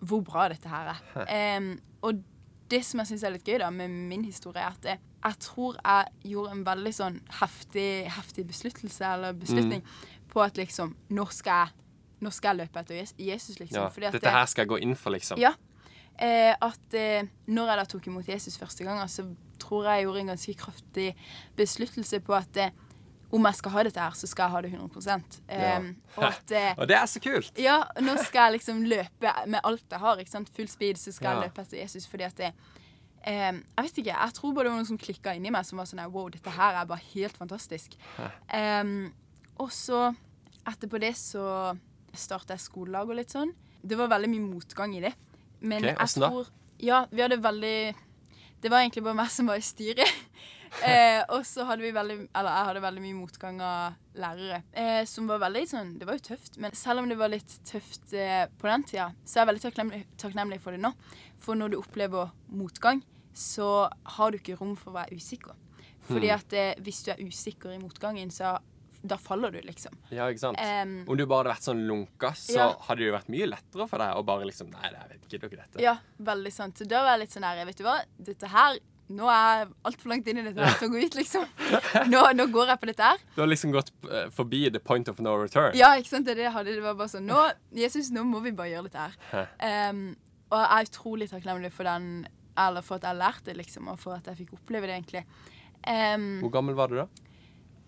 hvor 0.00 0.24
bra 0.26 0.48
dette 0.52 0.68
her 0.72 0.94
er. 0.94 1.02
Eh, 1.28 1.68
og 2.02 2.22
det 2.68 2.82
som 2.84 3.00
jeg 3.00 3.08
syns 3.12 3.22
er 3.24 3.32
litt 3.32 3.46
gøy 3.48 3.58
da 3.62 3.70
med 3.72 3.88
min 4.10 4.24
historie, 4.28 4.60
er 4.60 4.74
at 4.76 4.84
jeg, 4.84 5.00
jeg 5.24 5.38
tror 5.40 5.78
jeg 5.80 6.32
gjorde 6.34 6.50
en 6.56 6.64
veldig 6.66 6.92
sånn 6.94 7.20
heftig, 7.40 7.90
heftig 8.12 8.44
besluttelse, 8.50 9.04
eller 9.14 9.32
beslutning, 9.40 9.80
Mm. 9.82 10.26
på 10.28 10.42
at 10.44 10.58
liksom 10.60 10.90
Nå 11.16 11.24
skal 11.32 11.64
jeg, 11.64 11.74
nå 12.20 12.30
skal 12.34 12.56
jeg 12.56 12.66
løpe 12.66 12.80
etter 12.80 12.94
Jesus, 13.18 13.58
liksom. 13.60 13.82
Ja. 13.82 13.88
Dette 14.10 14.20
det- 14.24 14.32
her 14.32 14.46
skal 14.46 14.62
jeg 14.64 14.68
gå 14.68 14.78
inn 14.82 14.94
for, 14.98 15.10
liksom. 15.14 15.38
ja. 15.38 15.54
Eh, 16.18 16.50
at 16.60 16.94
eh, 16.98 17.22
når 17.46 17.68
jeg 17.70 17.78
da 17.78 17.84
tok 17.84 18.06
imot 18.10 18.26
Jesus 18.28 18.56
første 18.58 18.82
gang, 18.84 18.98
så 19.08 19.22
tror 19.62 19.84
jeg 19.86 20.00
jeg 20.00 20.06
gjorde 20.08 20.20
en 20.24 20.30
ganske 20.32 20.54
kraftig 20.58 21.12
besluttelse 21.56 22.18
på 22.26 22.34
at 22.34 22.56
eh, 22.56 22.70
om 23.30 23.44
jeg 23.44 23.54
skal 23.54 23.70
ha 23.70 23.82
dette 23.84 24.00
her, 24.00 24.16
så 24.16 24.26
skal 24.26 24.48
jeg 24.48 24.50
ha 24.50 24.60
det 24.64 24.72
100 24.72 25.22
eh, 25.48 25.60
Ja. 25.60 25.78
Og 26.16 26.24
at 26.24 26.50
eh, 26.58 26.74
Og 26.78 26.88
det 26.88 26.96
er 26.96 27.06
så 27.06 27.20
kult! 27.22 27.52
ja, 27.60 27.84
nå 28.00 28.16
skal 28.24 28.48
jeg 28.48 28.52
liksom 28.58 28.82
løpe 28.88 29.32
med 29.46 29.60
alt 29.62 29.84
jeg 29.90 30.00
har. 30.00 30.16
ikke 30.18 30.30
sant? 30.30 30.50
Full 30.56 30.66
speed, 30.68 30.96
så 30.98 31.12
skal 31.12 31.30
Ja. 31.30 31.40
jeg 31.42 31.50
løpe 31.52 31.62
etter 31.62 31.78
Jesus. 31.84 32.06
Fordi 32.08 32.24
at 32.24 32.36
det 32.36 32.52
eh, 33.26 33.52
Jeg 33.52 33.84
vet 33.84 33.98
ikke, 34.02 34.16
jeg 34.18 34.34
tror 34.34 34.54
bare 34.54 34.64
det 34.64 34.72
var 34.72 34.78
noen 34.80 34.86
som 34.90 34.98
klikka 34.98 35.34
inni 35.36 35.50
meg, 35.54 35.66
som 35.66 35.78
var 35.78 35.84
sånn 35.86 36.02
Wow, 36.10 36.30
dette 36.30 36.50
her 36.50 36.80
er 36.82 36.84
bare 36.88 37.04
helt 37.14 37.36
fantastisk. 37.36 37.94
Em, 38.50 39.12
og 39.60 39.70
så, 39.70 40.14
etterpå 40.66 40.98
det, 40.98 41.14
så 41.14 41.76
starta 42.16 42.54
jeg 42.56 42.64
skolelag 42.64 43.10
og 43.10 43.18
litt 43.18 43.34
sånn. 43.34 43.52
Det 43.82 43.98
var 43.98 44.10
veldig 44.10 44.30
mye 44.32 44.46
motgang 44.46 44.94
i 44.96 45.02
det. 45.04 45.14
Men 45.60 45.82
Ok, 45.82 45.88
jeg 45.90 45.96
hvordan 45.96 46.22
da? 46.22 46.30
tror 46.30 46.52
Ja, 46.78 46.98
vi 47.10 47.22
hadde 47.24 47.42
veldig 47.42 47.94
Det 48.62 48.70
var 48.70 48.84
egentlig 48.84 49.02
bare 49.02 49.18
meg 49.18 49.30
som 49.34 49.46
var 49.50 49.58
i 49.58 49.64
styret. 49.66 50.06
eh, 50.86 51.22
og 51.34 51.44
så 51.46 51.64
hadde 51.66 51.82
vi 51.82 51.90
veldig 51.94 52.16
Eller 52.34 52.50
jeg 52.54 52.68
hadde 52.68 52.82
veldig 52.84 53.02
mye 53.02 53.18
motgang 53.18 53.60
av 53.62 53.96
lærere. 54.14 54.62
Eh, 54.72 55.04
som 55.10 55.26
var 55.30 55.42
veldig 55.42 55.64
sånn 55.70 55.92
Det 55.98 56.06
var 56.06 56.18
jo 56.18 56.26
tøft, 56.30 56.58
men 56.62 56.74
selv 56.78 57.02
om 57.02 57.08
det 57.10 57.18
var 57.18 57.32
litt 57.32 57.58
tøft 57.66 58.12
eh, 58.14 58.46
på 58.58 58.70
den 58.70 58.86
tida, 58.86 59.12
så 59.24 59.38
er 59.38 59.44
jeg 59.44 59.50
veldig 59.52 59.64
takknemlig, 59.66 60.02
takknemlig 60.18 60.60
for 60.62 60.74
det 60.74 60.82
nå. 60.82 60.92
For 61.38 61.58
når 61.58 61.74
du 61.74 61.78
opplever 61.82 62.30
motgang, 62.50 63.02
så 63.34 63.88
har 64.18 64.30
du 64.30 64.38
ikke 64.40 64.58
rom 64.58 64.74
for 64.78 64.90
å 64.90 64.98
være 64.98 65.18
usikker. 65.18 65.54
Fordi 66.08 66.30
at 66.32 66.54
eh, 66.56 66.74
hvis 66.82 67.02
du 67.04 67.12
er 67.12 67.22
usikker 67.22 67.74
i 67.74 67.78
motgangen, 67.82 68.30
så 68.34 68.56
da 69.02 69.16
faller 69.16 69.52
du, 69.54 69.60
liksom. 69.62 69.94
Ja, 70.10 70.26
ikke 70.28 70.40
sant? 70.42 70.58
Um, 70.58 71.04
Om 71.08 71.16
du 71.16 71.24
bare 71.26 71.44
hadde 71.44 71.52
vært 71.54 71.66
sånn 71.68 71.84
lunka, 71.86 72.32
så 72.34 72.56
Ja. 72.56 72.68
hadde 72.88 72.98
det 72.98 73.06
jo 73.06 73.14
vært 73.14 73.28
mye 73.30 73.46
lettere 73.46 73.88
for 73.88 73.98
deg 74.02 74.16
å 74.18 74.24
bare 74.26 74.44
liksom 74.48 74.70
Nei, 74.72 74.90
jeg 74.90 75.20
gidder 75.30 75.48
ikke 75.48 75.60
dette. 75.62 75.80
Ja, 75.82 75.98
veldig 76.18 76.52
sant. 76.52 76.78
Så 76.78 76.86
da 76.88 77.02
var 77.04 77.16
jeg 77.16 77.20
litt 77.26 77.36
sånn 77.36 77.44
her, 77.46 77.64
vet 77.64 77.76
du 77.78 77.84
hva, 77.84 78.00
dette 78.18 78.48
her 78.48 78.78
Nå 79.08 79.24
er 79.32 79.62
jeg 79.64 79.68
altfor 79.88 80.10
langt 80.12 80.26
inn 80.28 80.36
i 80.36 80.42
dette 80.44 80.60
her 80.60 80.74
til 80.76 80.90
å 80.90 80.92
gå 80.92 81.00
ut, 81.06 81.14
liksom. 81.16 81.44
Nå, 82.12 82.20
nå 82.36 82.44
går 82.52 82.66
jeg 82.74 82.80
på 82.82 82.88
dette 82.90 83.06
her. 83.06 83.22
Du 83.34 83.40
har 83.40 83.48
liksom 83.48 83.72
gått 83.72 83.88
eh, 84.04 84.26
forbi 84.36 84.68
the 84.70 84.78
point 84.84 85.08
of 85.08 85.18
no 85.24 85.32
return. 85.40 85.72
Ja, 85.78 85.94
ikke 85.96 86.10
sant? 86.10 86.26
Det 86.28 86.34
det 86.36 86.50
hadde. 86.52 86.74
Det 86.76 86.82
var 86.84 86.92
bare 86.98 87.08
sånn 87.08 87.24
Nå, 87.24 87.38
Jesus, 87.72 88.10
nå 88.12 88.26
må 88.28 88.42
vi 88.44 88.52
bare 88.52 88.68
gjøre 88.74 88.90
dette 88.90 89.06
her. 89.32 89.48
Um, 89.88 90.02
og 90.50 90.58
jeg 90.60 90.68
er 90.76 90.90
utrolig 90.90 91.30
takknemlig 91.30 91.72
for 91.72 91.84
den 91.88 92.26
Eller 92.58 92.82
for 92.84 92.96
at 93.00 93.06
jeg 93.08 93.16
lærte 93.16 93.44
det, 93.48 93.56
liksom, 93.62 93.88
og 93.88 93.98
for 93.98 94.12
at 94.18 94.28
jeg 94.28 94.42
fikk 94.42 94.52
oppleve 94.58 94.90
det, 94.90 94.98
egentlig. 95.00 95.24
Um, 95.88 96.40
Hvor 96.42 96.52
gammel 96.58 96.76
var 96.76 96.88
du 96.92 96.96
da? 97.00 97.06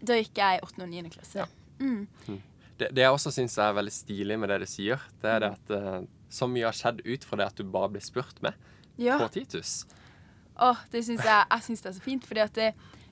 Da 0.02 0.16
gikk 0.18 0.38
jeg 0.40 0.60
i 0.60 0.64
8. 0.64 0.82
og 0.84 0.88
9. 0.90 1.10
klasse. 1.14 1.44
Ja. 1.44 2.36
Det, 2.80 2.88
det 2.96 3.02
jeg 3.04 3.12
også 3.12 3.32
syns 3.34 3.58
er 3.60 3.74
veldig 3.76 3.92
stilig 3.92 4.38
med 4.40 4.48
det 4.52 4.60
du 4.62 4.68
sier, 4.70 5.02
det 5.20 5.30
er 5.34 5.42
det 5.44 5.50
at 5.56 5.72
uh, 5.76 6.06
så 6.32 6.48
mye 6.48 6.64
har 6.68 6.76
skjedd 6.76 7.02
ut 7.04 7.26
fra 7.28 7.40
det 7.40 7.48
at 7.50 7.58
du 7.60 7.68
bare 7.68 7.90
blir 7.92 8.04
spurt 8.04 8.40
med 8.44 8.56
Ja. 9.00 9.18
på 9.20 9.28
Titus. 9.32 9.86
Åh, 10.60 10.80
det 10.92 11.04
synes 11.04 11.24
jeg, 11.24 11.44
jeg 11.50 11.62
synes 11.66 11.80
det 11.84 11.88
er 11.90 11.96
så 11.96 12.04
fint, 12.04 12.26
fordi 12.28 12.40
at 12.44 12.54
det, 12.56 12.70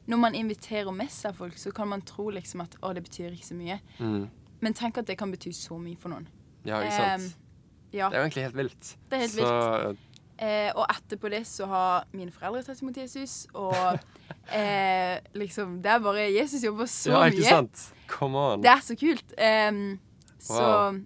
når 0.09 0.21
man 0.21 0.35
inviterer 0.37 0.91
med 0.93 1.13
seg 1.13 1.37
folk, 1.37 1.57
så 1.61 1.73
kan 1.73 1.89
man 1.89 2.03
tro 2.05 2.29
liksom 2.33 2.65
at 2.65 2.77
å, 2.83 2.93
det 2.97 3.05
betyr 3.05 3.33
ikke 3.33 3.49
så 3.49 3.57
mye. 3.57 3.79
Mm. 3.99 4.27
Men 4.61 4.77
tenk 4.77 4.99
at 5.01 5.09
det 5.09 5.17
kan 5.21 5.33
bety 5.33 5.53
så 5.57 5.79
mye 5.81 5.97
for 5.97 6.13
noen. 6.13 6.29
Ja, 6.65 6.81
ikke 6.85 6.97
sant? 6.97 7.23
Um, 7.29 7.89
ja. 7.93 8.09
det 8.09 8.19
er 8.19 8.21
jo 8.21 8.27
egentlig 8.27 8.47
helt 8.49 8.61
vilt. 8.61 8.93
Det 9.09 9.17
er 9.17 9.25
helt 9.27 9.39
så, 9.39 9.97
Eh, 10.39 10.71
og 10.79 10.85
etterpå 10.87 11.31
det 11.33 11.41
så 11.51 11.67
har 11.67 12.05
mine 12.15 12.31
foreldre 12.31 12.63
tatt 12.63 12.79
imot 12.83 12.99
Jesus, 13.01 13.49
og 13.59 13.75
eh, 14.53 15.21
liksom 15.35 15.81
Det 15.83 15.91
er 15.93 15.99
bare 16.01 16.27
Jesus 16.33 16.63
jobber 16.65 16.85
så 16.87 17.11
Ja, 17.11 17.23
ikke 17.31 17.41
mye. 17.43 17.49
sant? 17.49 17.85
Come 18.09 18.37
on. 18.39 18.61
Det 18.63 18.71
er 18.71 18.81
så 18.81 18.97
kult. 18.99 19.35
Em, 19.39 19.99
så 20.39 21.05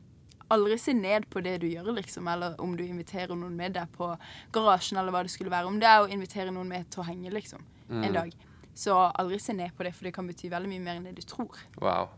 aldri 0.51 0.77
se 0.79 0.93
ned 0.93 1.25
på 1.31 1.43
det 1.43 1.61
du 1.61 1.67
gjør, 1.67 1.95
liksom, 1.97 2.29
eller 2.29 2.55
om 2.61 2.77
du 2.77 2.85
inviterer 2.85 3.35
noen 3.35 3.57
med 3.57 3.73
deg 3.75 3.89
på 3.97 4.11
garasjen, 4.53 4.99
eller 4.99 5.11
hva 5.15 5.23
det 5.25 5.31
skulle 5.33 5.51
være. 5.51 5.67
Om 5.67 5.79
det 5.81 5.89
er 5.89 6.03
å 6.05 6.11
invitere 6.13 6.53
noen 6.53 6.69
med 6.69 6.91
til 6.91 7.03
å 7.03 7.07
henge, 7.07 7.31
liksom, 7.33 7.63
Mm. 7.89 8.05
en 8.05 8.13
dag. 8.13 8.33
Så 8.75 8.95
aldri 9.19 9.39
se 9.41 9.53
ned 9.53 9.73
på 9.77 9.83
det, 9.85 9.95
for 9.95 10.05
det 10.05 10.15
kan 10.15 10.27
bety 10.29 10.49
veldig 10.51 10.69
mye 10.69 10.81
mer 10.81 10.97
enn 10.97 11.05
det 11.05 11.15
du 11.17 11.23
tror. 11.23 11.57
Wow. 11.81 12.09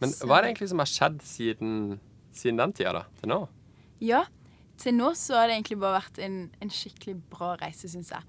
Men 0.00 0.10
Så- 0.10 0.26
hva 0.26 0.38
er 0.38 0.42
det 0.42 0.56
egentlig 0.56 0.68
som 0.68 0.78
har 0.78 0.86
skjedd 0.86 1.20
siden, 1.22 2.00
siden 2.32 2.56
den 2.56 2.72
tida, 2.72 2.92
da? 2.92 3.02
Til 3.20 3.28
nå? 3.28 3.48
Ja, 4.00 4.24
til 4.78 4.92
nå 4.94 5.10
så 5.14 5.34
har 5.34 5.48
det 5.48 5.56
egentlig 5.62 5.78
bare 5.80 6.00
vært 6.00 6.18
en, 6.24 6.50
en 6.60 6.68
skikkelig 6.70 7.20
bra 7.30 7.56
reise, 7.60 7.86
syns 7.88 8.10
jeg. 8.10 8.22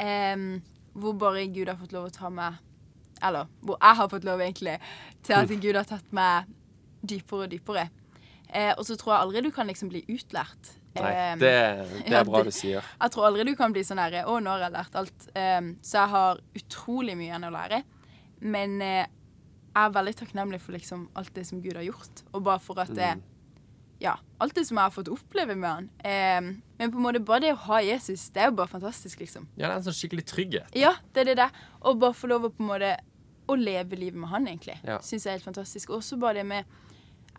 Em, 0.00 0.62
hvor 0.94 1.14
bare 1.18 1.46
Gud 1.52 1.68
har 1.68 1.78
fått 1.80 1.92
lov 1.92 2.10
å 2.10 2.12
ta 2.12 2.28
meg 2.30 2.58
Eller 3.22 3.46
hvor 3.62 3.78
jeg 3.80 3.96
har 3.96 4.08
fått 4.12 4.24
lov 4.26 4.40
egentlig 4.42 4.76
til 5.22 5.34
at 5.38 5.48
Gud 5.62 5.76
har 5.78 5.86
tatt 5.86 6.08
meg 6.12 6.48
dypere 7.06 7.46
og 7.46 7.50
dypere. 7.52 7.88
Uh, 8.52 8.72
og 8.76 8.84
så 8.84 8.96
tror 8.98 9.14
jeg 9.14 9.22
aldri 9.22 9.42
du 9.46 9.50
kan 9.54 9.66
liksom 9.70 9.88
bli 9.88 10.02
utlært. 10.12 10.72
Nei, 10.94 11.12
det, 11.40 11.52
det 12.08 12.18
er 12.18 12.26
bra 12.28 12.42
du 12.44 12.50
sier. 12.52 12.82
Jeg 13.00 13.14
tror 13.14 13.28
aldri 13.30 13.46
du 13.48 13.54
kan 13.56 13.72
bli 13.72 13.80
sånn 13.86 14.02
herre 14.02 14.26
Å, 14.28 14.34
nå 14.42 14.50
har 14.52 14.66
jeg 14.66 14.74
lært 14.74 14.98
alt. 15.00 15.28
Um, 15.32 15.70
så 15.80 16.02
jeg 16.02 16.12
har 16.12 16.42
utrolig 16.60 17.14
mye 17.16 17.30
igjen 17.30 17.48
å 17.48 17.52
lære. 17.54 17.82
Men 18.42 18.76
uh, 18.82 19.06
jeg 19.72 19.86
er 19.86 19.94
veldig 19.94 20.14
takknemlig 20.18 20.60
for 20.60 20.76
liksom 20.76 21.06
alt 21.16 21.32
det 21.34 21.46
som 21.48 21.62
Gud 21.64 21.78
har 21.78 21.86
gjort. 21.86 22.24
Og 22.34 22.42
bare 22.44 22.60
for 22.60 22.82
at 22.82 22.92
det, 22.92 23.14
Mm. 23.16 23.28
Ja, 24.02 24.16
alt 24.42 24.54
det 24.58 24.64
som 24.66 24.76
jeg 24.80 24.82
har 24.88 24.90
fått 24.94 25.08
oppleve 25.14 25.54
med 25.54 25.70
han. 25.70 25.84
Eh, 26.02 26.40
men 26.80 26.90
på 26.90 26.98
en 26.98 27.04
måte 27.06 27.20
bare 27.22 27.44
det 27.46 27.52
å 27.54 27.60
ha 27.68 27.78
Jesus, 27.86 28.24
det 28.34 28.42
er 28.42 28.50
jo 28.50 28.56
bare 28.58 28.72
fantastisk, 28.72 29.20
liksom. 29.22 29.44
Ja, 29.56 29.68
det 29.68 29.72
er 29.76 29.78
en 29.78 29.84
sånn 29.86 29.94
skikkelig 30.00 30.24
trygghet. 30.26 30.74
Ja, 30.74 30.96
det 31.14 31.22
er 31.22 31.28
det 31.30 31.36
der. 31.38 31.52
Og 31.86 32.00
bare 32.02 32.16
få 32.18 32.26
lov 32.32 32.48
å 32.48 32.50
på 32.50 32.64
en 32.64 32.70
måte 32.72 32.96
å 33.46 33.54
leve 33.58 33.96
livet 34.00 34.18
med 34.18 34.30
han, 34.32 34.48
egentlig. 34.50 34.74
Ja. 34.86 34.96
Syns 35.02 35.24
jeg 35.26 35.30
er 35.32 35.38
helt 35.38 35.46
fantastisk. 35.46 35.90
Også 35.94 36.18
bare 36.18 36.40
det 36.42 36.46
med 36.46 36.64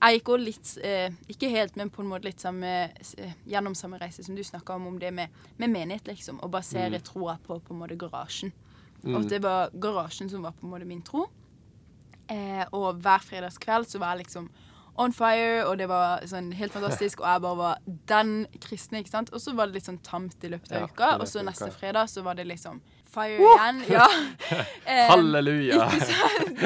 Jeg 0.04 0.17
gikk 0.19 0.30
også 0.34 0.43
litt 0.43 0.69
eh, 0.84 1.13
Ikke 1.32 1.47
helt, 1.54 1.76
men 1.80 1.89
på 1.93 2.02
en 2.02 2.10
måte 2.10 2.26
litt 2.28 2.41
samme 2.41 2.71
eh, 2.91 3.36
gjennom 3.47 3.76
samme 3.78 3.99
reise 4.02 4.23
som 4.26 4.36
du 4.36 4.41
snakka 4.43 4.76
om, 4.76 4.88
om 4.89 4.97
det 4.99 5.12
med, 5.15 5.30
med 5.62 5.69
menighet, 5.71 6.08
liksom. 6.10 6.39
Og 6.43 6.52
basere 6.52 6.89
Mm. 6.97 7.04
troa 7.08 7.38
på 7.45 7.60
på 7.63 7.73
en 7.73 7.80
måte 7.84 7.95
garasjen. 7.99 8.52
Og 9.06 9.19
at 9.21 9.30
det 9.30 9.41
var 9.43 9.69
garasjen 9.76 10.30
som 10.32 10.41
var 10.43 10.52
på 10.58 10.65
en 10.67 10.71
måte 10.73 10.86
min 10.88 11.02
tro. 11.04 11.28
Eh, 12.32 12.64
og 12.72 12.99
hver 13.03 13.20
fredagskveld 13.24 13.88
så 13.91 13.99
var 13.99 14.16
jeg 14.16 14.26
liksom 14.26 14.49
on 14.95 15.13
fire, 15.15 15.63
og 15.65 15.77
det 15.79 15.87
var 15.89 16.21
sånn 16.29 16.51
helt 16.53 16.73
fantastisk. 16.75 17.21
Og 17.23 17.27
jeg 17.27 17.41
bare 17.45 17.57
var 17.57 17.79
den 18.11 18.33
kristne, 18.61 19.01
ikke 19.01 19.09
sant. 19.13 19.31
Og 19.33 19.41
så 19.41 19.53
var 19.57 19.69
det 19.69 19.79
litt 19.79 19.87
sånn 19.89 20.01
tamt 20.05 20.43
i 20.45 20.51
løpet 20.53 20.71
av 20.75 20.83
Ja, 20.83 20.89
uka. 20.91 21.09
Og 21.19 21.27
så 21.31 21.41
neste 21.45 21.71
fredag 21.73 22.11
så 22.11 22.21
var 22.25 22.37
det 22.37 22.45
liksom 22.49 22.81
fire 23.13 23.39
igjen. 23.39 23.83
Ja. 23.89 24.07
Eh, 24.85 25.07
Halleluja! 25.09 25.87
ikke 25.93 26.05
sant? 26.11 26.63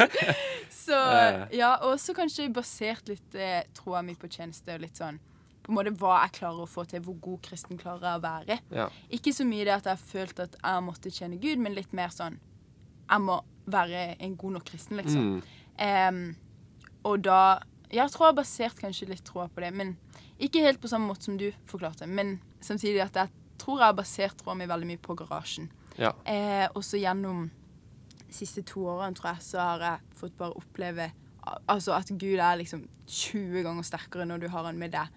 Så 0.74 0.98
Eh. 0.98 1.48
ja, 1.60 1.74
og 1.84 2.00
så 2.00 2.14
kanskje 2.16 2.48
basert 2.54 3.08
litt 3.12 3.36
eh, 3.36 3.64
troa 3.76 4.02
mi 4.02 4.16
på 4.16 4.30
tjeneste 4.32 4.74
og 4.76 4.82
litt 4.86 4.98
sånn 5.00 5.20
på 5.68 5.74
en 5.74 5.76
måte 5.76 5.92
hva 6.00 6.22
jeg 6.24 6.38
klarer 6.38 6.64
å 6.64 6.70
få 6.70 6.86
til, 6.88 7.02
hvor 7.04 7.18
god 7.20 7.42
kristen 7.44 7.76
klarer 7.80 8.06
jeg 8.08 8.20
å 8.20 8.24
være. 8.24 8.56
Ja. 8.72 8.86
Ikke 9.12 9.34
så 9.36 9.44
mye 9.44 9.66
det 9.68 9.74
at 9.76 9.90
jeg 9.92 10.00
følte 10.00 10.46
at 10.48 10.56
jeg 10.62 10.84
måtte 10.86 11.12
tjene 11.12 11.40
Gud, 11.44 11.60
men 11.60 11.76
litt 11.76 11.92
mer 11.92 12.08
sånn 12.16 12.38
Jeg 13.10 13.24
må 13.24 13.36
være 13.68 14.16
en 14.24 14.36
god 14.40 14.56
nok 14.58 14.66
kristen, 14.68 14.98
liksom. 15.02 15.26
Mm. 15.36 15.42
Um, 15.78 16.22
og 17.04 17.20
da 17.28 17.60
Jeg 17.92 18.12
tror 18.12 18.26
jeg 18.28 18.34
har 18.34 18.40
basert 18.42 18.80
kanskje 18.82 19.08
litt 19.10 19.24
troa 19.26 19.48
på 19.48 19.62
det, 19.64 19.74
men 19.74 19.98
Ikke 20.40 20.62
helt 20.62 20.80
på 20.82 20.88
samme 20.92 21.08
måte 21.10 21.24
som 21.26 21.38
du 21.38 21.48
forklarte, 21.66 22.06
men 22.08 22.36
samtidig 22.62 23.02
at 23.02 23.16
jeg 23.16 23.30
tror 23.58 23.80
jeg 23.80 23.88
har 23.88 23.94
basert 23.98 24.38
troa 24.38 24.54
mi 24.54 24.68
veldig 24.70 24.86
mye 24.86 25.00
på 25.02 25.16
garasjen. 25.18 25.70
Ja. 25.98 26.12
Eh, 26.30 26.68
også 26.78 27.00
gjennom 27.02 27.48
de 28.28 28.34
siste 28.36 28.62
to 28.62 28.84
årene, 28.86 29.16
tror 29.18 29.32
jeg, 29.34 29.42
så 29.42 29.58
har 29.64 29.80
jeg 29.88 30.20
fått 30.20 30.36
bare 30.38 30.54
oppleve 30.60 31.08
altså 31.68 31.96
at 31.96 32.10
Gud 32.12 32.38
er 32.44 32.60
liksom 32.60 32.84
20 33.08 33.64
ganger 33.64 33.84
sterkere 33.88 34.26
når 34.28 34.44
du 34.44 34.48
har 34.52 34.68
han 34.68 34.78
med 34.78 34.92
deg 34.92 35.08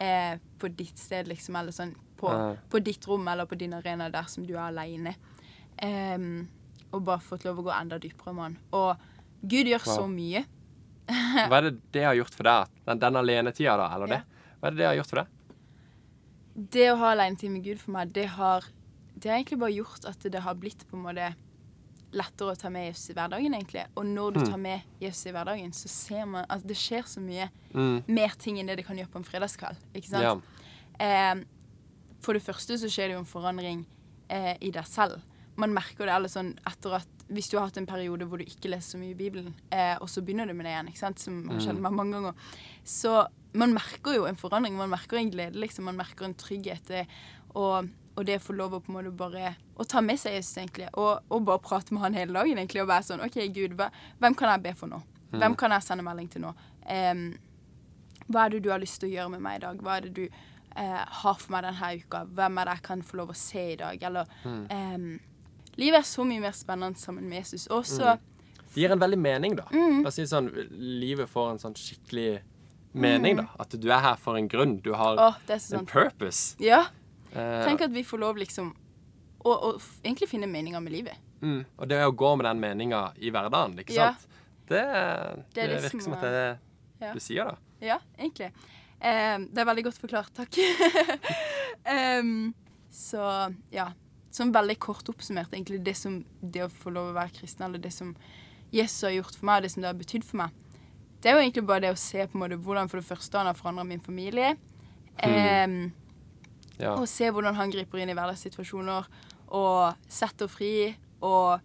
eh, 0.00 0.38
på 0.58 0.70
ditt 0.78 0.96
sted, 0.98 1.28
liksom, 1.28 1.56
eller 1.58 1.74
sånn 1.74 1.92
på, 2.16 2.30
på 2.70 2.80
ditt 2.86 3.04
rom 3.10 3.26
eller 3.28 3.44
på 3.50 3.58
din 3.58 3.74
arena 3.74 4.08
der 4.14 4.28
som 4.30 4.46
du 4.46 4.54
er 4.54 4.68
aleine. 4.70 5.16
Em, 5.82 6.46
og 6.92 7.02
bare 7.04 7.20
fått 7.24 7.44
lov 7.44 7.58
å 7.60 7.66
gå 7.66 7.72
enda 7.74 7.98
dypere 7.98 8.32
med 8.36 8.42
han. 8.44 8.58
Og 8.78 8.96
Gud 9.42 9.66
gjør 9.66 9.82
Wow. 9.86 9.96
så 9.96 10.06
mye. 10.08 10.44
Hva 11.48 11.58
er 11.58 11.62
det 11.70 11.74
det 11.92 12.04
har 12.04 12.14
gjort 12.14 12.34
for 12.34 12.44
deg? 12.48 12.68
Den, 12.86 12.98
den 13.02 13.16
alenetida, 13.16 13.76
da? 13.76 13.88
Eller 13.96 14.06
Ja. 14.08 14.16
det? 14.16 14.24
Hva 14.60 14.66
er 14.68 14.70
det 14.70 14.78
det 14.78 14.86
har 14.86 14.94
gjort 15.00 15.10
for 15.12 15.22
deg? 15.22 15.28
Det 16.76 16.86
å 16.92 16.98
ha 17.00 17.12
alenetid 17.14 17.50
med 17.50 17.64
Gud 17.64 17.80
for 17.80 17.92
meg, 17.96 18.12
det 18.12 18.26
har, 18.36 18.64
det 19.16 19.30
har 19.30 19.38
egentlig 19.40 19.58
bare 19.62 19.72
gjort 19.74 20.04
at 20.10 20.26
det 20.30 20.42
har 20.44 20.54
blitt 20.60 20.84
på 20.90 20.96
en 20.98 21.06
måte 21.06 21.30
lettere 22.12 22.52
å 22.52 22.58
ta 22.60 22.68
med 22.68 22.90
Jesus 22.90 23.08
i 23.10 23.14
hverdagen, 23.16 23.54
egentlig. 23.56 23.86
Og 23.96 24.04
når 24.04 24.34
du 24.34 24.40
Mm. 24.40 24.50
tar 24.50 24.58
med 24.60 24.82
Jesus 25.00 25.26
i 25.26 25.32
hverdagen, 25.32 25.72
så 25.72 25.88
ser 25.88 26.26
man 26.26 26.44
at 26.50 26.66
det 26.66 26.76
skjer 26.76 27.06
så 27.08 27.20
mye 27.24 27.48
Mm. 27.72 28.02
mer 28.06 28.28
ting 28.38 28.58
enn 28.60 28.66
det 28.66 28.76
det 28.76 28.84
kan 28.86 28.96
gjøre 28.98 29.08
på 29.10 29.16
en 29.16 29.24
fredagskveld. 29.24 29.76
Ikke 29.94 30.08
sant? 30.08 30.22
Ja. 30.22 30.36
Eh, 31.00 31.42
for 32.20 32.34
det 32.34 32.42
første 32.44 32.76
så 32.76 32.86
skjer 32.92 33.08
det 33.08 33.12
jo 33.14 33.18
en 33.20 33.24
forandring 33.24 33.86
eh, 34.28 34.56
i 34.60 34.70
deg 34.70 34.84
selv. 34.84 35.22
Man 35.56 35.74
merker 35.74 36.06
det 36.08 36.14
eller 36.14 36.28
sånn 36.32 36.54
etter 36.66 36.94
at 36.96 37.08
Hvis 37.32 37.48
du 37.50 37.56
har 37.58 37.66
hatt 37.68 37.76
en 37.80 37.86
periode 37.86 38.24
hvor 38.28 38.38
du 38.38 38.44
ikke 38.44 38.68
leser 38.70 38.94
så 38.94 38.98
mye 39.00 39.12
i 39.12 39.16
Bibelen, 39.16 39.54
eh, 39.72 39.94
og 40.00 40.08
så 40.08 40.20
begynner 40.24 40.46
du 40.46 40.52
med 40.54 40.66
det 40.66 40.72
igjen, 40.74 40.88
ikke 40.88 40.98
sant? 41.00 41.18
som 41.18 41.48
har 41.48 41.60
skjedd 41.64 41.78
meg 41.80 41.92
mange 41.96 42.12
ganger, 42.18 42.34
så 42.84 43.26
man 43.54 43.72
merker 43.72 44.14
jo 44.18 44.24
en 44.28 44.36
forandring. 44.36 44.76
Man 44.76 44.90
merker 44.92 45.16
en 45.16 45.30
glede, 45.30 45.56
liksom. 45.60 45.84
Man 45.84 45.96
merker 45.96 46.24
en 46.24 46.34
trygghet. 46.34 46.90
eh, 46.90 47.06
Og, 47.54 47.88
og 48.16 48.24
det 48.26 48.36
å 48.38 48.42
få 48.44 48.52
lov 48.56 48.74
å 48.74 48.80
på 48.80 48.92
en 48.92 48.96
måte 48.98 49.10
bare 49.16 49.54
Å 49.76 49.84
ta 49.88 50.00
med 50.00 50.18
seg 50.20 50.34
Jesus, 50.34 50.56
egentlig. 50.58 50.88
Og, 50.94 51.20
og 51.30 51.44
bare 51.44 51.58
prate 51.64 51.92
med 51.94 52.02
han 52.02 52.14
hele 52.14 52.32
dagen, 52.32 52.58
egentlig. 52.58 52.82
Og 52.82 52.88
være 52.88 53.02
sånn 53.08 53.24
OK, 53.24 53.40
Gud, 53.52 53.72
hva, 53.76 53.90
hvem 54.20 54.34
kan 54.36 54.50
jeg 54.52 54.62
be 54.62 54.74
for 54.74 54.88
nå? 54.88 55.00
Hvem 55.32 55.56
kan 55.56 55.70
jeg 55.72 55.82
sende 55.82 56.04
melding 56.04 56.28
til 56.28 56.42
nå? 56.44 56.54
Em, 56.86 57.38
hva 58.28 58.44
er 58.46 58.50
det 58.50 58.62
du 58.64 58.70
har 58.70 58.78
lyst 58.80 59.00
til 59.00 59.08
å 59.08 59.12
gjøre 59.14 59.30
med 59.30 59.40
meg 59.40 59.56
i 59.56 59.64
dag? 59.64 59.80
Hva 59.80 59.96
er 59.96 60.00
det 60.08 60.12
du 60.14 60.24
eh, 60.76 61.04
har 61.22 61.34
for 61.40 61.52
meg 61.52 61.64
denne 61.64 61.92
uka? 61.96 62.24
Hvem 62.28 62.58
er 62.60 62.64
det 62.68 62.74
jeg 62.76 62.82
kan 62.90 63.02
få 63.02 63.16
lov 63.16 63.30
å 63.32 63.36
se 63.40 63.64
i 63.72 63.76
dag? 63.80 64.02
Eller 64.02 64.26
em, 64.68 65.20
Livet 65.80 65.98
er 66.02 66.06
så 66.08 66.24
mye 66.28 66.40
mer 66.40 66.52
spennende 66.56 66.98
sammen 67.00 67.24
med 67.28 67.38
Jesus. 67.42 67.66
Og 67.72 67.84
så 67.88 68.16
Det 68.72 68.80
gir 68.82 68.92
en 68.92 69.00
veldig 69.00 69.18
mening, 69.18 69.56
da. 69.56 69.64
Mm. 69.72 70.04
Si 70.12 70.24
sånn, 70.28 70.50
Livet 70.70 71.28
får 71.28 71.50
en 71.54 71.58
sånn 71.62 71.74
skikkelig 71.76 72.40
mening, 72.94 73.36
da. 73.40 73.46
At 73.60 73.70
du 73.80 73.88
er 73.90 74.00
her 74.04 74.16
for 74.20 74.36
en 74.36 74.48
grunn. 74.48 74.78
Du 74.84 74.92
har 74.94 75.16
det 75.48 75.60
så 75.64 75.78
en 75.78 75.86
purpose. 75.86 76.56
Ja. 76.60 76.86
Eh, 77.32 77.64
Tenk 77.64 77.80
at 77.80 77.90
vi 77.92 78.02
får 78.04 78.20
lov, 78.20 78.36
liksom, 78.36 78.74
å, 79.44 79.50
å 79.52 79.70
egentlig 80.04 80.28
finne 80.28 80.46
meninga 80.46 80.80
med 80.80 80.92
livet. 80.92 81.16
mm, 81.42 81.64
og 81.78 81.88
det 81.88 81.98
å 82.04 82.12
gå 82.14 82.36
med 82.36 82.44
den 82.46 82.60
meninga 82.60 83.12
i 83.18 83.30
hverdagen, 83.30 83.78
ikke 83.80 83.94
Ja. 83.96 84.12
sant? 84.12 84.28
Det, 84.68 84.82
det, 84.84 85.44
Det 85.54 85.62
er 85.64 85.68
liksom, 85.72 85.98
virker 85.98 86.04
som 86.04 86.12
at 86.12 86.20
det 86.20 86.28
er 86.30 86.52
det 86.52 86.58
Ja. 87.06 87.12
du 87.12 87.20
sier, 87.20 87.44
da. 87.44 87.56
Ja, 87.80 87.98
egentlig. 88.18 88.52
Um, 89.02 89.48
det 89.50 89.58
er 89.58 89.64
veldig 89.66 89.84
godt 89.84 89.98
forklart, 89.98 90.30
takk. 90.36 90.54
um, 92.20 92.54
så 92.92 93.54
ja. 93.72 93.88
Sånn 94.32 94.52
veldig 94.54 94.78
kort 94.80 95.08
oppsummert, 95.12 95.52
egentlig 95.52 95.82
det 95.84 95.94
som 95.98 96.22
det 96.40 96.64
å 96.64 96.70
få 96.72 96.90
lov 96.94 97.10
å 97.10 97.16
være 97.18 97.34
kristen, 97.36 97.66
eller 97.66 97.78
det 97.82 97.92
som 97.92 98.14
Jesus 98.72 99.02
har 99.04 99.12
gjort 99.18 99.36
for 99.36 99.44
meg, 99.46 99.58
og 99.58 99.62
det 99.66 99.70
som 99.74 99.82
det 99.84 99.90
har 99.90 99.98
betydd 99.98 100.24
for 100.24 100.40
meg, 100.40 100.50
det 101.20 101.30
er 101.30 101.36
jo 101.36 101.42
egentlig 101.44 101.66
bare 101.68 101.84
det 101.84 101.90
å 101.92 101.98
se 102.00 102.24
på 102.26 102.38
en 102.38 102.42
måte 102.42 102.56
hvordan 102.64 102.88
for 102.90 102.98
det 102.98 103.06
første 103.06 103.38
han 103.38 103.46
har 103.50 103.54
forandra 103.58 103.84
min 103.86 104.00
familie. 104.00 104.54
Em, 105.22 105.92
Ja. 106.80 106.94
Og 106.96 107.06
se 107.06 107.28
hvordan 107.30 107.54
han 107.54 107.70
griper 107.70 108.00
inn 108.00 108.08
i 108.10 108.14
hverdagssituasjoner 108.16 109.04
og 109.54 109.94
setter 110.08 110.48
fri. 110.48 110.96
Og 111.22 111.60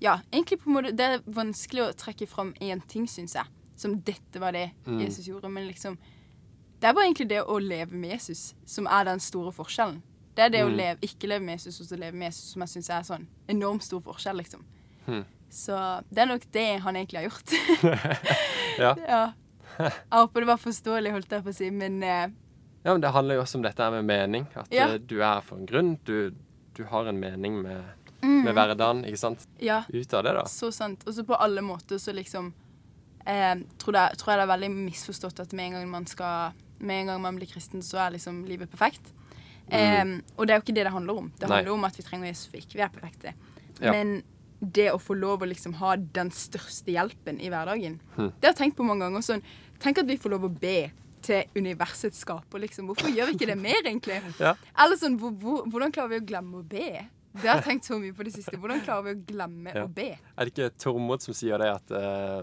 ja, 0.00 0.16
egentlig 0.32 0.58
på 0.62 0.70
en 0.70 0.74
måte 0.74 0.96
Det 0.96 1.00
er 1.04 1.18
vanskelig 1.26 1.84
å 1.84 1.92
trekke 1.94 2.26
fram 2.26 2.54
én 2.60 2.80
ting, 2.88 3.06
syns 3.06 3.34
jeg, 3.36 3.44
som 3.76 3.94
dette 4.00 4.40
var 4.40 4.52
det 4.52 4.72
Mm. 4.86 5.00
Jesus 5.04 5.26
gjorde. 5.28 5.50
Men 5.50 5.68
liksom 5.68 5.98
Det 6.80 6.88
er 6.88 6.94
bare 6.94 7.06
egentlig 7.06 7.28
det 7.28 7.44
å 7.44 7.58
leve 7.60 7.92
med 7.92 8.10
Jesus 8.10 8.54
som 8.64 8.86
er 8.86 9.04
den 9.04 9.20
store 9.20 9.52
forskjellen. 9.52 10.02
Det 10.38 10.44
er 10.46 10.50
det 10.54 10.60
å 10.62 10.68
Mm. 10.70 10.76
leve, 10.78 10.98
ikke 11.02 11.26
leve 11.32 11.42
med 11.42 11.56
Jesus 11.58 11.80
og 11.82 11.86
så 11.90 11.96
leve 11.98 12.14
med 12.14 12.28
Jesus 12.30 12.52
som 12.54 12.62
jeg 12.62 12.68
syns 12.76 12.90
er 12.94 13.02
sånn 13.08 13.24
enormt 13.50 13.82
stor 13.82 14.00
forskjell, 14.04 14.36
liksom. 14.38 14.62
Hmm. 15.08 15.24
Så 15.50 15.74
det 16.12 16.22
er 16.22 16.26
nok 16.30 16.44
det 16.54 16.66
han 16.84 16.94
egentlig 16.94 17.18
har 17.18 17.26
gjort. 17.26 17.50
Ja. 18.78 18.94
ja. 19.08 19.32
Jeg 19.78 19.92
håper 20.12 20.40
det 20.44 20.46
var 20.46 20.60
forståelig, 20.62 21.10
holdt 21.12 21.32
jeg 21.34 21.42
på 21.42 21.50
å 21.50 21.54
si, 21.56 21.70
men 21.74 21.96
eh, 22.06 22.28
ja, 22.84 22.92
men 22.94 23.00
det 23.02 23.10
handler 23.14 23.34
jo 23.38 23.42
også 23.42 23.58
om 23.58 23.64
dette 23.66 23.88
med 23.90 24.04
mening. 24.06 24.46
At 24.56 24.70
Ja. 24.70 24.86
eh, 24.92 24.98
du 24.98 25.16
er 25.20 25.34
her 25.34 25.40
for 25.42 25.56
en 25.58 25.66
grunn. 25.66 25.98
Du, 26.06 26.30
du 26.78 26.84
har 26.84 27.06
en 27.10 27.18
mening 27.20 27.60
med, 27.62 27.82
Mm. 28.22 28.44
med 28.44 28.54
hverdagen, 28.54 29.04
ikke 29.06 29.18
sant? 29.18 29.46
ja. 29.62 29.82
Ut 29.92 30.14
av 30.14 30.22
det, 30.24 30.32
da. 30.34 30.44
Så 30.50 30.72
sant. 30.74 31.02
Og 31.06 31.14
så 31.14 31.24
på 31.26 31.36
alle 31.38 31.60
måter 31.62 31.98
så 31.98 32.14
liksom 32.14 32.52
eh, 33.26 33.54
tror, 33.78 33.94
jeg, 33.94 34.16
tror 34.18 34.32
jeg 34.32 34.38
det 34.38 34.46
er 34.46 34.54
veldig 34.54 34.70
misforstått 34.86 35.40
at 35.40 35.52
med 35.52 35.66
en 35.66 35.72
gang 35.80 35.90
man 35.90 36.06
skal 36.06 36.52
Med 36.80 37.00
en 37.00 37.06
gang 37.08 37.22
man 37.22 37.36
blir 37.36 37.46
kristen, 37.50 37.80
så 37.82 37.98
er 38.06 38.12
liksom 38.14 38.44
livet 38.46 38.70
perfekt. 38.70 39.10
Eh, 39.70 40.20
og 40.36 40.46
det 40.46 40.54
er 40.54 40.58
jo 40.60 40.64
ikke 40.64 40.74
det 40.74 40.84
det 40.88 40.92
handler 40.92 41.18
om. 41.18 41.32
Det 41.38 41.48
Nei. 41.48 41.56
handler 41.56 41.72
om 41.74 41.84
at 41.84 41.96
vi 41.96 42.02
trenger 42.02 42.26
Jesus 42.30 42.46
for 42.50 42.56
ikke 42.60 42.74
vi 42.78 42.84
er 42.86 42.88
perfekte. 42.94 43.34
Ja. 43.80 43.92
Men 43.92 44.22
det 44.60 44.88
å 44.90 44.98
få 44.98 45.14
lov 45.14 45.42
å 45.44 45.46
liksom 45.48 45.74
ha 45.78 45.94
den 45.96 46.30
største 46.34 46.90
hjelpen 46.90 47.40
i 47.40 47.48
hverdagen, 47.50 48.00
Hmm. 48.16 48.32
det 48.40 48.48
har 48.48 48.54
jeg 48.54 48.56
tenkt 48.72 48.76
på 48.76 48.84
mange 48.84 49.04
ganger. 49.06 49.20
sånn, 49.22 49.42
Tenk 49.78 49.98
at 49.98 50.06
vi 50.06 50.16
får 50.16 50.30
lov 50.30 50.42
å 50.42 50.48
be 50.58 50.90
til 51.22 51.44
universets 51.54 52.18
skaper, 52.24 52.58
liksom. 52.58 52.86
Hvorfor 52.88 53.14
gjør 53.14 53.26
vi 53.28 53.34
ikke 53.36 53.46
det 53.46 53.58
mer, 53.58 53.78
egentlig? 53.84 54.20
Ja. 54.40 54.54
Eller 54.76 54.96
sånn, 54.96 55.16
hvor, 55.20 55.30
hvor, 55.38 55.62
hvordan 55.70 55.92
klarer 55.92 56.08
vi 56.08 56.18
å 56.18 56.26
glemme 56.26 56.58
å 56.58 56.64
be? 56.68 57.04
Det 57.38 57.46
har 57.46 57.60
jeg 57.60 57.64
tenkt 57.68 57.84
så 57.86 57.98
mye 58.00 58.12
på 58.12 58.24
det 58.24 58.32
siste. 58.34 58.56
Hvordan 58.58 58.80
klarer 58.82 59.04
vi 59.04 59.10
å 59.14 59.24
glemme 59.28 59.72
Ja. 59.74 59.84
å 59.84 59.88
be? 59.94 60.18
Er 60.36 60.44
det 60.44 60.52
ikke 60.54 60.70
Tormod 60.82 61.22
som 61.22 61.34
sier 61.34 61.56
det 61.58 61.68
at 61.70 61.90
uh, 61.94 62.42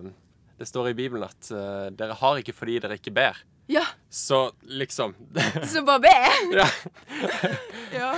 Det 0.58 0.68
står 0.70 0.92
i 0.92 0.94
Bibelen 0.94 1.24
at 1.28 1.52
uh, 1.52 1.90
dere 1.92 2.14
har 2.16 2.38
ikke 2.40 2.54
fordi 2.56 2.80
dere 2.80 2.96
ikke 2.96 3.12
ber. 3.14 3.36
Ja, 3.68 3.82
Så 4.10 4.52
liksom 4.62 5.16
så 5.66 5.82
bare 5.86 6.00
be! 6.00 6.14
ja. 6.60 6.68
Ja. 7.96 8.12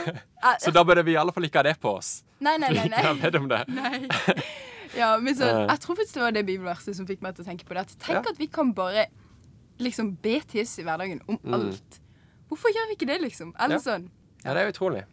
Så 0.59 0.71
da 0.71 0.83
burde 0.83 1.03
vi 1.05 1.11
i 1.13 1.17
alle 1.17 1.31
fall 1.35 1.45
ikke 1.47 1.59
ha 1.59 1.63
det 1.67 1.75
på 1.81 1.91
oss. 1.99 2.23
Nei, 2.39 2.55
nei, 2.61 2.69
nei. 2.73 2.87
Nei. 2.89 3.67
nei. 3.67 4.43
Ja, 4.97 5.17
men 5.21 5.33
Eh. 5.35 5.67
Jeg 5.67 5.79
tror 5.83 5.95
faktisk 5.99 6.13
det 6.17 6.21
var 6.23 6.31
det 6.35 6.43
bibelverset 6.47 6.95
som 6.97 7.05
fikk 7.07 7.21
meg 7.21 7.35
til 7.37 7.45
å 7.45 7.47
tenke 7.47 7.65
på 7.67 7.73
det. 7.77 7.83
At 7.85 7.95
tenk 7.99 8.25
Ja. 8.25 8.31
at 8.31 8.37
vi 8.39 8.47
kan 8.47 8.71
bare 8.73 9.07
liksom 9.79 10.15
be 10.21 10.39
til 10.41 10.61
Jesus 10.63 10.79
i 10.79 10.83
hverdagen 10.87 11.21
om 11.27 11.37
Mm. 11.43 11.53
alt. 11.53 11.99
Hvorfor 12.49 12.73
gjør 12.73 12.87
vi 12.89 12.95
ikke 12.97 13.07
det, 13.07 13.21
liksom? 13.21 13.53
Eller 13.59 13.75
Ja. 13.75 13.79
sånn. 13.81 14.09
Ja, 14.45 14.53
det 14.53 14.63
er 14.63 14.71
utrolig. 14.71 15.03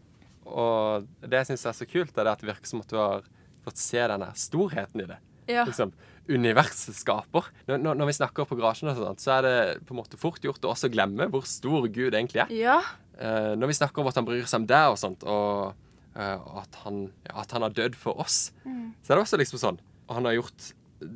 Og 0.46 1.06
det 1.20 1.30
jeg 1.32 1.46
syns 1.46 1.66
er 1.66 1.72
så 1.72 1.86
kult, 1.90 2.16
er 2.18 2.24
det 2.24 2.32
at 2.32 2.40
det 2.40 2.48
virker 2.54 2.66
som 2.66 2.80
at 2.80 2.88
du 2.88 2.96
har 2.96 3.22
fått 3.66 3.76
se 3.76 3.98
denne 3.98 4.32
storheten 4.34 5.00
i 5.02 5.06
det. 5.06 5.18
Ja. 5.48 5.64
Liksom, 5.64 5.92
universet 6.28 6.96
skaper. 6.96 7.48
Når, 7.68 7.82
når 7.98 8.08
vi 8.08 8.16
snakker 8.16 8.46
på 8.48 8.56
garasjen, 8.58 8.90
og 8.92 8.96
sånt, 9.00 9.22
så 9.24 9.36
er 9.38 9.46
det 9.46 9.56
på 9.84 9.94
en 9.94 10.00
måte 10.00 10.20
fort 10.20 10.44
gjort 10.44 10.64
å 10.64 10.72
også 10.72 10.88
glemme 10.92 11.26
hvor 11.32 11.44
stor 11.48 11.88
Gud 11.92 12.14
egentlig 12.16 12.44
er. 12.46 12.54
Ja. 12.56 12.78
Eh, 13.18 13.52
når 13.58 13.70
vi 13.70 13.78
snakker 13.80 14.02
om 14.02 14.08
at 14.10 14.18
han 14.18 14.26
bryr 14.28 14.46
seg 14.48 14.62
om 14.62 14.68
deg 14.70 14.92
og 14.94 15.00
sånt, 15.00 15.24
og 15.28 15.74
eh, 16.16 16.46
at, 16.62 16.78
han, 16.84 17.02
at 17.30 17.52
han 17.54 17.66
har 17.66 17.74
dødd 17.76 17.98
for 18.00 18.20
oss, 18.24 18.48
så 18.64 19.12
er 19.12 19.18
det 19.18 19.24
også 19.26 19.40
liksom 19.40 19.60
sånn 19.60 19.82
Han 20.12 20.26
har 20.28 20.34
gjort 20.36 20.70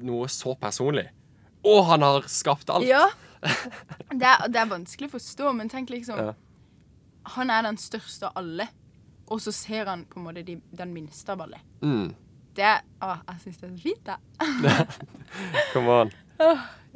noe 0.04 0.28
så 0.32 0.54
personlig. 0.58 1.08
Og 1.66 1.82
han 1.90 2.04
har 2.06 2.28
skapt 2.30 2.70
alt. 2.70 2.86
ja. 2.88 3.06
Det 4.18 4.26
er, 4.26 4.48
det 4.50 4.58
er 4.58 4.66
vanskelig 4.66 5.06
å 5.12 5.12
forstå, 5.14 5.52
men 5.54 5.68
tenk 5.70 5.92
liksom 5.94 6.18
Ja. 6.18 6.32
Han 7.36 7.50
er 7.54 7.62
den 7.68 7.76
største 7.78 8.26
av 8.30 8.40
alle, 8.40 8.64
og 9.28 9.38
så 9.44 9.52
ser 9.52 9.86
han 9.86 10.06
på 10.08 10.18
en 10.18 10.24
måte 10.24 10.42
de, 10.42 10.56
den 10.74 10.94
minste 10.94 11.34
av 11.34 11.42
alle. 11.44 11.60
Mm. 11.84 12.14
Det 12.58 12.72
Å, 13.06 13.12
jeg 13.28 13.40
syns 13.44 13.60
det 13.60 13.68
er 13.68 13.72
så 13.72 13.82
fint, 13.84 14.04
da. 14.08 14.16
Come 15.72 15.88
on. 16.02 16.12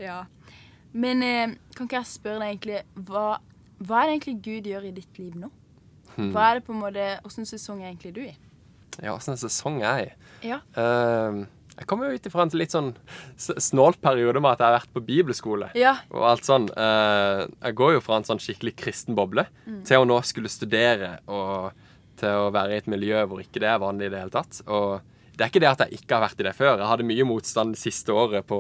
Ja. 0.01 0.25
Men 0.93 1.23
eh, 1.25 1.55
kan 1.77 1.87
ikke 1.89 2.01
jeg 2.01 2.11
spørre 2.11 2.43
deg 2.43 2.53
egentlig 2.57 2.81
hva, 3.09 3.39
hva 3.81 4.03
er 4.03 4.11
det 4.11 4.17
egentlig 4.19 4.37
Gud 4.45 4.69
gjør 4.73 4.89
i 4.91 4.95
ditt 4.97 5.21
liv 5.23 5.37
nå? 5.41 5.49
Hmm. 6.17 6.29
Hva 6.35 6.51
er 6.51 6.59
det 6.61 6.67
på 6.67 6.75
en 6.75 6.83
måte, 6.83 7.07
Åssen 7.25 7.47
sesong 7.49 7.81
er 7.85 7.93
egentlig 7.93 8.13
du 8.19 8.23
i? 8.27 8.33
Ja, 9.01 9.15
åssen 9.15 9.39
sesong 9.41 9.79
er 9.81 10.03
jeg 10.03 10.11
i? 10.11 10.51
Ja. 10.51 10.59
Uh, 10.77 11.45
jeg 11.79 11.87
kommer 11.89 12.11
jo 12.11 12.19
ut 12.21 12.27
ifra 12.29 12.45
en 12.45 12.53
litt 12.61 12.75
sånn 12.75 12.91
s- 13.41 13.55
snålt 13.71 13.97
periode 14.05 14.43
med 14.45 14.53
at 14.53 14.61
jeg 14.61 14.69
har 14.69 14.75
vært 14.77 14.93
på 14.93 15.01
bibelskole. 15.07 15.71
Ja. 15.79 15.95
Og 16.13 16.27
alt 16.29 16.45
sånn. 16.45 16.67
Eh, 16.69 17.47
jeg 17.65 17.77
går 17.79 17.95
jo 17.95 18.03
fra 18.05 18.19
en 18.21 18.27
sånn 18.29 18.43
skikkelig 18.45 18.75
kristen 18.83 19.17
boble 19.17 19.47
til 19.89 20.03
å 20.03 20.09
nå 20.11 20.19
skulle 20.29 20.53
studere 20.53 21.15
og 21.33 21.71
til 22.21 22.29
å 22.43 22.51
være 22.53 22.75
i 22.77 22.83
et 22.83 22.91
miljø 22.93 23.23
hvor 23.31 23.41
ikke 23.41 23.63
det 23.65 23.71
er 23.73 23.81
vanlig 23.81 24.11
i 24.11 24.13
det 24.13 24.21
hele 24.21 24.35
tatt. 24.37 24.61
Og 24.69 25.01
det 25.33 25.45
er 25.45 25.51
ikke 25.51 25.63
det 25.65 25.71
at 25.71 25.85
jeg 25.85 26.01
ikke 26.01 26.17
har 26.17 26.25
vært 26.27 26.43
i 26.43 26.47
det 26.47 26.55
før. 26.57 26.77
Jeg 26.77 26.91
hadde 26.91 27.09
mye 27.09 27.27
motstand 27.29 27.77
det 27.77 27.81
siste 27.81 28.13
året 28.13 28.47
på, 28.49 28.59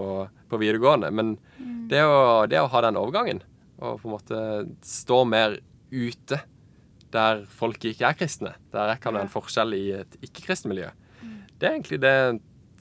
på 0.49 0.61
videregående. 0.61 1.11
Men 1.13 1.35
det, 1.91 2.01
å, 2.05 2.47
det 2.49 2.63
å 2.63 2.71
ha 2.73 2.85
den 2.87 3.01
overgangen 3.01 3.43
og 3.83 3.99
på 3.99 4.09
en 4.09 4.15
måte 4.15 4.41
stå 4.87 5.23
mer 5.27 5.59
ute 5.91 6.39
der 7.13 7.43
folk 7.51 7.83
ikke 7.85 8.09
er 8.09 8.17
kristne, 8.17 8.55
der 8.73 8.95
jeg 8.95 9.03
kan 9.03 9.19
ha 9.19 9.25
en 9.27 9.33
forskjell 9.33 9.75
i 9.77 9.85
et 9.99 10.15
ikke-kristent 10.23 10.71
miljø, 10.73 10.89
det 11.61 11.69
er 11.69 11.77
egentlig 11.77 12.01
det 12.03 12.17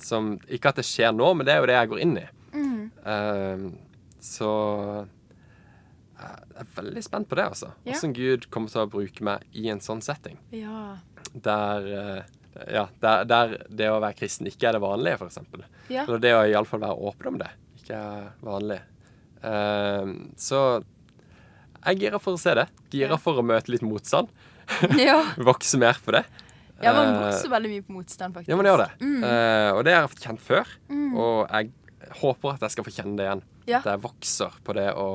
som 0.02 0.32
Ikke 0.50 0.72
at 0.72 0.80
det 0.80 0.86
skjer 0.88 1.12
nå, 1.14 1.28
men 1.38 1.46
det 1.46 1.54
er 1.54 1.60
jo 1.62 1.68
det 1.70 1.76
jeg 1.76 1.89
går 1.92 2.00
inn 2.02 2.16
i. 2.18 2.24
Mm. 2.58 2.80
Uh, 3.06 4.08
så 4.18 4.54
jeg 6.22 6.64
er 6.64 6.72
veldig 6.76 7.04
spent 7.06 7.30
på 7.30 7.38
det, 7.38 7.46
altså. 7.54 7.70
Ja. 7.86 7.94
Hvordan 7.94 8.16
Gud 8.18 8.48
kommer 8.54 8.74
til 8.74 8.82
å 8.82 8.89
bruke 8.89 9.26
meg 9.26 9.46
i 9.58 9.68
en 9.74 9.82
sånn 9.84 10.02
setting. 10.06 10.39
Ja. 10.54 10.98
Der, 11.34 11.88
eh, 12.00 12.32
ja, 12.72 12.86
der, 13.04 13.26
der 13.30 13.54
det 13.70 13.89
å 13.91 13.99
være 14.04 14.18
kristen 14.20 14.49
ikke 14.49 14.70
er 14.70 14.78
det 14.78 14.82
vanlige, 14.84 15.18
f.eks. 15.22 15.39
Ja. 15.91 16.04
Eller 16.06 16.22
det 16.24 16.34
å 16.36 16.41
iallfall 16.52 16.82
være 16.84 16.97
åpen 17.12 17.34
om 17.34 17.38
det 17.41 17.49
ikke 17.82 17.97
er 17.97 18.26
vanlig. 18.45 18.80
Uh, 19.41 20.12
så 20.38 20.62
jeg 21.82 21.95
er 21.95 21.99
gira 22.04 22.20
for 22.22 22.38
å 22.38 22.41
se 22.41 22.54
det. 22.60 22.68
Gira 22.93 23.16
Ja. 23.16 23.22
for 23.22 23.39
å 23.41 23.45
møte 23.45 23.72
litt 23.74 23.82
motstand. 23.86 24.30
ja. 25.02 25.18
Vokse 25.49 25.80
mer 25.82 25.97
på 26.06 26.14
det. 26.14 26.26
Ja, 26.82 26.93
man 26.97 27.12
Eh, 27.14 27.22
vokser 27.28 27.49
veldig 27.54 27.70
mye 27.70 27.84
på 27.86 27.93
motstand, 27.93 28.34
faktisk. 28.34 28.49
Ja, 28.49 28.58
man 28.58 28.66
gjør 28.70 28.82
det. 28.84 28.89
Mm. 29.02 29.24
Uh, 29.24 29.70
og 29.78 29.82
det 29.86 29.93
har 29.93 30.04
jeg 30.04 30.12
fått 30.16 30.24
kjent 30.26 30.41
før. 30.45 30.72
Og 31.14 31.36
jeg 31.52 31.72
håper 32.22 32.56
at 32.56 32.64
jeg 32.66 32.74
skal 32.76 32.86
få 32.88 32.93
kjenne 32.95 33.18
det 33.20 33.28
igjen. 33.28 33.43
Ja. 33.70 33.80
At 33.84 33.89
jeg 33.91 34.02
vokser 34.02 34.56
på 34.66 34.74
det 34.78 34.88
å, 34.97 35.08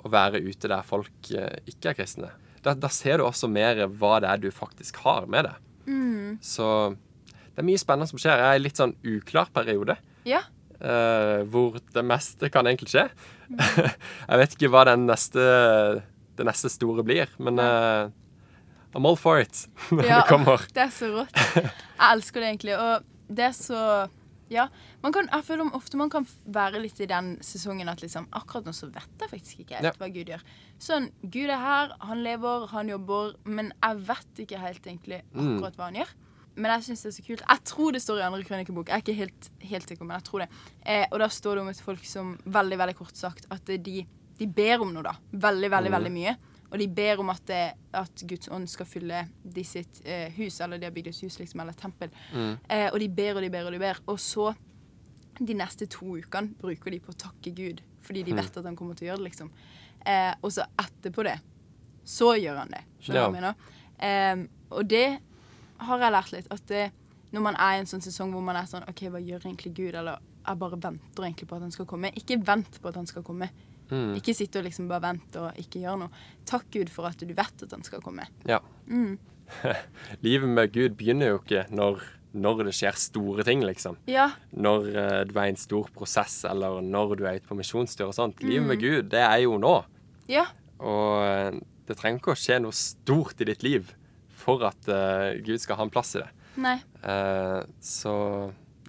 å 0.00 0.12
være 0.12 0.40
ute 0.46 0.70
der 0.72 0.86
folk 0.88 1.30
uh, 1.36 1.50
ikke 1.68 1.92
er 1.92 1.98
kristne. 1.98 2.30
Da, 2.64 2.72
da 2.72 2.88
ser 2.92 3.20
du 3.20 3.26
også 3.26 3.50
mer 3.52 3.84
hva 4.00 4.16
det 4.24 4.30
er 4.32 4.40
du 4.42 4.48
faktisk 4.52 4.96
har 5.04 5.28
med 5.30 5.44
deg. 5.50 5.60
Mm. 5.86 6.36
Så 6.44 6.68
det 7.56 7.62
er 7.62 7.68
mye 7.70 7.80
spennende 7.80 8.10
som 8.10 8.20
skjer. 8.20 8.42
Jeg 8.42 8.46
er 8.46 8.58
i 8.58 8.60
en 8.60 8.66
litt 8.66 8.80
sånn 8.82 8.94
uklar 9.06 9.50
periode. 9.54 9.96
Ja. 10.28 10.42
Uh, 10.76 11.40
hvor 11.48 11.78
det 11.80 12.04
meste 12.04 12.50
kan 12.52 12.68
egentlig 12.68 12.92
skje. 12.92 13.06
jeg 14.28 14.40
vet 14.42 14.56
ikke 14.56 14.70
hva 14.74 14.84
den 14.90 15.06
neste, 15.08 15.46
det 16.36 16.46
neste 16.48 16.68
store 16.72 17.04
blir, 17.06 17.30
men 17.40 17.62
uh, 17.62 18.12
I'm 18.96 19.08
all 19.08 19.16
for 19.16 19.40
it 19.40 19.66
når 19.94 20.08
Ja, 20.08 20.20
det 20.20 20.28
kommer. 20.28 20.66
Det 20.74 20.84
er 20.84 20.92
så 20.92 21.10
rått. 21.14 21.42
Jeg 21.56 22.10
elsker 22.10 22.42
det 22.42 22.52
egentlig. 22.52 22.76
Og 22.76 23.34
det 23.36 23.48
er 23.48 23.56
så 23.56 23.80
Ja. 24.48 24.68
Man 25.02 25.12
kan, 25.12 25.28
jeg 25.32 25.42
føler 25.44 25.72
ofte 25.74 25.96
man 25.98 26.10
kan 26.10 26.26
være 26.46 26.78
litt 26.80 27.00
i 27.00 27.06
den 27.10 27.36
sesongen 27.42 27.88
at 27.90 28.00
liksom 28.04 28.28
Akkurat 28.32 28.64
nå 28.68 28.72
så 28.76 28.86
vet 28.94 29.08
jeg 29.20 29.30
faktisk 29.32 29.58
ikke 29.64 29.74
helt 29.80 29.84
Ja. 29.84 29.92
hva 29.98 30.08
Gud 30.14 30.26
gjør. 30.30 30.42
Sånn, 30.78 31.10
Gud 31.22 31.50
er 31.50 31.58
her, 31.58 31.96
han 32.00 32.22
lever, 32.22 32.66
han 32.68 32.88
jobber, 32.88 33.34
men 33.44 33.72
jeg 33.82 33.96
vet 34.06 34.44
ikke 34.46 34.58
helt 34.62 34.82
egentlig 34.86 35.22
Mm. 35.34 35.56
akkurat 35.56 35.76
hva 35.76 35.84
han 35.90 35.94
gjør. 36.02 36.14
Men 36.56 36.70
jeg 36.72 36.84
syns 36.84 37.02
det 37.02 37.08
er 37.10 37.22
så 37.22 37.26
kult. 37.26 37.42
Jeg 37.48 37.64
tror 37.64 37.92
det 37.92 38.00
står 38.02 38.18
i 38.18 38.22
andre 38.22 38.42
krønikebok. 38.44 38.88
Jeg 38.88 38.94
er 38.94 39.02
ikke 39.02 39.14
helt, 39.18 39.50
helt 39.60 39.88
sikker, 39.88 40.04
men 40.06 40.16
jeg 40.16 40.24
tror 40.24 40.38
det. 40.38 40.48
Eh, 40.86 41.06
og 41.12 41.18
da 41.18 41.26
står 41.28 41.54
det 41.56 41.62
om 41.62 41.68
et 41.68 41.80
folk 41.80 42.04
som 42.04 42.38
veldig 42.46 42.78
veldig 42.78 42.94
kort 42.96 43.14
sagt 43.16 43.46
at 43.50 43.64
de, 43.66 44.06
de 44.38 44.46
ber 44.46 44.80
om 44.80 44.92
noe, 44.94 45.02
da. 45.02 45.12
Veldig, 45.32 45.70
veldig, 45.70 45.90
veldig 45.92 46.12
mye. 46.12 46.36
Og 46.70 46.78
de 46.80 46.88
ber 46.90 47.20
om 47.22 47.30
at, 47.30 47.42
det, 47.46 47.62
at 47.94 48.22
Guds 48.28 48.48
ånd 48.52 48.66
skal 48.68 48.88
fylle 48.90 49.20
de 49.42 49.64
sitt 49.64 50.00
eh, 50.04 50.32
hus, 50.36 50.60
eller 50.60 50.80
de 50.82 50.88
har 50.88 50.94
bygd 50.94 51.12
et 51.12 51.20
hus, 51.22 51.38
liksom, 51.38 51.60
eller 51.62 51.76
et 51.76 51.82
tempel. 51.82 52.10
Eh, 52.68 52.88
og 52.92 52.98
de 53.00 53.08
ber 53.08 53.36
og 53.38 53.42
de 53.46 53.50
ber 53.54 53.68
og 53.68 53.72
de 53.76 53.82
ber. 53.82 54.00
Og 54.10 54.18
så, 54.20 54.48
de 55.38 55.54
neste 55.54 55.86
to 55.86 56.16
ukene, 56.18 56.54
bruker 56.60 56.90
de 56.90 57.00
på 57.04 57.14
å 57.14 57.20
takke 57.26 57.54
Gud, 57.54 57.82
fordi 58.02 58.22
de 58.26 58.34
vet 58.42 58.56
at 58.58 58.64
han 58.66 58.76
kommer 58.76 58.94
til 58.98 59.06
å 59.06 59.12
gjøre 59.12 59.22
det, 59.22 59.28
liksom. 59.30 59.50
Eh, 60.06 60.34
og 60.42 60.52
så 60.52 60.66
etterpå 60.78 61.24
det, 61.26 61.38
så 62.06 62.34
gjør 62.38 62.62
han 62.62 62.70
det. 62.74 62.84
Skjønner 63.00 63.18
du 63.18 63.22
hva 63.22 63.30
jeg 63.30 63.38
mener? 63.40 63.54
Eh, 63.98 64.46
og 64.70 64.86
det 64.90 65.06
har 65.86 66.02
jeg 66.02 66.12
lært 66.14 66.32
litt, 66.32 66.46
at 66.50 66.66
det, 66.70 66.84
når 67.34 67.42
man 67.42 67.56
er 67.58 67.76
i 67.76 67.80
en 67.82 67.90
sånn 67.90 68.04
sesong 68.04 68.32
hvor 68.32 68.42
man 68.42 68.56
er 68.56 68.66
sånn 68.70 68.86
OK, 68.88 69.06
hva 69.12 69.20
gjør 69.22 69.46
egentlig 69.46 69.74
Gud? 69.74 69.94
Eller 69.94 70.18
jeg 70.46 70.58
bare 70.58 70.78
venter 70.78 71.26
egentlig 71.26 71.48
på 71.50 71.56
at 71.56 71.64
han 71.66 71.74
skal 71.74 71.88
komme. 71.90 72.12
Ikke 72.16 72.38
vent 72.38 72.78
på 72.80 72.88
at 72.88 72.96
han 72.96 73.06
skal 73.06 73.24
komme. 73.26 73.48
Mm. 73.90 74.16
Ikke 74.18 74.34
sitte 74.34 74.58
og 74.58 74.64
liksom 74.66 74.88
bare 74.90 75.02
vente 75.04 75.40
og 75.40 75.58
ikke 75.62 75.80
gjøre 75.84 75.98
noe. 76.04 76.10
Takk 76.48 76.64
Gud 76.74 76.88
for 76.90 77.06
at 77.06 77.18
du 77.22 77.26
vet 77.34 77.62
at 77.66 77.70
han 77.76 77.84
skal 77.86 78.00
komme. 78.02 78.26
Ja. 78.48 78.58
Mm. 78.90 79.18
Livet 80.26 80.48
med 80.50 80.72
Gud 80.74 80.96
begynner 80.98 81.30
jo 81.34 81.38
ikke 81.40 81.66
når, 81.70 82.00
når 82.34 82.64
det 82.66 82.74
skjer 82.78 82.98
store 82.98 83.44
ting, 83.46 83.62
liksom. 83.66 83.96
Ja. 84.10 84.30
Når 84.52 84.88
uh, 84.90 85.20
du 85.28 85.36
er 85.38 85.46
i 85.46 85.52
en 85.54 85.60
stor 85.60 85.86
prosess, 85.94 86.40
eller 86.48 86.80
når 86.82 87.14
du 87.20 87.24
er 87.26 87.38
ute 87.38 87.46
på 87.50 87.58
misjonstur 87.58 88.08
og 88.10 88.16
sånt. 88.18 88.42
Livet 88.42 88.64
Mm. 88.64 88.68
med 88.72 88.80
Gud, 88.82 89.10
det 89.14 89.22
er 89.22 89.38
jo 89.44 89.58
nå. 89.62 89.76
Ja. 90.28 90.46
Og 90.82 91.22
eh, 91.24 91.60
det 91.86 91.94
trenger 91.96 92.18
ikke 92.20 92.34
å 92.34 92.36
skje 92.36 92.58
noe 92.60 92.74
stort 92.74 93.38
i 93.40 93.46
ditt 93.48 93.62
liv 93.62 93.92
for 94.36 94.60
at 94.66 94.88
uh, 94.90 95.32
Gud 95.46 95.62
skal 95.62 95.78
ha 95.78 95.86
en 95.86 95.90
plass 95.94 96.16
i 96.18 96.24
det. 96.24 96.30
Nei, 96.60 96.78
Uh, 97.06 97.62
så 97.78 98.12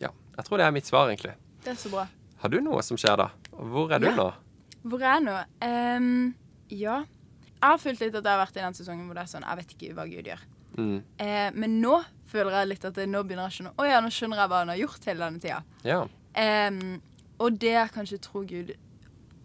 ja, 0.02 0.10
jeg 0.34 0.46
tror 0.48 0.58
det 0.58 0.66
er 0.66 0.72
mitt 0.74 0.88
svar, 0.90 1.06
egentlig. 1.12 1.36
det 1.62 1.70
er 1.76 1.76
så 1.78 1.92
bra. 1.94 2.08
Har 2.42 2.50
du 2.50 2.56
noe 2.66 2.82
som 2.82 2.98
skjer 2.98 3.14
da? 3.20 3.28
Hvor 3.54 3.92
er 3.94 4.02
du 4.02 4.08
Ja. 4.10 4.16
nå? 4.18 4.26
Hvor 4.88 5.04
er 5.04 5.18
jeg 5.18 5.26
nå? 5.26 5.38
Um, 5.64 6.36
ja. 6.72 7.02
Jeg 7.58 7.66
har 7.66 7.82
følt 7.82 8.04
litt 8.04 8.16
at 8.16 8.22
jeg 8.22 8.32
har 8.32 8.44
vært 8.44 8.60
i 8.60 8.64
den 8.64 8.78
sesongen 8.78 9.08
hvor 9.10 9.18
det 9.18 9.24
er 9.24 9.30
sånn 9.32 9.46
Jeg 9.48 9.60
vet 9.60 9.72
ikke 9.74 9.94
hva 9.98 10.06
Gud 10.10 10.30
gjør. 10.30 10.44
Mm. 10.78 10.98
Eh, 11.24 11.48
men 11.58 11.80
nå 11.82 11.96
føler 12.30 12.60
jeg 12.60 12.70
litt 12.70 12.84
at 12.86 12.98
det, 13.00 13.08
nå 13.10 13.24
begynner 13.26 13.48
jeg 13.48 13.54
å 13.54 13.56
skjønne 13.56 13.72
Å 13.82 13.86
ja, 13.88 14.02
nå 14.04 14.12
skjønner 14.14 14.42
jeg 14.44 14.52
hva 14.52 14.60
han 14.62 14.72
har 14.74 14.82
gjort 14.82 15.08
hele 15.10 15.26
denne 15.26 15.42
tida. 15.42 15.62
Ja. 15.88 16.02
Um, 16.38 17.00
og 17.42 17.58
det 17.62 17.74
jeg 17.74 17.94
kanskje 17.96 18.20
tror 18.22 18.46
Gud 18.50 18.76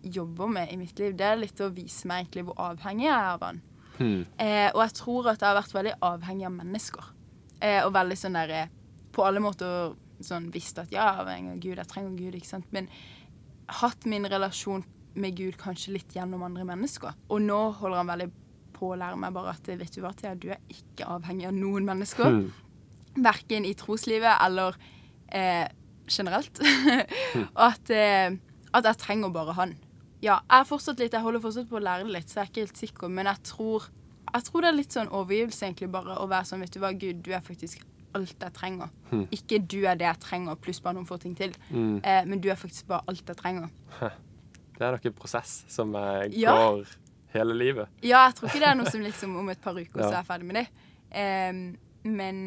jobber 0.03 0.51
med 0.51 0.73
i 0.73 0.77
mitt 0.77 0.99
liv, 0.99 1.15
det 1.17 1.27
er 1.27 1.41
litt 1.41 1.61
å 1.63 1.71
vise 1.73 2.09
meg 2.11 2.25
egentlig 2.25 2.47
hvor 2.49 2.59
avhengig 2.61 3.07
jeg 3.07 3.15
er 3.15 3.31
av 3.31 3.45
han. 3.47 3.61
Mm. 3.99 4.23
Eh, 4.41 4.69
og 4.73 4.81
jeg 4.83 4.95
tror 4.99 5.29
at 5.31 5.43
jeg 5.43 5.49
har 5.49 5.59
vært 5.59 5.75
veldig 5.77 5.93
avhengig 6.09 6.49
av 6.49 6.55
mennesker. 6.57 7.11
Eh, 7.63 7.81
og 7.85 7.93
veldig 7.95 8.17
sånn 8.19 8.35
der 8.35 8.55
eh, 8.57 8.71
På 9.15 9.23
alle 9.29 9.39
måter 9.45 9.93
sånn 10.25 10.49
visst 10.51 10.81
at 10.81 10.91
ja, 10.91 11.05
jeg 11.05 11.05
er 11.05 11.21
avhengig 11.23 11.53
av 11.53 11.61
Gud, 11.63 11.77
jeg 11.77 11.91
trenger 11.91 12.17
Gud, 12.17 12.37
ikke 12.39 12.49
sant. 12.49 12.69
Men 12.75 12.89
hatt 13.83 14.07
min 14.09 14.27
relasjon 14.31 14.85
med 15.15 15.37
Gud 15.37 15.59
kanskje 15.61 15.97
litt 15.97 16.17
gjennom 16.17 16.45
andre 16.47 16.65
mennesker. 16.69 17.15
Og 17.33 17.43
nå 17.45 17.61
holder 17.79 18.01
han 18.01 18.11
veldig 18.13 18.29
på 18.77 18.93
å 18.93 18.99
lære 18.99 19.21
meg 19.21 19.35
bare 19.37 19.55
at 19.55 19.69
vet 19.69 19.95
du 19.95 20.03
hva, 20.03 20.13
Thea, 20.17 20.35
du 20.35 20.49
er 20.55 20.61
ikke 20.73 21.09
avhengig 21.15 21.47
av 21.51 21.57
noen 21.57 21.87
mennesker. 21.89 22.39
Mm. 22.39 23.23
Verken 23.23 23.69
i 23.69 23.75
troslivet 23.79 24.41
eller 24.43 24.79
eh, 25.29 25.69
generelt. 26.11 26.63
og 27.55 27.65
at, 27.71 27.93
eh, 27.95 28.35
at 28.73 28.91
jeg 28.91 29.03
trenger 29.05 29.35
bare 29.35 29.57
han. 29.59 29.77
Ja, 30.23 30.41
jeg 30.47 30.69
fortsatt 30.71 31.01
litt, 31.03 31.15
jeg 31.15 31.25
holder 31.25 31.43
fortsatt 31.43 31.71
på 31.71 31.81
å 31.81 31.83
lære 31.83 32.07
det 32.07 32.17
litt, 32.17 32.31
så 32.31 32.41
jeg 32.41 32.45
er 32.45 32.51
ikke 32.53 32.67
helt 32.67 32.83
sikker. 32.85 33.15
Men 33.15 33.31
jeg 33.31 33.43
tror, 33.53 33.89
jeg 34.29 34.49
tror 34.49 34.65
det 34.65 34.71
er 34.71 34.79
litt 34.79 34.99
sånn 34.99 35.11
overgivelse, 35.11 35.65
egentlig, 35.67 35.91
bare 35.95 36.19
å 36.23 36.29
være 36.31 36.49
sånn 36.51 36.63
Vet 36.63 36.77
du 36.77 36.83
hva, 36.83 36.93
Gud, 36.95 37.25
du 37.27 37.33
er 37.35 37.43
faktisk 37.45 37.83
alt 38.17 38.45
jeg 38.45 38.55
trenger. 38.55 38.93
Ikke 39.33 39.59
du 39.59 39.83
er 39.89 39.97
det 39.99 40.07
jeg 40.07 40.21
trenger, 40.23 40.59
pluss 40.61 40.83
bare 40.85 40.99
noen 40.99 41.09
få 41.09 41.19
ting 41.23 41.35
til. 41.39 41.55
Mm. 41.71 41.97
Eh, 42.05 42.21
men 42.29 42.43
du 42.45 42.51
er 42.53 42.61
faktisk 42.61 42.91
bare 42.91 43.07
alt 43.11 43.25
jeg 43.29 43.39
trenger. 43.39 43.71
Det 44.83 44.89
er 44.89 44.97
nok 44.99 45.07
en 45.13 45.15
prosess 45.23 45.53
som 45.71 45.95
eh, 45.95 46.27
Ja. 46.43 46.53
går 46.59 46.91
hele 47.37 47.55
livet. 47.57 47.89
Ja, 48.05 48.27
jeg 48.27 48.35
tror 48.41 48.51
ikke 48.51 48.61
det 48.65 48.69
er 48.73 48.79
noe 48.81 48.91
som 48.93 49.05
liksom 49.07 49.37
om 49.41 49.49
et 49.55 49.61
par 49.63 49.79
uker 49.79 50.03
så 50.03 50.11
er 50.11 50.19
jeg 50.19 50.29
ferdig 50.29 50.49
med 50.51 50.59
det. 50.59 50.67
Um, 51.13 51.63
men 52.05 52.43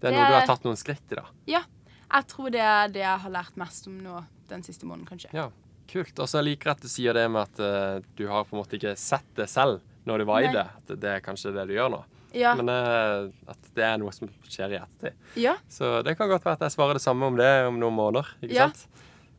Det 0.00 0.08
er 0.08 0.14
Det 0.14 0.18
noe 0.20 0.28
du 0.30 0.36
har 0.38 0.46
tatt 0.48 0.64
noen 0.68 0.78
skritt 0.78 1.10
i, 1.12 1.18
da. 1.18 1.24
ja, 1.50 1.62
jeg 2.10 2.26
tror 2.30 2.50
det 2.54 2.62
er 2.64 2.88
det 2.94 3.02
jeg 3.02 3.18
har 3.24 3.32
lært 3.34 3.58
mest 3.60 3.86
om 3.90 3.98
nå 4.00 4.22
den 4.50 4.62
siste 4.66 4.86
måneden, 4.88 5.06
kanskje. 5.10 5.28
Ja, 5.36 5.48
kult. 5.90 6.18
Og 6.22 6.28
så 6.30 6.40
liker 6.42 6.70
jeg 6.70 6.78
at 6.78 6.82
du 6.86 6.88
sier 6.90 7.14
det 7.18 7.26
med 7.30 7.42
at 7.44 7.60
uh, 7.60 8.06
du 8.18 8.24
har 8.30 8.46
på 8.48 8.54
en 8.56 8.62
måte 8.62 8.78
ikke 8.78 8.94
sett 8.98 9.26
det 9.38 9.46
selv 9.52 9.82
når 10.08 10.22
du 10.22 10.24
var 10.30 10.46
i 10.46 10.48
det. 10.54 10.64
At 10.80 10.94
det 11.02 11.10
er 11.18 11.20
kanskje 11.22 11.52
det 11.54 11.66
du 11.68 11.74
gjør 11.76 11.90
nå. 11.92 12.00
Ja. 12.34 12.54
Men 12.58 12.70
uh, 12.70 13.28
at 13.50 13.70
det 13.76 13.84
er 13.84 13.98
noe 14.00 14.12
som 14.14 14.30
skjer 14.48 14.74
i 14.74 14.80
ettertid. 14.80 15.18
ja. 15.44 15.56
Så 15.70 16.00
det 16.06 16.16
kan 16.18 16.30
godt 16.30 16.44
være 16.46 16.58
at 16.60 16.66
jeg 16.68 16.76
svarer 16.78 16.98
det 16.98 17.02
samme 17.04 17.26
om 17.30 17.36
det 17.38 17.50
om 17.68 17.78
noen 17.82 17.94
måneder. 17.98 18.32
Ikke 18.42 18.54
Ja. 18.54 18.68
sant? 18.70 18.86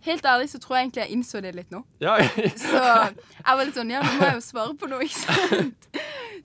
Helt 0.01 0.25
ærlig 0.25 0.49
så 0.49 0.57
tror 0.61 0.77
jeg 0.77 0.87
egentlig 0.87 1.03
jeg 1.03 1.13
innså 1.15 1.41
det 1.45 1.51
litt 1.55 1.71
nå. 1.73 1.83
Ja, 2.01 2.15
Så 2.57 2.79
jeg 2.81 3.45
var 3.45 3.61
litt 3.67 3.77
sånn 3.77 3.91
Ja, 3.93 4.01
nå 4.01 4.15
må 4.17 4.25
jeg 4.31 4.39
jo 4.39 4.43
svare 4.45 4.73
på 4.81 4.89
noe, 4.89 5.05
ikke 5.05 5.21
sant? 5.21 5.87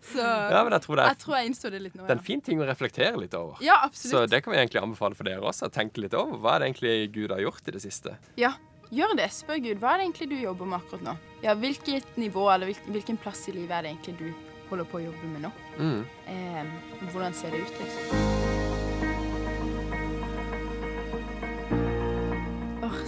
Så 0.07 0.21
ja, 0.21 0.61
men 0.63 0.75
jeg 0.77 0.85
tror 0.85 1.01
det 1.01 1.07
jeg 1.07 1.17
er, 1.17 1.21
tror 1.23 1.37
jeg 1.39 1.51
innså 1.51 1.71
det 1.73 1.81
litt 1.83 1.95
nå, 1.97 2.05
det 2.05 2.13
er 2.13 2.19
en 2.19 2.27
fin 2.27 2.43
ting 2.45 2.61
å 2.61 2.67
reflektere 2.69 3.17
litt 3.19 3.35
over. 3.39 3.57
Ja, 3.65 3.79
Så 3.97 4.27
det 4.29 4.43
kan 4.45 4.53
vi 4.53 4.61
egentlig 4.61 4.83
anbefale 4.83 5.17
for 5.19 5.27
dere 5.29 5.41
også. 5.49 5.71
Tenke 5.73 6.05
litt 6.05 6.15
over 6.15 6.37
hva 6.43 6.57
er 6.57 6.63
det 6.63 6.69
egentlig 6.71 6.95
Gud 7.17 7.33
har 7.35 7.43
gjort 7.43 7.73
i 7.73 7.75
det 7.79 7.83
siste. 7.83 8.15
Ja, 8.39 8.53
gjør 8.95 9.17
det. 9.19 9.31
Spør 9.35 9.59
Gud, 9.65 9.81
hva 9.83 9.95
er 9.97 10.03
det 10.03 10.11
egentlig 10.11 10.31
du 10.35 10.39
jobber 10.45 10.69
med 10.71 10.83
akkurat 10.83 11.07
nå? 11.09 11.17
Ja, 11.47 11.57
Hvilket 11.59 12.17
nivå 12.21 12.47
eller 12.53 12.77
hvilken 12.93 13.19
plass 13.21 13.47
i 13.49 13.57
livet 13.57 13.73
er 13.81 13.89
det 13.89 13.97
egentlig 13.97 14.19
du 14.21 14.57
holder 14.71 14.89
på 14.91 15.01
å 15.01 15.07
jobbe 15.09 15.33
med 15.35 15.47
nå? 15.49 15.53
Mm. 15.81 16.01
Eh, 16.29 16.75
hvordan 17.13 17.35
ser 17.35 17.55
det 17.57 17.65
ut, 17.65 17.79
liksom? 17.81 18.36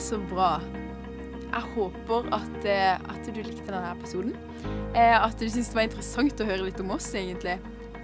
Så 0.03 0.19
bra. 0.31 0.61
Jeg 1.49 1.65
håper 1.75 2.29
at, 2.37 2.65
eh, 2.69 2.95
at 3.09 3.27
du 3.27 3.41
likte 3.43 3.65
denne 3.71 3.95
episoden. 3.97 4.35
Eh, 4.95 5.17
at 5.25 5.37
du 5.41 5.47
syntes 5.49 5.71
det 5.73 5.79
var 5.79 5.87
interessant 5.89 6.41
å 6.45 6.47
høre 6.49 6.67
litt 6.69 6.81
om 6.85 6.91
oss, 6.97 7.07
egentlig. 7.17 7.57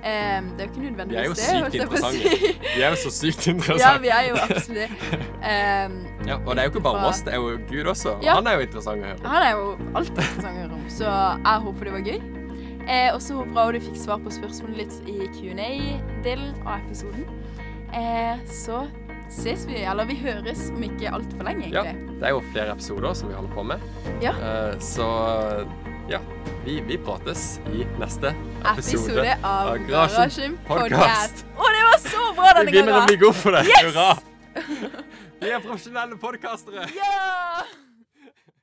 Eh, 0.05 0.40
det 0.57 0.61
er 0.61 0.66
jo 0.66 0.70
ikke 0.72 0.84
nødvendigvis 0.84 1.38
det. 1.38 1.45
Vi 1.45 1.53
er 1.53 1.61
jo 1.61 1.64
sykt 1.64 1.76
interessante. 1.80 2.32
si. 2.38 2.53
Vi 2.76 2.82
er 2.82 2.90
jo 2.90 2.99
så 3.05 3.12
sykt 3.18 3.47
interessante. 3.53 3.84
ja, 3.84 3.92
vi 4.05 4.11
er 4.12 4.28
jo 4.28 4.34
absolutt 4.42 4.74
det. 4.74 5.20
Eh, 5.45 5.97
Ja, 6.28 6.38
og 6.40 6.51
det 6.57 6.59
er 6.62 6.68
jo 6.68 6.72
ikke 6.74 6.82
bare 6.88 7.07
oss, 7.09 7.20
det 7.24 7.34
er 7.34 7.36
jo 7.36 7.59
Gud 7.68 7.86
også. 7.92 8.14
Ja. 8.24 8.34
Han 8.40 8.47
er 8.49 8.59
jo 8.59 8.64
interessant 8.68 9.05
å 9.05 9.11
høre. 9.12 9.28
Han 9.28 9.42
er 9.45 9.51
jo 9.59 9.66
alltid 9.95 10.22
interessant 10.24 10.51
å 10.51 10.61
høre 10.62 10.78
om, 10.78 10.84
så 10.88 11.11
jeg 11.45 11.64
håper 11.68 11.84
det 11.90 11.92
var 11.99 12.09
gøy. 12.09 12.20
Eh, 12.84 13.11
og 13.14 13.20
så 13.24 13.36
håper 13.38 13.61
jeg 13.72 13.80
du 13.80 13.86
fikk 13.90 13.97
svar 14.03 14.18
på 14.24 14.32
spørsmålet 14.32 14.76
litt 14.76 14.97
i 15.09 15.28
Q&A-delen 15.36 16.51
av 16.66 16.80
episoden. 16.84 17.24
Eh, 17.97 18.40
så 18.51 18.82
ses 19.35 19.64
vi, 19.68 19.80
eller 19.85 20.07
vi 20.09 20.16
høres 20.22 20.68
om 20.74 20.82
ikke 20.87 21.11
altfor 21.18 21.47
lenge, 21.49 21.68
egentlig. 21.68 21.95
Ja, 21.95 22.18
det 22.20 22.28
er 22.30 22.35
jo 22.37 22.43
flere 22.53 22.74
episoder 22.76 23.16
som 23.18 23.30
vi 23.32 23.37
holder 23.39 23.55
på 23.57 23.66
med. 23.74 23.85
Ja. 24.22 24.35
Uh, 24.39 24.74
så 24.82 25.09
ja, 26.11 26.20
vi, 26.64 26.78
vi 26.89 26.99
prates 27.01 27.61
i 27.72 27.87
neste 28.01 28.35
episode. 28.64 28.74
Episode 28.78 29.37
av 29.43 29.72
av 29.74 29.87
Garasjen 29.89 30.59
podkast. 30.68 31.45
Å, 31.57 31.70
det 31.76 31.87
var 31.91 32.03
så 32.05 32.26
bra 32.37 32.51
Vi 32.51 32.59
denne 32.61 32.70
begynner 32.72 32.93
å 32.93 33.01
gangen! 33.01 33.09
bli 33.12 33.22
gode 33.24 33.41
for 33.41 33.57
det. 33.57 33.64
Yes! 33.70 33.89
Hurra! 33.89 34.11
Vi 35.45 35.51
er 35.53 35.64
profesjonelle 35.64 36.20
podkastere. 36.20 36.87
Ja! 36.97 37.84